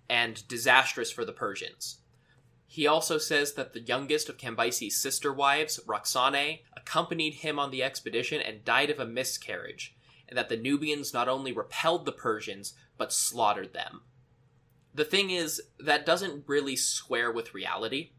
and 0.09 0.47
disastrous 0.47 1.11
for 1.11 1.23
the 1.23 1.31
Persians. 1.31 1.99
He 2.65 2.87
also 2.87 3.19
says 3.19 3.53
that 3.53 3.73
the 3.73 3.79
youngest 3.81 4.27
of 4.27 4.37
Cambyses' 4.37 4.93
sister 4.93 5.31
wives, 5.31 5.79
Roxane, 5.85 6.59
accompanied 6.75 7.35
him 7.35 7.59
on 7.59 7.69
the 7.69 7.83
expedition 7.83 8.41
and 8.41 8.65
died 8.65 8.89
of 8.89 8.99
a 8.99 9.05
miscarriage, 9.05 9.95
and 10.27 10.35
that 10.35 10.49
the 10.49 10.57
Nubians 10.57 11.13
not 11.13 11.29
only 11.29 11.51
repelled 11.51 12.05
the 12.05 12.11
Persians, 12.11 12.73
but 12.97 13.13
slaughtered 13.13 13.73
them. 13.73 14.01
The 14.95 15.05
thing 15.05 15.29
is, 15.29 15.61
that 15.79 16.05
doesn't 16.05 16.45
really 16.47 16.75
square 16.75 17.31
with 17.31 17.53
reality. 17.53 18.11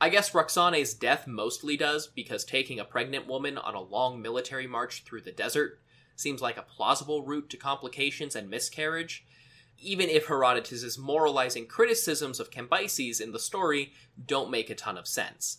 I 0.00 0.08
guess 0.08 0.34
Roxane's 0.34 0.94
death 0.94 1.26
mostly 1.26 1.76
does, 1.76 2.06
because 2.06 2.44
taking 2.44 2.80
a 2.80 2.84
pregnant 2.84 3.26
woman 3.26 3.56
on 3.56 3.74
a 3.74 3.80
long 3.80 4.20
military 4.20 4.66
march 4.66 5.04
through 5.04 5.22
the 5.22 5.32
desert 5.32 5.80
seems 6.16 6.42
like 6.42 6.56
a 6.56 6.62
plausible 6.62 7.24
route 7.24 7.48
to 7.50 7.56
complications 7.56 8.36
and 8.36 8.50
miscarriage, 8.50 9.24
even 9.78 10.08
if 10.08 10.26
Herodotus's 10.26 10.98
moralizing 10.98 11.66
criticisms 11.66 12.38
of 12.38 12.50
Cambyses 12.50 13.20
in 13.20 13.32
the 13.32 13.38
story 13.38 13.92
don't 14.26 14.50
make 14.50 14.70
a 14.70 14.74
ton 14.74 14.96
of 14.96 15.08
sense. 15.08 15.58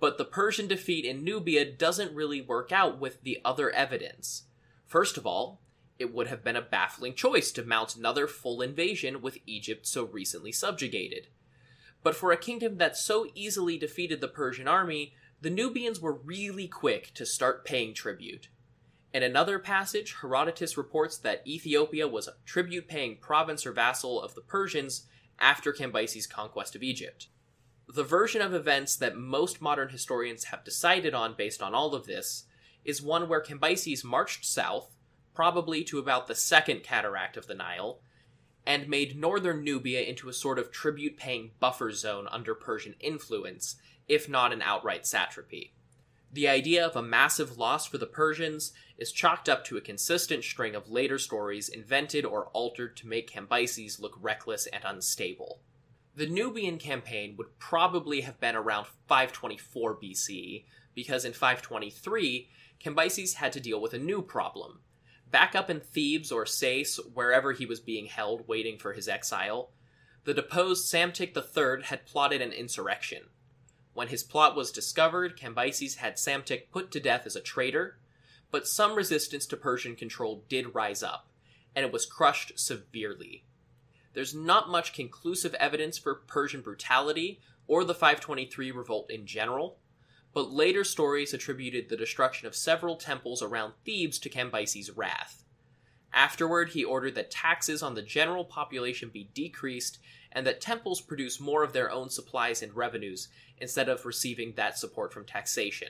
But 0.00 0.18
the 0.18 0.24
Persian 0.24 0.66
defeat 0.66 1.04
in 1.04 1.24
Nubia 1.24 1.64
doesn't 1.64 2.14
really 2.14 2.40
work 2.40 2.72
out 2.72 2.98
with 3.00 3.22
the 3.22 3.38
other 3.44 3.70
evidence. 3.70 4.44
First 4.86 5.16
of 5.16 5.26
all, 5.26 5.60
it 5.98 6.12
would 6.12 6.26
have 6.26 6.42
been 6.42 6.56
a 6.56 6.62
baffling 6.62 7.14
choice 7.14 7.52
to 7.52 7.64
mount 7.64 7.96
another 7.96 8.26
full 8.26 8.60
invasion 8.60 9.22
with 9.22 9.38
Egypt 9.46 9.86
so 9.86 10.04
recently 10.04 10.50
subjugated. 10.50 11.28
But 12.02 12.16
for 12.16 12.32
a 12.32 12.36
kingdom 12.36 12.78
that 12.78 12.96
so 12.96 13.26
easily 13.34 13.78
defeated 13.78 14.20
the 14.20 14.28
Persian 14.28 14.66
army, 14.66 15.14
the 15.40 15.50
Nubians 15.50 16.00
were 16.00 16.12
really 16.12 16.68
quick 16.68 17.12
to 17.14 17.26
start 17.26 17.64
paying 17.64 17.94
tribute. 17.94 18.48
In 19.12 19.22
another 19.22 19.58
passage, 19.58 20.16
Herodotus 20.20 20.78
reports 20.78 21.18
that 21.18 21.46
Ethiopia 21.46 22.08
was 22.08 22.26
a 22.26 22.34
tribute 22.46 22.88
paying 22.88 23.18
province 23.18 23.66
or 23.66 23.72
vassal 23.72 24.20
of 24.20 24.34
the 24.34 24.40
Persians 24.40 25.06
after 25.38 25.72
Cambyses' 25.72 26.28
conquest 26.28 26.74
of 26.74 26.82
Egypt. 26.82 27.28
The 27.92 28.04
version 28.04 28.40
of 28.40 28.54
events 28.54 28.96
that 28.96 29.16
most 29.16 29.60
modern 29.60 29.90
historians 29.90 30.44
have 30.44 30.64
decided 30.64 31.12
on 31.12 31.34
based 31.36 31.62
on 31.62 31.74
all 31.74 31.94
of 31.94 32.06
this 32.06 32.44
is 32.84 33.02
one 33.02 33.28
where 33.28 33.42
Cambyses 33.42 34.02
marched 34.02 34.46
south, 34.46 34.96
probably 35.34 35.84
to 35.84 35.98
about 35.98 36.26
the 36.26 36.34
second 36.34 36.82
cataract 36.82 37.36
of 37.36 37.46
the 37.46 37.54
Nile, 37.54 38.00
and 38.66 38.88
made 38.88 39.16
northern 39.16 39.64
Nubia 39.64 40.02
into 40.02 40.28
a 40.28 40.32
sort 40.32 40.58
of 40.58 40.70
tribute 40.70 41.16
paying 41.16 41.52
buffer 41.58 41.90
zone 41.92 42.28
under 42.30 42.54
Persian 42.54 42.94
influence, 43.00 43.76
if 44.08 44.28
not 44.28 44.52
an 44.52 44.62
outright 44.62 45.06
satrapy. 45.06 45.72
The 46.32 46.48
idea 46.48 46.86
of 46.86 46.96
a 46.96 47.02
massive 47.02 47.58
loss 47.58 47.86
for 47.86 47.98
the 47.98 48.06
Persians 48.06 48.72
is 48.96 49.12
chalked 49.12 49.48
up 49.48 49.64
to 49.66 49.76
a 49.76 49.82
consistent 49.82 50.44
string 50.44 50.74
of 50.74 50.88
later 50.88 51.18
stories 51.18 51.68
invented 51.68 52.24
or 52.24 52.46
altered 52.48 52.96
to 52.98 53.06
make 53.06 53.30
Cambyses 53.30 54.00
look 54.00 54.16
reckless 54.18 54.66
and 54.66 54.82
unstable. 54.84 55.60
The 56.14 56.26
Nubian 56.26 56.78
campaign 56.78 57.34
would 57.36 57.58
probably 57.58 58.22
have 58.22 58.40
been 58.40 58.56
around 58.56 58.86
524 59.08 59.96
BCE, 59.96 60.64
because 60.94 61.24
in 61.24 61.32
523, 61.32 62.48
Cambyses 62.82 63.34
had 63.34 63.52
to 63.52 63.60
deal 63.60 63.80
with 63.80 63.92
a 63.92 63.98
new 63.98 64.22
problem. 64.22 64.80
Back 65.32 65.54
up 65.54 65.70
in 65.70 65.80
Thebes 65.80 66.30
or 66.30 66.44
Sais, 66.44 67.00
wherever 67.14 67.52
he 67.52 67.64
was 67.64 67.80
being 67.80 68.06
held 68.06 68.46
waiting 68.46 68.78
for 68.78 68.92
his 68.92 69.08
exile, 69.08 69.70
the 70.24 70.34
deposed 70.34 70.86
Psamtik 70.86 71.34
III 71.34 71.84
had 71.84 72.06
plotted 72.06 72.42
an 72.42 72.52
insurrection. 72.52 73.22
When 73.94 74.08
his 74.08 74.22
plot 74.22 74.54
was 74.54 74.70
discovered, 74.70 75.38
Cambyses 75.38 75.96
had 75.96 76.16
Psamtik 76.16 76.70
put 76.70 76.90
to 76.90 77.00
death 77.00 77.26
as 77.26 77.34
a 77.34 77.40
traitor, 77.40 77.98
but 78.50 78.68
some 78.68 78.94
resistance 78.94 79.46
to 79.46 79.56
Persian 79.56 79.96
control 79.96 80.44
did 80.50 80.74
rise 80.74 81.02
up, 81.02 81.28
and 81.74 81.84
it 81.84 81.92
was 81.92 82.04
crushed 82.04 82.52
severely. 82.58 83.44
There's 84.12 84.34
not 84.34 84.68
much 84.68 84.92
conclusive 84.92 85.54
evidence 85.54 85.96
for 85.96 86.14
Persian 86.14 86.60
brutality 86.60 87.40
or 87.66 87.84
the 87.84 87.94
523 87.94 88.70
revolt 88.70 89.10
in 89.10 89.26
general, 89.26 89.78
but 90.34 90.50
later 90.50 90.84
stories 90.84 91.34
attributed 91.34 91.88
the 91.88 91.96
destruction 91.96 92.46
of 92.46 92.56
several 92.56 92.96
temples 92.96 93.42
around 93.42 93.74
Thebes 93.84 94.18
to 94.20 94.30
Cambyses' 94.30 94.90
wrath. 94.94 95.44
Afterward, 96.12 96.70
he 96.70 96.84
ordered 96.84 97.14
that 97.14 97.30
taxes 97.30 97.82
on 97.82 97.94
the 97.94 98.02
general 98.02 98.44
population 98.44 99.10
be 99.12 99.30
decreased 99.34 99.98
and 100.30 100.46
that 100.46 100.60
temples 100.60 101.00
produce 101.00 101.40
more 101.40 101.62
of 101.62 101.72
their 101.72 101.90
own 101.90 102.10
supplies 102.10 102.62
and 102.62 102.74
revenues 102.74 103.28
instead 103.58 103.88
of 103.88 104.04
receiving 104.04 104.54
that 104.54 104.78
support 104.78 105.12
from 105.12 105.24
taxation. 105.24 105.88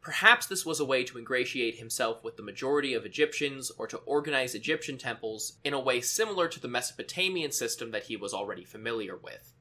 Perhaps 0.00 0.46
this 0.46 0.66
was 0.66 0.80
a 0.80 0.84
way 0.84 1.04
to 1.04 1.16
ingratiate 1.16 1.78
himself 1.78 2.24
with 2.24 2.36
the 2.36 2.42
majority 2.42 2.92
of 2.92 3.06
Egyptians 3.06 3.70
or 3.78 3.86
to 3.86 3.98
organize 3.98 4.54
Egyptian 4.54 4.98
temples 4.98 5.58
in 5.62 5.74
a 5.74 5.80
way 5.80 6.00
similar 6.00 6.48
to 6.48 6.58
the 6.58 6.66
Mesopotamian 6.66 7.52
system 7.52 7.92
that 7.92 8.04
he 8.04 8.16
was 8.16 8.34
already 8.34 8.64
familiar 8.64 9.16
with. 9.16 9.54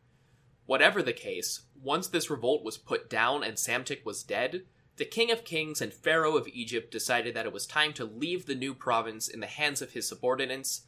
Whatever 0.72 1.04
the 1.04 1.12
case, 1.12 1.64
once 1.84 2.08
this 2.08 2.30
revolt 2.30 2.64
was 2.64 2.78
put 2.78 3.10
down 3.10 3.44
and 3.44 3.58
Psamtik 3.58 4.06
was 4.06 4.24
dead, 4.24 4.64
the 4.96 5.04
King 5.04 5.30
of 5.30 5.44
Kings 5.44 5.82
and 5.82 5.94
Pharaoh 5.94 6.38
of 6.38 6.48
Egypt 6.48 6.92
decided 6.92 7.36
that 7.36 7.46
it 7.46 7.52
was 7.52 7.68
time 7.68 7.92
to 7.92 8.06
leave 8.06 8.46
the 8.46 8.56
new 8.56 8.74
province 8.74 9.28
in 9.28 9.42
the 9.42 9.48
hands 9.48 9.82
of 9.82 9.92
his 9.92 10.08
subordinates, 10.08 10.84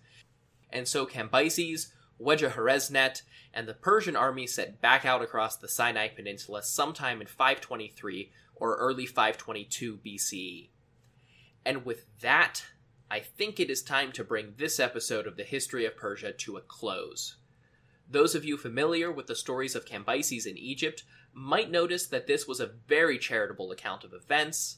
and 0.70 0.88
so 0.88 1.06
Cambyses, 1.06 1.88
Wedjaharesnet, 2.18 3.24
and 3.54 3.68
the 3.68 3.74
Persian 3.74 4.16
army 4.16 4.48
set 4.48 4.80
back 4.80 5.04
out 5.04 5.22
across 5.22 5.58
the 5.58 5.68
Sinai 5.68 6.08
Peninsula 6.08 6.64
sometime 6.64 7.20
in 7.20 7.28
523 7.28 8.32
or 8.56 8.78
early 8.78 9.06
522 9.06 9.98
BCE. 9.98 10.70
And 11.66 11.84
with 11.84 12.06
that, 12.22 12.64
I 13.12 13.20
think 13.20 13.60
it 13.60 13.70
is 13.70 13.84
time 13.84 14.14
to 14.14 14.24
bring 14.24 14.54
this 14.56 14.80
episode 14.80 15.28
of 15.28 15.36
the 15.36 15.44
history 15.44 15.86
of 15.86 15.98
Persia 15.98 16.32
to 16.32 16.56
a 16.56 16.62
close. 16.62 17.36
Those 18.10 18.36
of 18.36 18.46
you 18.46 18.58
familiar 18.58 19.12
with 19.12 19.28
the 19.28 19.36
stories 19.36 19.76
of 19.76 19.86
Cambyses 19.86 20.46
in 20.46 20.58
Egypt 20.58 21.04
might 21.34 21.72
notice 21.72 22.06
that 22.08 22.28
this 22.28 22.48
was 22.48 22.60
a 22.60 22.72
very 22.88 23.18
charitable 23.18 23.72
account 23.72 24.04
of 24.04 24.14
events. 24.14 24.78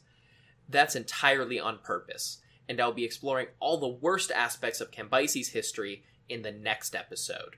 That's 0.70 0.96
entirely 0.96 1.60
on 1.60 1.80
purpose, 1.80 2.38
and 2.70 2.80
I'll 2.80 2.94
be 2.94 3.04
exploring 3.04 3.48
all 3.60 3.78
the 3.78 3.88
worst 3.88 4.32
aspects 4.32 4.80
of 4.82 4.92
Cambyses' 4.92 5.52
history 5.52 6.04
in 6.30 6.44
the 6.44 6.52
next 6.52 6.96
episode. 6.96 7.58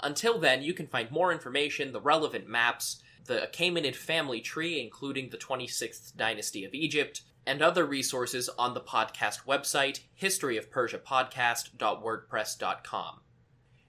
Until 0.00 0.38
then, 0.38 0.62
you 0.62 0.72
can 0.74 0.86
find 0.86 1.10
more 1.10 1.32
information, 1.32 1.92
the 1.92 2.00
relevant 2.00 2.48
maps, 2.48 3.02
the 3.24 3.48
Achaemenid 3.50 3.96
family 3.96 4.40
tree, 4.40 4.80
including 4.80 5.30
the 5.30 5.38
26th 5.38 6.14
dynasty 6.16 6.64
of 6.64 6.74
Egypt, 6.74 7.22
and 7.46 7.62
other 7.62 7.86
resources 7.86 8.50
on 8.58 8.74
the 8.74 8.80
podcast 8.80 9.46
website, 9.46 10.00
historyofpersiapodcast.wordpress.com. 10.20 13.20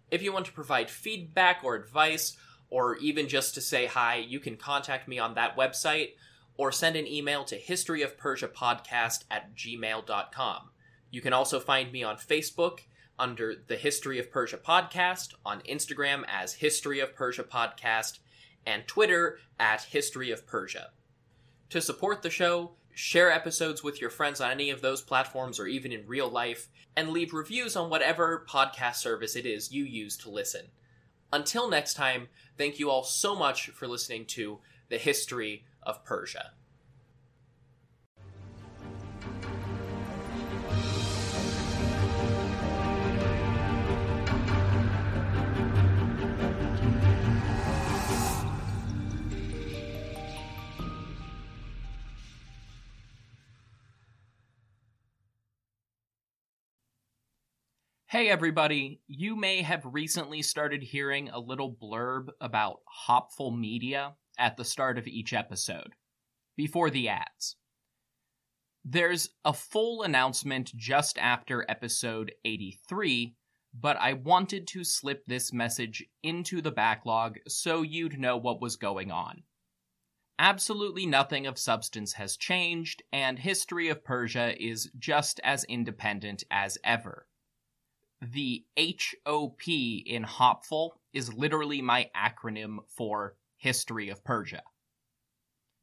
If 0.09 0.21
you 0.21 0.31
want 0.31 0.45
to 0.45 0.53
provide 0.53 0.89
feedback 0.89 1.61
or 1.63 1.75
advice, 1.75 2.37
or 2.69 2.97
even 2.97 3.27
just 3.27 3.53
to 3.55 3.61
say 3.61 3.85
hi, 3.85 4.15
you 4.15 4.39
can 4.39 4.57
contact 4.57 5.07
me 5.07 5.19
on 5.19 5.35
that 5.35 5.57
website 5.57 6.11
or 6.57 6.71
send 6.71 6.95
an 6.95 7.07
email 7.07 7.43
to 7.45 7.59
historyofpersiapodcast 7.59 9.23
at 9.29 9.55
gmail.com. 9.55 10.69
You 11.11 11.21
can 11.21 11.33
also 11.33 11.59
find 11.59 11.91
me 11.91 12.03
on 12.03 12.17
Facebook 12.17 12.79
under 13.19 13.55
the 13.67 13.75
History 13.75 14.19
of 14.19 14.31
Persia 14.31 14.57
podcast, 14.57 15.33
on 15.45 15.61
Instagram 15.61 16.23
as 16.27 16.55
History 16.55 16.99
of 16.99 17.15
Persia 17.15 17.43
podcast, 17.43 18.19
and 18.65 18.85
Twitter 18.87 19.39
at 19.59 19.83
History 19.83 20.29
of 20.31 20.45
Persia. 20.45 20.89
To 21.69 21.81
support 21.81 22.21
the 22.21 22.29
show, 22.29 22.71
share 22.97 23.31
episodes 23.31 23.83
with 23.83 24.01
your 24.01 24.09
friends 24.09 24.41
on 24.41 24.49
any 24.49 24.71
of 24.71 24.81
those 24.81 25.03
platforms 25.03 25.59
or 25.59 25.67
even 25.67 25.91
in 25.91 26.07
real 26.07 26.27
life, 26.27 26.67
and 26.95 27.11
leave 27.11 27.31
reviews 27.31 27.75
on 27.75 27.91
whatever 27.91 28.43
podcast 28.49 28.95
service 28.95 29.35
it 29.35 29.45
is 29.45 29.71
you 29.71 29.83
use 29.83 30.17
to 30.17 30.31
listen. 30.31 30.65
Until 31.31 31.69
next 31.69 31.93
time, 31.93 32.27
thank 32.57 32.79
you 32.79 32.89
all 32.89 33.03
so 33.03 33.35
much 33.35 33.67
for 33.67 33.87
listening 33.87 34.25
to 34.29 34.61
The 34.89 34.97
History 34.97 35.63
of 35.83 36.03
Persia. 36.03 36.53
Hey 58.17 58.29
everybody, 58.29 58.99
you 59.05 59.35
may 59.35 59.61
have 59.61 59.85
recently 59.85 60.41
started 60.41 60.81
hearing 60.81 61.29
a 61.29 61.39
little 61.39 61.71
blurb 61.71 62.29
about 62.41 62.79
Hopful 62.87 63.51
Media 63.51 64.15
at 64.39 64.57
the 64.57 64.65
start 64.65 64.97
of 64.97 65.05
each 65.05 65.33
episode, 65.33 65.93
before 66.55 66.89
the 66.89 67.09
ads. 67.09 67.57
There's 68.83 69.29
a 69.45 69.53
full 69.53 70.01
announcement 70.01 70.75
just 70.75 71.19
after 71.19 71.63
episode 71.69 72.31
83, 72.43 73.35
but 73.79 73.97
I 73.97 74.13
wanted 74.13 74.65
to 74.69 74.83
slip 74.83 75.23
this 75.27 75.53
message 75.53 76.03
into 76.23 76.59
the 76.59 76.71
backlog 76.71 77.37
so 77.47 77.83
you'd 77.83 78.19
know 78.19 78.35
what 78.35 78.59
was 78.59 78.77
going 78.77 79.11
on. 79.11 79.43
Absolutely 80.39 81.05
nothing 81.05 81.45
of 81.45 81.59
substance 81.59 82.13
has 82.13 82.35
changed, 82.35 83.03
and 83.13 83.37
History 83.37 83.89
of 83.89 84.03
Persia 84.03 84.59
is 84.59 84.89
just 84.97 85.39
as 85.43 85.65
independent 85.65 86.43
as 86.49 86.79
ever 86.83 87.27
the 88.21 88.63
HOP 88.77 89.67
in 89.67 90.23
Hopful 90.23 90.99
is 91.13 91.33
literally 91.33 91.81
my 91.81 92.09
acronym 92.15 92.77
for 92.87 93.35
History 93.57 94.09
of 94.09 94.23
Persia. 94.23 94.63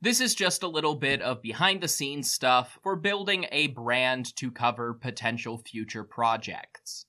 This 0.00 0.20
is 0.20 0.34
just 0.34 0.62
a 0.62 0.68
little 0.68 0.96
bit 0.96 1.22
of 1.22 1.40
behind 1.40 1.80
the 1.80 1.88
scenes 1.88 2.30
stuff 2.30 2.78
for 2.82 2.96
building 2.96 3.46
a 3.50 3.68
brand 3.68 4.36
to 4.36 4.50
cover 4.50 4.92
potential 4.92 5.58
future 5.58 6.04
projects. 6.04 7.06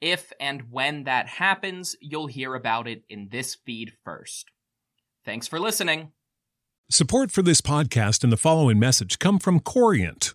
If 0.00 0.32
and 0.40 0.72
when 0.72 1.04
that 1.04 1.28
happens, 1.28 1.94
you'll 2.00 2.26
hear 2.26 2.56
about 2.56 2.88
it 2.88 3.04
in 3.08 3.28
this 3.30 3.54
feed 3.54 3.92
first. 4.04 4.50
Thanks 5.24 5.46
for 5.46 5.60
listening. 5.60 6.10
Support 6.90 7.30
for 7.30 7.42
this 7.42 7.60
podcast 7.60 8.24
and 8.24 8.32
the 8.32 8.36
following 8.36 8.78
message 8.78 9.18
come 9.18 9.38
from 9.38 9.60
Corient 9.60 10.34